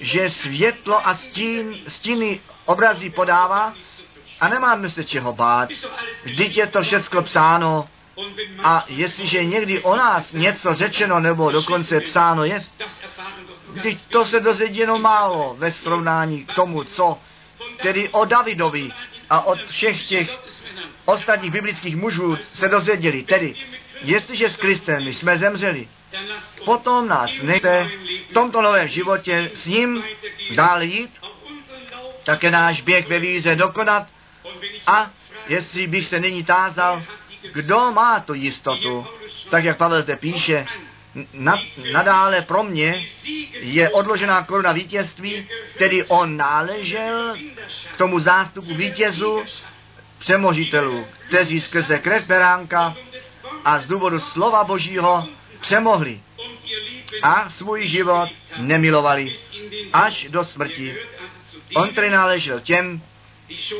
že 0.00 0.30
světlo 0.30 1.08
a 1.08 1.14
stín, 1.14 1.76
stíny 1.88 2.40
obrazy 2.64 3.10
podává 3.10 3.74
a 4.40 4.48
nemáme 4.48 4.88
se 4.88 5.04
čeho 5.04 5.32
bát. 5.32 5.68
Vždyť 6.24 6.56
je 6.56 6.66
to 6.66 6.82
všechno 6.82 7.22
psáno 7.22 7.88
a 8.62 8.84
jestliže 8.88 9.44
někdy 9.44 9.82
o 9.82 9.96
nás 9.96 10.32
něco 10.32 10.74
řečeno 10.74 11.20
nebo 11.20 11.50
dokonce 11.50 12.00
psáno 12.00 12.44
je, 12.44 12.60
když 13.72 13.96
to 14.08 14.24
se 14.24 14.40
dozvědí 14.40 14.78
jenom 14.78 15.02
málo 15.02 15.54
ve 15.58 15.72
srovnání 15.72 16.44
k 16.44 16.54
tomu, 16.54 16.84
co 16.84 17.18
tedy 17.82 18.08
o 18.08 18.24
Davidovi 18.24 18.90
a 19.30 19.46
od 19.46 19.66
všech 19.66 20.06
těch 20.08 20.38
ostatních 21.04 21.52
biblických 21.52 21.96
mužů 21.96 22.38
se 22.54 22.68
dozvěděli. 22.68 23.22
Tedy, 23.22 23.54
jestliže 24.02 24.50
s 24.50 24.56
Kristem 24.56 25.06
jsme 25.06 25.38
zemřeli, 25.38 25.88
potom 26.64 27.08
nás 27.08 27.30
nechte 27.42 27.90
v 28.30 28.32
tomto 28.32 28.62
novém 28.62 28.88
životě 28.88 29.50
s 29.54 29.66
ním 29.66 30.04
dál 30.54 30.82
jít, 30.82 31.10
také 32.24 32.50
náš 32.50 32.80
běh 32.80 33.08
ve 33.08 33.18
víze 33.18 33.56
dokonat 33.56 34.06
a 34.86 35.10
jestli 35.48 35.86
bych 35.86 36.06
se 36.06 36.20
nyní 36.20 36.44
tázal, 36.44 37.02
kdo 37.52 37.92
má 37.92 38.20
tu 38.20 38.34
jistotu, 38.34 39.06
tak 39.50 39.64
jak 39.64 39.76
Pavel 39.76 40.02
zde 40.02 40.16
píše, 40.16 40.66
na, 41.32 41.54
nadále 41.92 42.42
pro 42.42 42.62
mě 42.62 43.06
je 43.52 43.90
odložená 43.90 44.44
koruna 44.44 44.72
vítězství, 44.72 45.48
který 45.74 46.02
on 46.02 46.36
náležel 46.36 47.36
k 47.94 47.98
tomu 47.98 48.20
zástupu 48.20 48.74
vítězů, 48.74 49.42
přemožitelů, 50.18 51.06
kteří 51.28 51.60
skrze 51.60 51.98
krev 51.98 52.26
beránka 52.26 52.96
a 53.64 53.78
z 53.78 53.86
důvodu 53.86 54.20
slova 54.20 54.64
Božího 54.64 55.28
přemohli 55.60 56.20
a 57.22 57.50
svůj 57.50 57.86
život 57.86 58.28
nemilovali 58.56 59.36
až 59.92 60.26
do 60.30 60.44
smrti. 60.44 60.96
On 61.74 61.94
tedy 61.94 62.10
náležel 62.10 62.60
těm, 62.60 63.02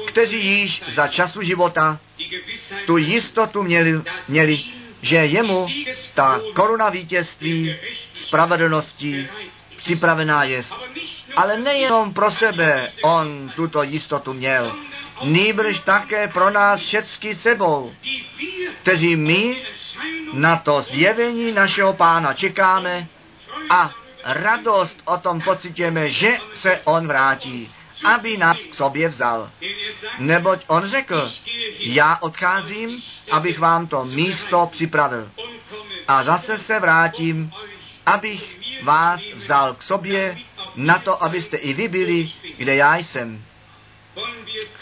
kteří 0.07 0.47
již 0.47 0.83
za 0.89 1.09
času 1.09 1.43
života 1.43 1.99
tu 2.87 2.97
jistotu 2.97 3.62
měli, 3.62 4.03
měli 4.29 4.64
že 5.03 5.16
jemu 5.16 5.68
ta 6.14 6.41
koruna 6.55 6.91
vítězství, 6.91 7.77
spravedlnosti 8.14 9.29
připravená 9.77 10.45
je. 10.45 10.64
Ale 11.37 11.57
nejenom 11.57 12.14
pro 12.14 12.31
sebe 12.31 12.93
on 13.03 13.53
tuto 13.57 13.83
jistotu 13.83 14.33
měl, 14.33 14.77
nýbrž 15.25 15.81
také 15.81 16.29
pro 16.29 16.51
nás 16.51 16.81
všechny 16.81 17.35
sebou, 17.35 17.93
kteří 18.83 19.16
my 19.16 19.62
na 20.33 20.57
to 20.57 20.83
zjevení 20.83 21.53
našeho 21.53 21.93
pána 21.93 22.35
čekáme 22.35 23.07
a 23.71 23.91
radost 24.25 25.03
o 25.05 25.16
tom 25.16 25.41
pocitujeme, 25.41 26.11
že 26.11 26.39
se 26.55 26.81
on 26.85 27.07
vrátí, 27.07 27.73
aby 28.05 28.36
nás 28.36 28.59
k 28.59 28.74
sobě 28.74 29.09
vzal. 29.09 29.51
Neboť 30.18 30.64
on 30.66 30.86
řekl, 30.86 31.30
já 31.78 32.18
odcházím, 32.20 33.03
abych 33.30 33.59
vám 33.59 33.86
to 33.86 34.05
místo 34.05 34.68
připravil. 34.72 35.30
A 36.09 36.24
zase 36.24 36.59
se 36.59 36.80
vrátím, 36.80 37.53
abych 38.07 38.59
vás 38.82 39.20
vzal 39.34 39.74
k 39.74 39.82
sobě 39.82 40.38
na 40.76 40.98
to, 40.98 41.22
abyste 41.22 41.57
i 41.57 41.74
vy 41.74 41.88
byli, 41.88 42.30
kde 42.57 42.74
já 42.74 42.96
jsem. 42.96 43.44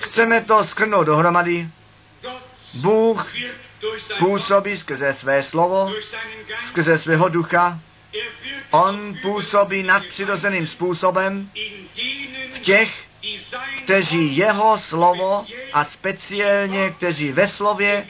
Chceme 0.00 0.44
to 0.44 0.64
skrnout 0.64 1.06
dohromady. 1.06 1.68
Bůh 2.74 3.32
působí 4.18 4.76
skrze 4.76 5.14
své 5.14 5.42
slovo, 5.42 5.92
skrze 6.68 6.98
svého 6.98 7.28
ducha. 7.28 7.80
On 8.70 9.16
působí 9.22 9.82
nadpřirozeným 9.82 10.66
způsobem 10.66 11.50
v 12.54 12.58
těch, 12.58 13.07
kteří 13.84 14.36
jeho 14.36 14.78
slovo 14.78 15.46
a 15.72 15.84
speciálně, 15.84 16.90
kteří 16.90 17.32
ve 17.32 17.48
slově, 17.48 18.06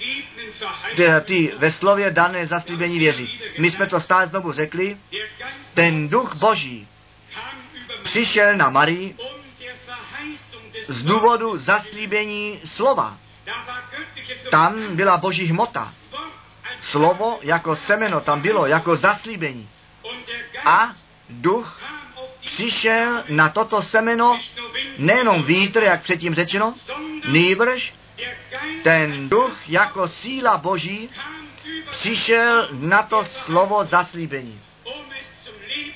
ty 1.25 1.53
ve 1.59 1.73
slově 1.73 2.11
dané 2.11 2.47
zaslíbení 2.47 2.99
věří. 2.99 3.41
My 3.59 3.71
jsme 3.71 3.87
to 3.87 4.01
stále 4.01 4.27
znovu 4.27 4.53
řekli, 4.53 4.97
ten 5.75 6.09
duch 6.09 6.35
boží 6.35 6.89
přišel 8.03 8.57
na 8.57 8.71
Marii 8.71 9.16
z 10.89 11.03
důvodu 11.03 11.57
zaslíbení 11.57 12.61
slova. 12.64 13.16
Tam 14.51 14.97
byla 14.97 15.16
boží 15.16 15.47
hmota. 15.47 15.95
Slovo 16.81 17.39
jako 17.43 17.77
semeno 17.77 18.21
tam 18.21 18.41
bylo, 18.41 18.66
jako 18.66 18.97
zaslíbení. 18.97 19.69
A 20.64 20.93
duch 21.31 21.81
přišel 22.51 23.24
na 23.28 23.49
toto 23.49 23.82
semeno 23.82 24.40
nejenom 24.99 25.42
vítr, 25.42 25.82
jak 25.82 26.03
předtím 26.03 26.34
řečeno, 26.34 26.74
nýbrž 27.28 27.94
ten 28.82 29.28
duch 29.28 29.68
jako 29.68 30.09
síla 30.09 30.57
boží 30.57 31.11
přišel 31.90 32.68
na 32.72 33.03
to 33.03 33.24
slovo 33.44 33.84
zaslíbení, 33.84 34.61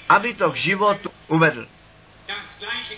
aby 0.08 0.34
to 0.34 0.50
k 0.50 0.56
životu 0.56 1.10
uvedl. 1.28 1.66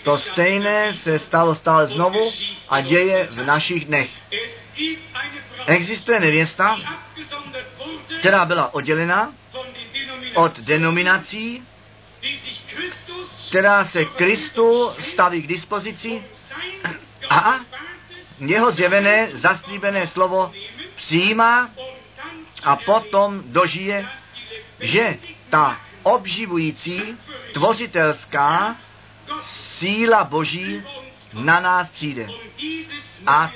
To 0.03 0.17
stejné 0.17 0.93
se 0.93 1.19
stalo 1.19 1.55
stále 1.55 1.87
znovu 1.87 2.31
a 2.69 2.81
děje 2.81 3.27
v 3.27 3.37
našich 3.45 3.85
dnech. 3.85 4.09
Existuje 5.65 6.19
nevěsta, 6.19 6.77
která 8.19 8.45
byla 8.45 8.73
oddělena 8.73 9.33
od 10.33 10.59
denominací, 10.59 11.63
která 13.49 13.85
se 13.85 14.05
Kristu 14.05 14.91
staví 14.99 15.41
k 15.41 15.47
dispozici 15.47 16.23
a 17.29 17.59
jeho 18.39 18.71
zjevené, 18.71 19.27
zaslíbené 19.33 20.07
slovo 20.07 20.51
přijímá 20.95 21.69
a 22.63 22.75
potom 22.75 23.43
dožije, 23.45 24.09
že 24.79 25.17
ta 25.49 25.79
obživující, 26.03 27.17
tvořitelská 27.53 28.75
síla 29.77 30.23
Boží 30.23 30.83
na 31.33 31.59
nás 31.59 31.89
přijde. 31.89 32.27
A 33.27 33.51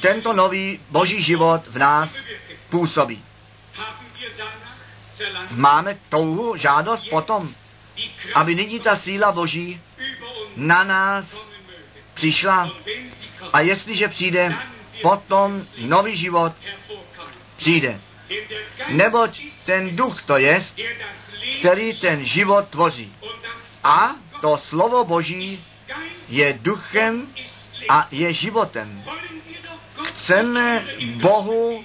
tento 0.00 0.32
nový 0.32 0.80
Boží 0.90 1.22
život 1.22 1.62
v 1.66 1.78
nás 1.78 2.14
působí. 2.70 3.24
Máme 5.50 5.98
touhu, 6.08 6.56
žádost 6.56 7.08
potom, 7.10 7.54
aby 8.34 8.54
nyní 8.54 8.80
ta 8.80 8.96
síla 8.96 9.32
Boží 9.32 9.80
na 10.56 10.84
nás 10.84 11.24
přišla. 12.14 12.70
A 13.52 13.60
jestliže 13.60 14.08
přijde, 14.08 14.54
potom 15.02 15.62
nový 15.78 16.16
život 16.16 16.52
přijde. 17.56 18.00
Neboť 18.88 19.42
ten 19.66 19.96
duch 19.96 20.22
to 20.22 20.36
je, 20.36 20.64
který 21.58 21.92
ten 21.98 22.24
život 22.24 22.68
tvoří. 22.68 23.16
A 23.84 24.14
to 24.40 24.58
slovo 24.58 25.04
Boží 25.04 25.64
je 26.28 26.58
duchem 26.62 27.26
a 27.88 28.08
je 28.10 28.32
životem. 28.32 29.04
Chceme 30.04 30.86
Bohu 31.22 31.84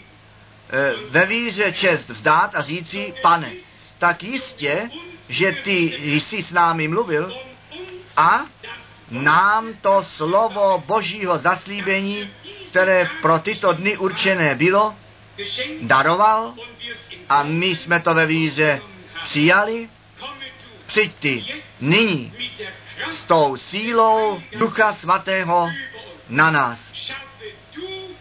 e, 0.70 0.94
ve 1.10 1.26
víře 1.26 1.72
čest 1.72 2.10
vzdát 2.10 2.56
a 2.56 2.62
říci, 2.62 3.14
pane, 3.22 3.52
tak 3.98 4.24
jistě, 4.24 4.90
že 5.30 5.52
ty 5.52 5.80
jsi 6.04 6.44
s 6.44 6.52
námi 6.52 6.88
mluvil 6.88 7.34
a 8.18 8.46
nám 9.12 9.74
to 9.82 10.04
slovo 10.04 10.84
Božího 10.88 11.38
zaslíbení, 11.38 12.30
které 12.70 13.10
pro 13.22 13.40
tyto 13.40 13.74
dny 13.74 13.98
určené 13.98 14.56
bylo, 14.56 14.96
daroval 15.82 16.54
a 17.30 17.44
my 17.44 17.66
jsme 17.66 18.00
to 18.00 18.14
ve 18.14 18.26
víře 18.26 18.82
přijali. 19.24 19.90
Přijď 20.86 21.16
ty 21.20 21.46
nyní 21.82 22.34
s 23.12 23.24
tou 23.24 23.58
sílou 23.58 24.42
Ducha 24.58 24.94
Svatého 24.94 25.70
na 26.30 26.52
nás. 26.52 26.80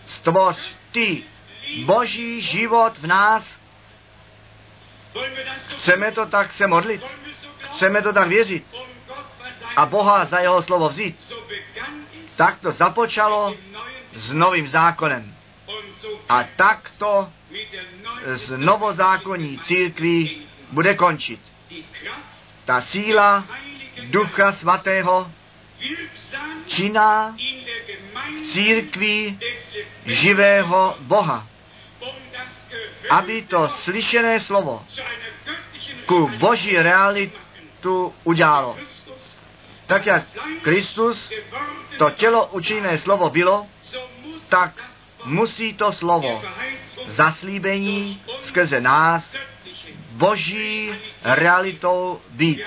Stvoř 0.06 0.76
ty 0.92 1.22
Boží 1.84 2.40
život 2.40 2.98
v 2.98 3.06
nás. 3.06 3.55
Chceme 5.76 6.12
to 6.12 6.26
tak 6.26 6.52
se 6.52 6.66
modlit. 6.66 7.02
Chceme 7.74 8.02
to 8.02 8.12
tak 8.12 8.28
věřit. 8.28 8.64
A 9.76 9.86
Boha 9.86 10.24
za 10.24 10.38
jeho 10.38 10.62
slovo 10.62 10.88
vzít. 10.88 11.32
Tak 12.36 12.60
to 12.60 12.72
započalo 12.72 13.54
s 14.14 14.32
novým 14.32 14.68
zákonem. 14.68 15.34
A 16.28 16.44
tak 16.56 16.90
to 16.98 17.32
z 18.34 18.58
novozákonní 18.58 19.58
církví 19.58 20.46
bude 20.70 20.94
končit. 20.94 21.40
Ta 22.64 22.80
síla 22.80 23.44
Ducha 24.02 24.52
Svatého 24.52 25.30
činá 26.66 27.36
v 28.42 28.52
církvi 28.52 29.38
živého 30.06 30.96
Boha, 31.00 31.46
aby 33.10 33.42
to 33.42 33.68
slyšené 33.68 34.40
slovo 34.40 34.84
ku 36.06 36.30
boží 36.38 36.78
realitu 36.78 38.14
udělalo. 38.24 38.76
Tak 39.86 40.06
jak 40.06 40.22
Kristus 40.62 41.32
to 41.98 42.10
tělo 42.10 42.46
učiněné 42.46 42.98
slovo 42.98 43.30
bylo, 43.30 43.66
tak 44.48 44.72
musí 45.24 45.74
to 45.74 45.92
slovo 45.92 46.42
zaslíbení 47.06 48.22
skrze 48.40 48.80
nás 48.80 49.36
boží 50.10 50.94
realitou 51.24 52.20
být. 52.30 52.60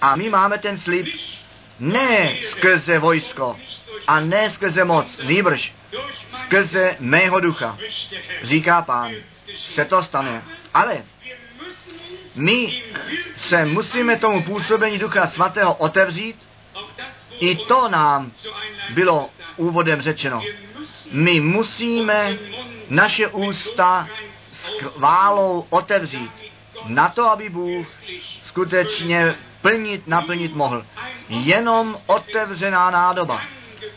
A 0.00 0.16
my 0.16 0.30
máme 0.30 0.58
ten 0.58 0.78
slib 0.78 1.06
ne 1.78 2.36
skrze 2.50 2.98
vojsko 2.98 3.56
a 4.06 4.20
ne 4.20 4.50
skrze 4.50 4.84
moc, 4.84 5.20
nýbrž 5.24 5.72
skrze 6.40 6.96
mého 7.00 7.40
ducha, 7.40 7.78
říká 8.42 8.82
pán, 8.82 9.12
se 9.56 9.84
to 9.84 10.02
stane. 10.02 10.42
Ale 10.74 11.02
my 12.36 12.82
se 13.36 13.64
musíme 13.64 14.16
tomu 14.16 14.42
působení 14.42 14.98
Ducha 14.98 15.26
Svatého 15.26 15.74
otevřít. 15.74 16.36
I 17.40 17.56
to 17.56 17.88
nám 17.88 18.32
bylo 18.94 19.30
úvodem 19.56 20.02
řečeno. 20.02 20.42
My 21.12 21.40
musíme 21.40 22.36
naše 22.88 23.28
ústa 23.28 24.08
s 24.52 24.82
chválou 24.82 25.66
otevřít 25.70 26.30
na 26.86 27.08
to, 27.08 27.30
aby 27.30 27.48
Bůh 27.48 27.86
skutečně 28.46 29.34
plnit, 29.62 30.08
naplnit 30.08 30.54
mohl. 30.54 30.86
Jenom 31.28 31.96
otevřená 32.06 32.90
nádoba 32.90 33.42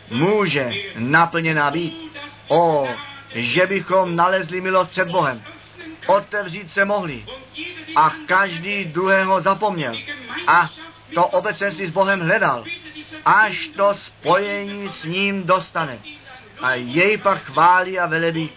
může 0.09 0.69
naplněná 0.97 1.71
být. 1.71 2.13
O, 2.47 2.87
že 3.33 3.67
bychom 3.67 4.15
nalezli 4.15 4.61
milost 4.61 4.91
před 4.91 5.07
Bohem. 5.07 5.43
Otevřít 6.07 6.71
se 6.71 6.85
mohli. 6.85 7.25
A 7.95 8.13
každý 8.25 8.85
druhého 8.85 9.41
zapomněl. 9.41 9.95
A 10.47 10.69
to 11.15 11.27
obecenství 11.27 11.87
s 11.87 11.91
Bohem 11.91 12.21
hledal. 12.21 12.65
Až 13.25 13.67
to 13.67 13.93
spojení 13.93 14.89
s 14.89 15.03
ním 15.03 15.43
dostane. 15.43 15.99
A 16.61 16.73
jej 16.73 17.17
pak 17.17 17.41
chválí 17.41 17.99
a 17.99 18.05
velebí. 18.05 18.49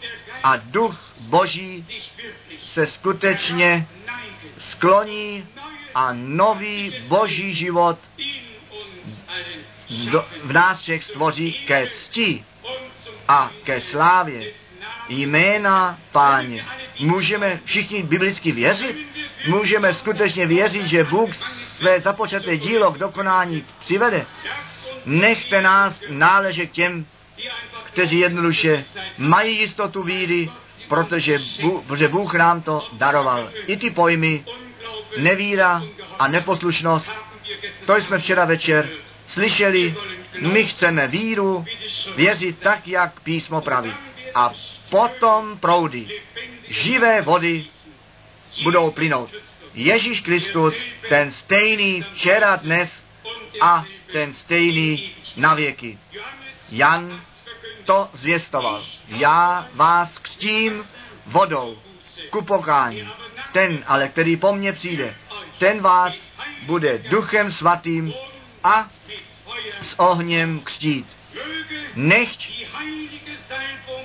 A 0.43 0.57
duch 0.57 1.13
Boží 1.29 1.87
se 2.73 2.87
skutečně 2.87 3.89
skloní 4.59 5.49
a 5.95 6.13
nový 6.13 6.95
boží 7.09 7.55
život 7.55 7.99
v 10.43 10.53
nás 10.53 10.81
všech 10.81 11.05
stvoří 11.05 11.53
ke 11.53 11.87
cti 11.87 12.45
a 13.29 13.51
ke 13.65 13.81
slávě 13.81 14.53
jména 15.09 15.99
páně. 16.13 16.67
Můžeme 17.01 17.61
všichni 17.65 18.03
biblicky 18.03 18.53
věřit? 18.53 18.97
Můžeme 19.49 19.95
skutečně 19.95 20.47
věřit, 20.47 20.87
že 20.87 21.05
Bůh 21.05 21.35
své 21.77 22.01
započaté 22.01 22.57
dílo 22.57 22.93
k 22.93 22.99
dokonání 22.99 23.65
přivede? 23.81 24.27
Nechte 25.07 25.63
nás 25.63 26.03
náležet 26.09 26.71
těm, 26.71 27.07
kteří 27.85 28.19
jednoduše 28.19 28.85
mají 29.19 29.59
jistotu 29.59 30.03
víry, 30.03 30.51
protože 30.89 31.39
Bůh, 31.63 31.85
protože 31.87 32.09
Bůh 32.09 32.35
nám 32.35 32.63
to 32.63 32.89
daroval. 32.93 33.51
I 33.67 33.77
ty 33.77 33.91
pojmy 33.91 34.45
nevíra 35.19 35.83
a 36.19 36.29
neposlušnost, 36.29 37.07
to 37.87 37.97
jsme 37.97 38.19
včera 38.19 38.45
večer 38.45 38.89
slyšeli, 39.29 39.95
my 40.41 40.65
chceme 40.65 41.09
víru 41.09 41.65
věřit 42.17 42.59
tak, 42.59 42.89
jak 42.89 43.21
písmo 43.21 43.61
praví. 43.61 43.95
A 44.37 44.53
potom 44.91 45.59
proudy 45.59 46.21
živé 46.69 47.23
vody 47.23 47.65
budou 48.63 48.91
plynout. 48.91 49.31
Ježíš 49.75 50.21
Kristus, 50.21 50.75
ten 51.09 51.31
stejný 51.31 52.03
včera, 52.03 52.57
dnes 52.57 52.91
a 53.61 53.85
ten 54.13 54.35
stejný 54.35 55.13
na 55.37 55.55
věky. 55.55 55.99
Jan 56.71 57.21
to 57.85 58.09
zvěstoval. 58.13 58.85
Já 59.09 59.69
vás 59.75 60.19
křtím 60.19 60.85
vodou 61.27 61.79
ku 62.31 62.45
pokání. 62.45 63.09
Ten 63.53 63.85
ale, 63.87 64.09
který 64.09 64.37
po 64.37 64.53
mně 64.53 64.73
přijde, 64.73 65.17
ten 65.59 65.81
vás 65.81 66.15
bude 66.63 66.99
duchem 66.99 67.53
svatým 67.53 68.13
a 68.65 68.91
s 69.83 69.95
ohněm 69.99 70.61
křtít. 70.61 71.16
Nechť 71.95 72.51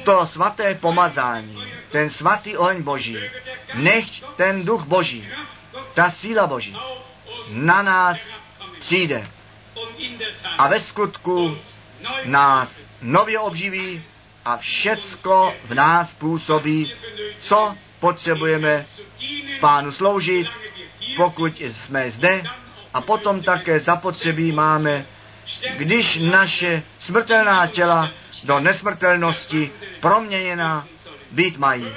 to 0.04 0.28
svaté 0.28 0.76
pomazání, 0.76 1.58
ten 1.92 2.10
svatý 2.10 2.58
oheň 2.58 2.84
Boží, 2.84 3.18
nechť 3.74 4.24
ten 4.36 4.66
duch 4.66 4.84
Boží, 4.84 5.30
ta 5.94 6.12
síla 6.12 6.48
Boží 6.48 6.76
na 7.50 7.82
nás 7.82 8.18
přijde 8.80 9.28
a 10.58 10.68
ve 10.68 10.82
skutku 10.82 11.58
nás 12.26 12.80
nově 13.02 13.40
obživí 13.40 14.04
a 14.46 14.58
všecko 14.58 15.54
v 15.66 15.74
nás 15.74 16.14
působí, 16.14 16.94
co 17.40 17.76
potřebujeme 18.00 18.86
pánu 19.60 19.92
sloužit, 19.92 20.48
pokud 21.18 21.62
jsme 21.62 22.12
zde 22.12 22.44
a 22.94 23.02
potom 23.02 23.44
také 23.44 23.80
zapotřebí 23.80 24.52
máme 24.52 25.06
když 25.78 26.20
naše 26.32 26.84
smrtelná 27.00 27.68
těla 27.68 28.12
do 28.44 28.60
nesmrtelnosti 28.60 29.72
proměněna 30.00 30.88
být 31.32 31.58
mají. 31.58 31.88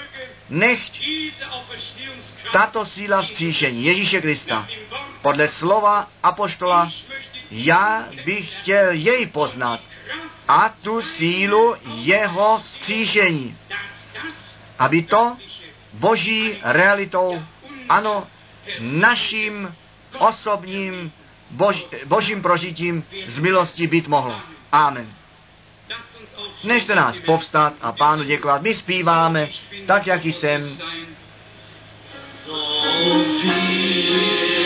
Nechť 0.49 1.01
tato 2.53 2.85
síla 2.85 3.23
vzkříšení 3.23 3.85
Ježíše 3.85 4.21
Krista 4.21 4.69
podle 5.23 5.49
slova 5.49 6.09
apoštola 6.23 6.91
já 7.51 8.09
bych 8.25 8.53
chtěl 8.61 8.93
jej 8.93 9.27
poznat 9.27 9.81
a 10.49 10.69
tu 10.83 11.03
sílu 11.03 11.77
jeho 11.85 12.63
vzkříšení, 12.65 13.59
aby 14.79 15.03
to 15.03 15.37
boží 15.93 16.59
realitou, 16.63 17.43
ano, 17.89 18.27
naším 18.81 19.75
osobním 20.19 21.13
bož, 21.51 21.85
božím 22.07 22.43
prožitím 22.43 23.05
z 23.27 23.39
milosti 23.39 23.87
být 23.87 24.09
mohlo. 24.09 24.41
Amen. 24.73 25.15
Nechte 26.65 26.95
nás 26.95 27.17
povstat 27.19 27.73
a 27.81 27.93
pánu 27.93 28.25
děkovat. 28.25 28.63
My 28.63 28.75
zpíváme 28.75 29.49
tak, 29.87 30.07
jak 30.07 30.25
jsem. 30.25 30.79
Nicht 33.45 34.64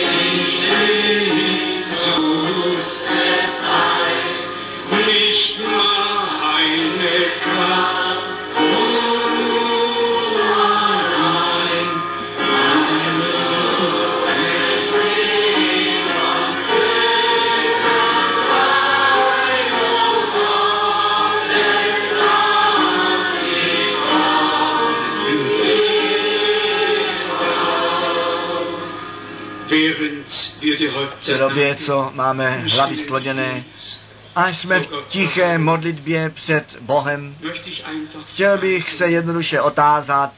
V 30.59 30.61
Häupter 30.61 31.39
době, 31.39 31.75
co 31.75 32.11
máme 32.13 32.57
hlavy 32.57 32.95
skloněné, 32.95 33.63
až 34.35 34.57
jsme 34.57 34.79
v 34.79 34.87
tiché 35.09 35.57
modlitbě 35.57 36.29
před 36.29 36.77
Bohem, 36.81 37.35
chtěl 38.33 38.57
bych 38.57 38.91
se 38.91 39.09
jednoduše 39.09 39.61
otázat, 39.61 40.33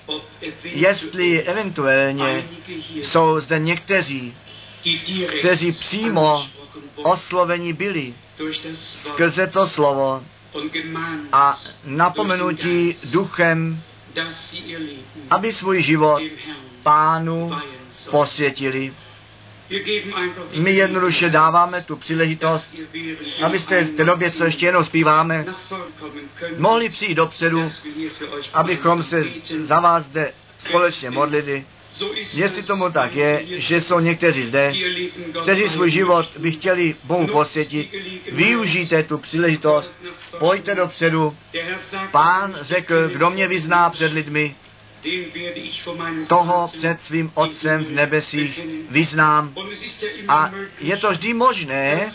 jestli 0.64 1.44
eventuálně 1.44 2.48
jsou 2.96 3.40
zde 3.40 3.60
někteří, 3.60 4.34
kteří 5.40 5.72
přímo 5.72 6.46
osloveni 6.96 7.74
byli 7.74 8.14
skrze 8.74 9.48
to 9.48 9.68
slovo 9.68 10.24
a 11.32 11.60
napomenutí 11.86 12.96
duchem, 13.12 13.82
aby 15.30 15.54
svůj 15.54 15.82
život 15.82 16.22
pánu 16.84 17.52
posvětili. 18.12 18.94
My 20.62 20.74
jednoduše 20.74 21.30
dáváme 21.30 21.82
tu 21.82 21.96
příležitost, 21.96 22.76
abyste 23.44 23.84
v 23.84 23.96
té 23.96 24.04
době, 24.04 24.32
co 24.32 24.46
ještě 24.46 24.66
jednou 24.66 24.84
zpíváme, 24.84 25.46
mohli 26.58 26.90
přijít 26.90 27.16
dopředu, 27.16 27.72
abychom 28.54 29.04
se 29.04 29.24
za 29.62 29.80
vás 29.80 30.04
zde 30.04 30.34
společně 30.60 31.10
modlili. 31.10 31.66
Jestli 32.34 32.60
es, 32.60 32.66
tomu 32.66 32.92
tak 32.92 33.16
je, 33.16 33.44
že 33.46 33.82
jsou 33.82 34.00
někteří 34.00 34.46
zde, 34.46 34.74
kteří 35.44 35.70
svůj 35.70 35.92
život 35.92 36.30
by 36.38 36.52
chtěli 36.52 36.96
Bohu 37.04 37.28
posvětit, 37.28 37.92
využijte 38.32 39.04
tu 39.04 39.18
příležitost, 39.18 39.94
pojďte 40.40 40.76
dopředu. 40.76 41.38
Pán 42.12 42.58
řekl, 42.62 43.10
kdo 43.10 43.30
mě 43.30 43.48
vyzná 43.48 43.90
před 43.90 44.14
lidmi, 44.14 44.56
toho 46.28 46.68
před 46.78 46.98
svým 47.02 47.32
Otcem 47.34 47.84
v 47.84 47.92
nebesích 47.92 48.60
vyznám. 48.90 49.54
A 50.28 50.52
je 50.80 50.98
to 50.98 51.12
vždy 51.12 51.34
možné, 51.34 52.12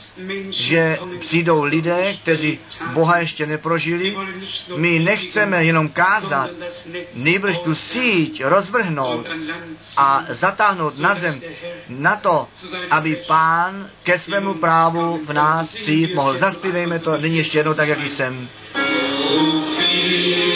že 0.51 0.99
přijdou 1.21 1.63
lidé, 1.63 2.15
kteří. 2.23 2.59
Boha 2.93 3.19
ještě 3.19 3.47
neprožili. 3.47 4.17
My 4.77 4.99
nechceme 4.99 5.65
jenom 5.65 5.89
kázat, 5.89 6.51
nejbrž 7.15 7.59
tu 7.59 7.75
síť 7.75 8.43
rozvrhnout 8.45 9.27
a 9.97 10.25
zatáhnout 10.29 10.99
na 10.99 11.15
zem 11.15 11.41
na 11.89 12.17
to, 12.17 12.49
aby 12.91 13.17
pán 13.27 13.91
ke 14.03 14.19
svému 14.19 14.55
právu 14.55 15.21
v 15.27 15.33
nás 15.33 15.75
přijít 15.75 16.15
mohl. 16.15 16.39
Zaspívejme 16.39 16.99
to 16.99 17.17
nyní 17.17 17.37
ještě 17.37 17.59
jednou 17.59 17.75
tak, 17.75 17.89
jak 17.89 18.07
jsem. 18.07 18.49
So 19.27 20.56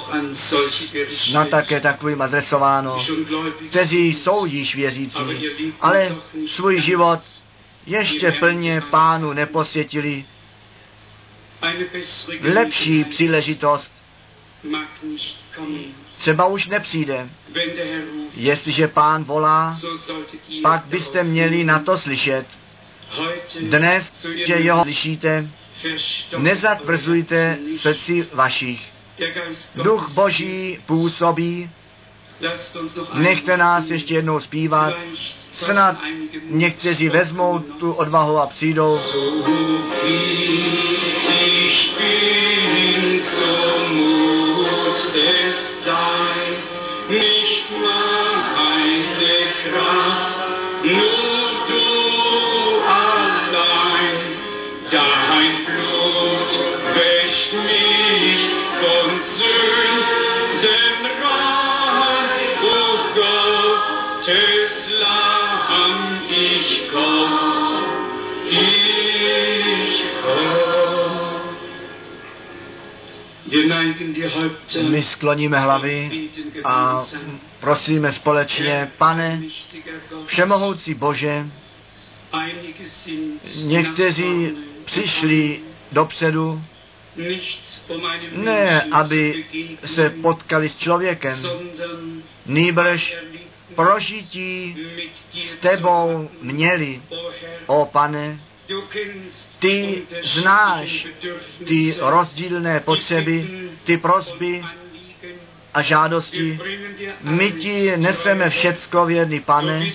No 1.33 1.45
také 1.45 1.79
takovým 1.79 2.21
adresováno, 2.21 3.05
kteří 3.69 4.13
jsou 4.13 4.45
již 4.45 4.75
věřící, 4.75 5.43
ale 5.81 6.15
svůj 6.47 6.81
život 6.81 7.19
ještě 7.85 8.31
plně 8.31 8.81
pánu 8.89 9.33
neposvětili. 9.33 10.25
Lepší 12.41 13.03
příležitost 13.03 13.91
třeba 16.17 16.45
už 16.45 16.67
nepřijde. 16.67 17.29
Jestliže 18.33 18.87
pán 18.87 19.23
volá, 19.23 19.77
pak 20.63 20.85
byste 20.85 21.23
měli 21.23 21.63
na 21.63 21.79
to 21.79 21.97
slyšet. 21.97 22.45
Dnes, 23.61 24.27
že 24.45 24.53
jeho 24.53 24.83
slyšíte, 24.83 25.49
nezatvrzujte 26.37 27.57
srdci 27.77 28.27
vašich. 28.33 28.90
Duch 29.75 30.09
Boží 30.13 30.79
působí, 30.85 31.69
nechte 33.13 33.57
nás 33.57 33.89
ještě 33.89 34.13
jednou 34.13 34.39
zpívat. 34.39 34.93
Snad 35.53 35.97
někteří 36.49 37.09
vezmou 37.09 37.59
tu 37.59 37.91
odvahu 37.91 38.37
a 38.37 38.47
přijdou. 38.47 38.99
Ich 41.67 41.97
bin, 41.97 43.19
so 43.19 43.89
muss 43.89 45.15
es 45.15 45.83
sein. 45.83 46.30
My 74.89 75.03
skloníme 75.03 75.59
hlavy 75.59 76.29
a 76.63 77.03
prosíme 77.59 78.11
společně, 78.11 78.91
pane, 78.97 79.41
všemohoucí 80.25 80.93
Bože, 80.93 81.47
někteří 83.63 84.57
přišli 84.85 85.59
dopředu, 85.91 86.61
ne 88.31 88.81
aby 88.91 89.45
se 89.85 90.09
potkali 90.09 90.69
s 90.69 90.77
člověkem, 90.77 91.43
nýbrž 92.45 93.17
prožití 93.75 94.77
s 95.33 95.59
tebou 95.59 96.29
měli. 96.41 97.01
O 97.67 97.85
pane, 97.85 98.39
ty 99.59 100.01
znáš 100.21 101.07
ty 101.67 101.95
rozdílné 101.99 102.79
potřeby, 102.79 103.69
ty 103.83 103.97
prosby 103.97 104.63
a 105.73 105.81
žádosti. 105.81 106.59
My 107.21 107.51
ti 107.51 107.97
neseme 107.97 108.49
všecko, 108.49 109.05
věrný 109.05 109.39
pane. 109.39 109.89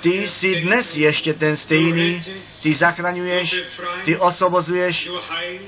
Ty 0.00 0.28
jsi 0.28 0.60
dnes 0.60 0.96
ještě 0.96 1.34
ten 1.34 1.56
stejný. 1.56 2.22
Ty 2.62 2.74
zachraňuješ, 2.74 3.62
ty 4.04 4.16
osvobozuješ, 4.16 5.10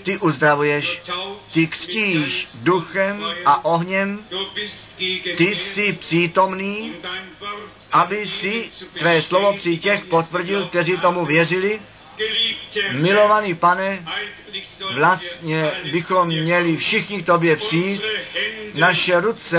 ty 0.03 0.19
uzdravuješ, 0.19 1.03
ty 1.53 1.67
křtíš 1.67 2.49
duchem 2.63 3.25
a 3.45 3.65
ohněm. 3.65 4.25
Ty 5.37 5.55
jsi 5.55 5.93
přítomný, 5.93 6.93
aby 7.93 8.27
si 8.27 8.71
tvé 8.99 9.23
slovo 9.23 9.57
při 9.57 9.79
těch 9.79 10.05
potvrdil, 10.05 10.65
kteří 10.65 10.97
tomu 10.97 11.27
věřili. 11.27 11.81
Milovaný 12.93 13.55
pane, 13.55 14.05
vlastně 14.97 15.73
bychom 15.93 16.29
měli 16.29 16.77
všichni 16.77 17.23
k 17.23 17.27
tobě 17.27 17.57
přijít, 17.57 18.03
naše 18.75 19.21
ruce, 19.21 19.57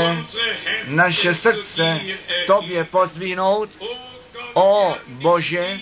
naše 0.87 1.33
srdce 1.33 1.99
tobě 2.47 2.83
pozdvihnout. 2.83 3.69
O 4.53 4.95
Bože, 5.07 5.79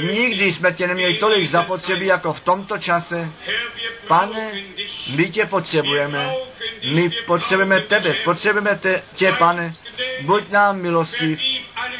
nikdy 0.00 0.52
jsme 0.52 0.72
tě 0.72 0.86
neměli 0.86 1.18
tolik 1.18 1.48
zapotřebí 1.48 2.06
jako 2.06 2.32
v 2.32 2.40
tomto 2.40 2.78
čase. 2.78 3.32
Pane, 4.06 4.52
my 5.16 5.30
tě 5.30 5.46
potřebujeme. 5.46 6.34
My 6.94 7.10
potřebujeme 7.26 7.82
tebe, 7.88 8.14
potřebujeme 8.24 8.78
te, 8.78 9.02
tě, 9.14 9.32
pane. 9.32 9.74
Buď 10.20 10.50
nám 10.50 10.80
milostiv, 10.80 11.40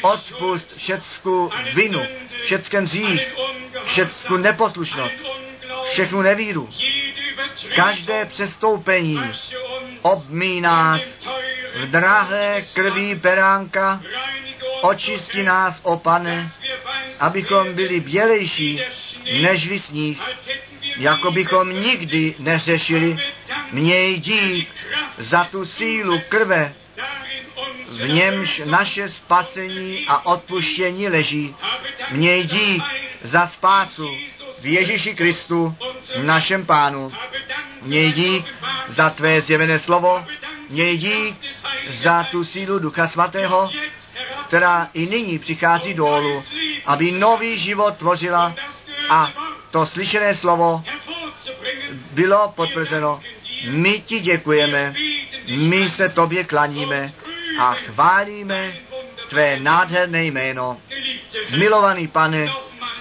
odpust 0.03 0.75
všecku 0.75 1.51
vinu, 1.73 1.99
všecken 2.43 2.87
zích, 2.87 3.33
všecku 3.83 4.37
neposlušnost, 4.37 5.13
všechnu 5.91 6.21
nevíru, 6.21 6.69
každé 7.75 8.25
přestoupení 8.25 9.19
obmí 10.01 10.61
nás 10.61 11.01
v 11.75 11.85
drahé 11.85 12.61
krví 12.73 13.15
beránka, 13.15 14.01
očisti 14.81 15.43
nás, 15.43 15.79
o 15.83 15.97
pane, 15.97 16.51
abychom 17.19 17.73
byli 17.73 17.99
bělejší 17.99 18.81
než 19.41 19.67
vysních, 19.67 20.21
jako 20.97 21.31
bychom 21.31 21.69
nikdy 21.69 22.35
neřešili. 22.39 23.17
Měj 23.71 24.19
dík 24.19 24.69
za 25.17 25.43
tu 25.43 25.65
sílu 25.65 26.21
krve, 26.29 26.73
v 27.89 28.07
němž 28.07 28.61
naše 28.65 29.09
spasení 29.09 30.05
a 30.07 30.25
odpuštění 30.25 31.07
leží. 31.07 31.55
Měj 32.11 32.43
dík 32.43 32.83
za 33.23 33.47
spásu 33.47 34.07
v 34.61 34.65
Ježíši 34.65 35.15
Kristu, 35.15 35.75
našem 36.23 36.65
Pánu. 36.65 37.11
Měj 37.81 38.11
dík 38.11 38.45
za 38.87 39.09
tvé 39.09 39.41
zjevené 39.41 39.79
slovo, 39.79 40.25
měj 40.69 40.97
dík 40.97 41.35
za 41.89 42.23
tu 42.23 42.43
sílu 42.43 42.79
Ducha 42.79 43.07
Svatého, 43.07 43.69
která 44.47 44.89
i 44.93 45.05
nyní 45.05 45.39
přichází 45.39 45.93
dolů, 45.93 46.43
aby 46.85 47.11
nový 47.11 47.57
život 47.57 47.97
tvořila 47.97 48.55
a 49.09 49.31
to 49.71 49.85
slyšené 49.85 50.35
slovo 50.35 50.83
bylo 52.11 52.53
potvrzeno. 52.55 53.21
My 53.69 54.01
ti 54.05 54.19
děkujeme, 54.19 54.93
my 55.57 55.89
se 55.89 56.09
tobě 56.09 56.43
klaníme 56.43 57.13
a 57.59 57.73
chválíme 57.73 58.73
tvé 59.29 59.59
nádherné 59.59 60.25
jméno. 60.25 60.77
Milovaný 61.57 62.07
pane, 62.07 62.47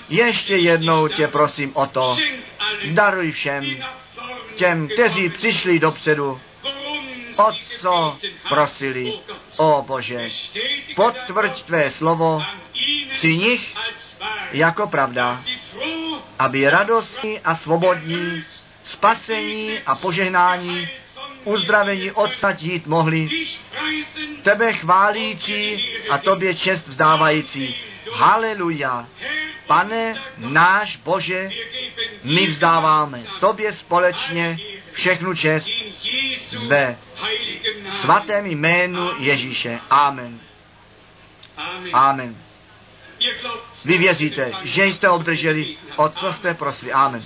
ještě 0.09 0.57
jednou 0.57 1.09
tě 1.09 1.29
prosím 1.29 1.71
o 1.75 1.87
to, 1.87 2.17
daruj 2.93 3.33
všem 3.33 3.65
těm, 4.55 4.89
kteří 4.89 5.29
přišli 5.29 5.79
dopředu, 5.79 6.41
o 7.37 7.53
co 7.81 8.19
prosili, 8.49 9.13
o 9.57 9.85
Bože, 9.87 10.19
potvrď 10.97 11.63
tvé 11.63 11.91
slovo 11.91 12.41
při 13.13 13.37
nich 13.37 13.75
jako 14.53 14.87
pravda, 14.87 15.43
aby 16.39 16.71
radostní 16.71 17.41
a 17.41 17.57
svobodní, 17.57 18.43
spasení 18.85 19.79
a 19.87 19.95
požehnání, 19.95 20.89
uzdravení 21.45 22.11
odsaď 22.11 22.63
jít 22.63 22.87
mohli, 22.87 23.29
tebe 24.43 24.73
chválící 24.73 25.85
a 26.11 26.19
tobě 26.19 26.55
čest 26.55 26.89
vzdávající. 26.89 27.75
Haleluja. 28.13 29.07
Pane 29.67 30.15
náš 30.37 30.97
Bože, 30.97 31.51
my 32.25 32.47
vzdáváme 32.47 33.23
tobě 33.41 33.73
společně 33.73 34.59
všechnu 34.93 35.35
čest 35.35 35.67
ve 36.67 36.97
svatém 38.01 38.47
jménu 38.47 39.11
Ježíše. 39.19 39.81
Amen. 39.91 40.41
Amen. 41.93 42.37
Vy 43.85 43.99
věříte, 43.99 44.53
že 44.63 44.85
jste 44.85 45.09
obdrželi, 45.09 45.77
o 45.97 46.09
co 46.09 46.33
jste 46.33 46.55
prosili. 46.55 46.93
Amen. 46.93 47.21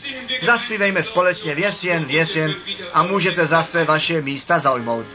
Zaspívejme 0.47 1.03
společně 1.03 1.55
věsien, 1.55 2.05
věsien 2.05 2.55
a 2.93 3.03
můžete 3.03 3.47
zase 3.47 3.85
vaše 3.85 4.21
místa 4.21 4.59
zaujmout. 4.59 5.07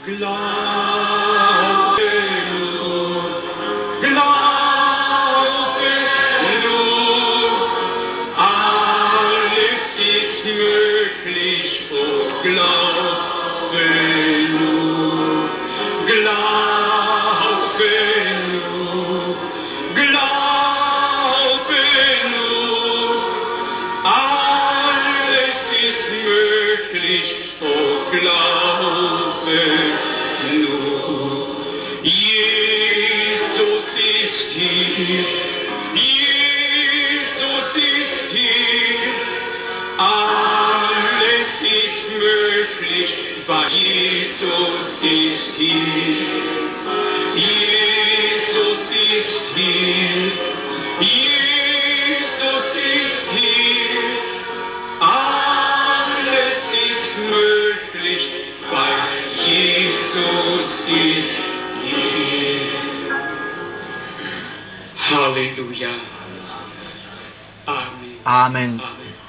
Amen. 68.26 68.82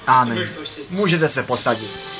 Amen. 0.06 0.48
Můžete 0.90 1.28
se 1.28 1.42
posadit. 1.42 2.11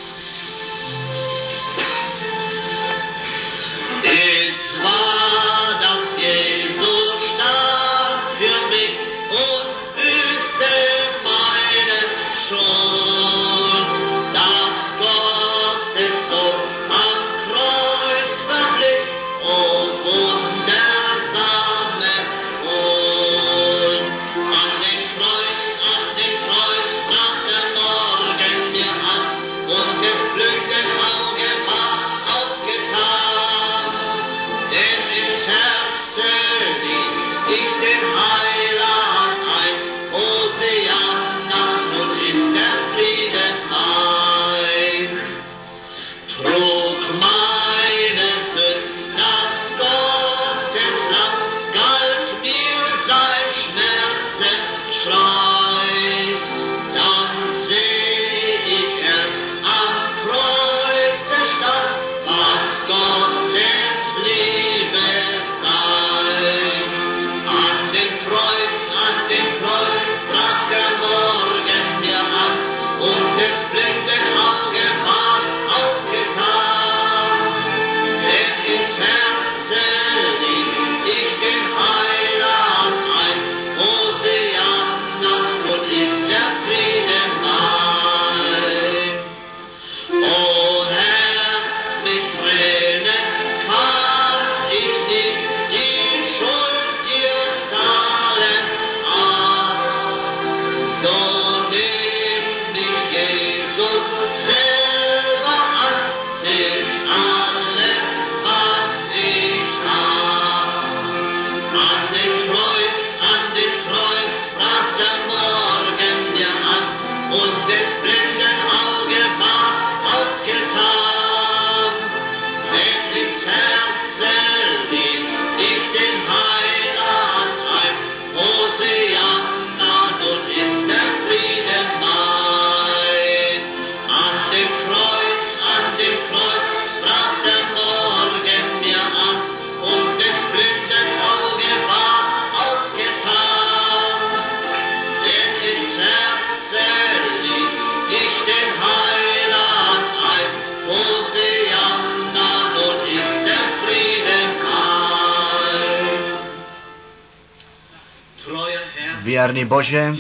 Věrný 159.43 159.65
Bože, 159.65 160.15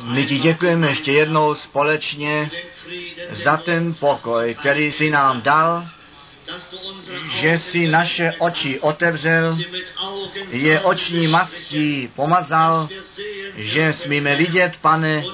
my 0.00 0.26
ti 0.26 0.38
děkujeme 0.38 0.88
ještě 0.88 1.12
jednou 1.12 1.54
společně 1.54 2.50
za 3.44 3.56
ten 3.56 3.94
pokoj, 3.94 4.56
který 4.60 4.92
jsi 4.92 5.10
nám 5.10 5.42
dal, 5.42 5.86
že 7.30 7.60
si 7.70 7.88
naše 7.88 8.32
oči 8.38 8.80
otevřel, 8.80 9.58
je 10.50 10.80
oční 10.80 11.26
mastí 11.26 12.10
pomazal, 12.16 12.88
že 13.56 13.94
smíme 14.02 14.36
vidět, 14.36 14.72
pane, 14.80 15.24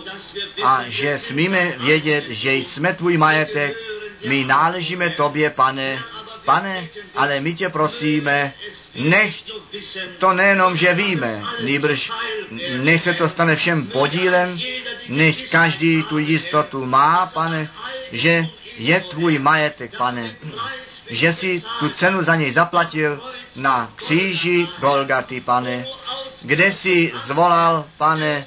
a 0.64 0.84
že 0.88 1.18
smíme 1.18 1.74
vědět, 1.78 2.24
že 2.28 2.54
jsme 2.54 2.94
tvůj 2.94 3.16
majetek, 3.16 3.76
my 4.26 4.44
náležíme 4.44 5.10
tobě, 5.10 5.50
pane, 5.50 5.98
pane, 6.44 6.88
ale 7.16 7.40
my 7.40 7.54
tě 7.54 7.68
prosíme, 7.68 8.52
nech 8.94 9.44
to 10.18 10.32
nejenom, 10.32 10.76
že 10.76 10.94
víme, 10.94 11.42
nýbrž 11.64 12.10
nech 12.80 13.02
se 13.02 13.14
to 13.14 13.28
stane 13.28 13.56
všem 13.56 13.86
podílem, 13.86 14.58
nech 15.08 15.50
každý 15.50 16.02
tu 16.02 16.18
jistotu 16.18 16.86
má, 16.86 17.26
pane, 17.26 17.70
že 18.12 18.46
je 18.76 19.00
tvůj 19.00 19.38
majetek, 19.38 19.96
pane, 19.96 20.36
že 21.10 21.32
si 21.32 21.62
tu 21.78 21.88
cenu 21.88 22.22
za 22.22 22.34
něj 22.34 22.52
zaplatil 22.52 23.22
na 23.56 23.92
kříži 23.96 24.68
Golgaty, 24.78 25.40
pane, 25.40 25.86
kde 26.42 26.72
si 26.72 27.12
zvolal, 27.24 27.84
pane, 27.98 28.46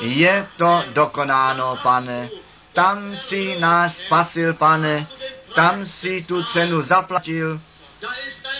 je 0.00 0.46
to 0.56 0.84
dokonáno, 0.92 1.78
pane. 1.82 2.28
Tam 2.72 3.16
si 3.16 3.56
nás 3.58 3.96
spasil, 3.98 4.54
pane, 4.54 5.06
tam 5.54 5.86
si 5.86 6.24
tu 6.28 6.42
cenu 6.44 6.82
zaplatil, 6.82 7.60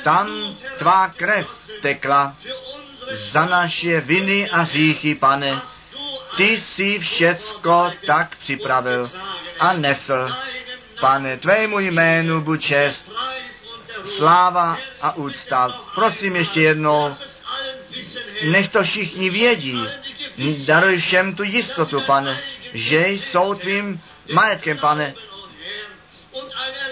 tam 0.07 0.57
tvá 0.79 1.09
krev 1.09 1.51
tekla 1.83 2.37
za 3.35 3.47
naše 3.47 4.01
viny 4.01 4.51
a 4.51 4.61
hříchy, 4.61 5.15
pane. 5.15 5.61
Ty 6.37 6.61
jsi 6.61 6.99
všecko 6.99 7.93
tak 8.07 8.37
připravil 8.37 9.11
a 9.59 9.73
nesl. 9.73 10.29
Pane, 11.01 11.37
tvému 11.37 11.79
jménu 11.79 12.41
buď 12.41 12.63
čest, 12.63 13.11
sláva 14.17 14.79
a 15.01 15.17
úcta. 15.17 15.81
Prosím 15.95 16.37
ještě 16.37 16.61
jednou, 16.61 17.15
nech 18.51 18.69
to 18.69 18.83
všichni 18.83 19.31
vědí. 19.31 19.85
Daruj 20.67 20.97
všem 20.97 21.35
tu 21.35 21.43
jistotu, 21.43 22.01
pane, 22.07 22.41
že 22.73 23.09
jsou 23.09 23.55
tvým 23.55 24.01
majetkem, 24.35 24.79
pane. 24.79 25.15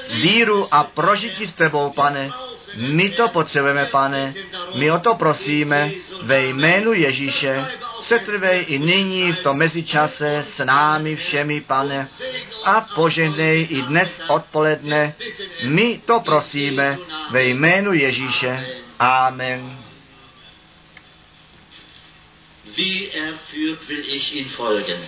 Víru 0.08 0.74
a 0.74 0.84
prožití 0.84 1.46
s 1.46 1.54
tebou, 1.54 1.90
pane. 1.90 2.32
My 2.76 3.10
to 3.10 3.28
potřebujeme, 3.28 3.86
pane. 3.86 4.34
My 4.78 4.90
o 4.90 4.98
to 4.98 5.14
prosíme 5.14 5.90
ve 6.22 6.46
jménu 6.46 6.92
Ježíše. 6.92 7.66
Setrvej 8.02 8.64
i 8.68 8.78
nyní 8.78 9.32
v 9.32 9.42
tom 9.42 9.56
mezičase 9.56 10.44
s 10.56 10.64
námi 10.64 11.16
všemi, 11.16 11.60
pane. 11.60 12.08
A 12.64 12.80
požehnej 12.80 13.66
i 13.70 13.82
dnes 13.82 14.10
odpoledne. 14.28 15.14
My 15.64 16.00
to 16.06 16.20
prosíme 16.20 16.98
ve 17.30 17.44
jménu 17.44 17.92
Ježíše. 17.92 18.66
Amen. 18.98 19.78
Wie 22.76 23.08
er 23.12 23.34
führt, 23.50 23.88
will 23.88 24.04
ich 24.08 24.34
ihn 24.34 24.50
folgen. 24.50 24.98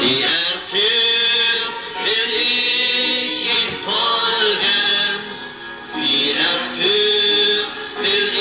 Wie 0.00 0.22
er 0.22 0.60
führt, 0.70 1.72
will 2.04 2.30
ich 2.40 2.52
His 8.02 8.31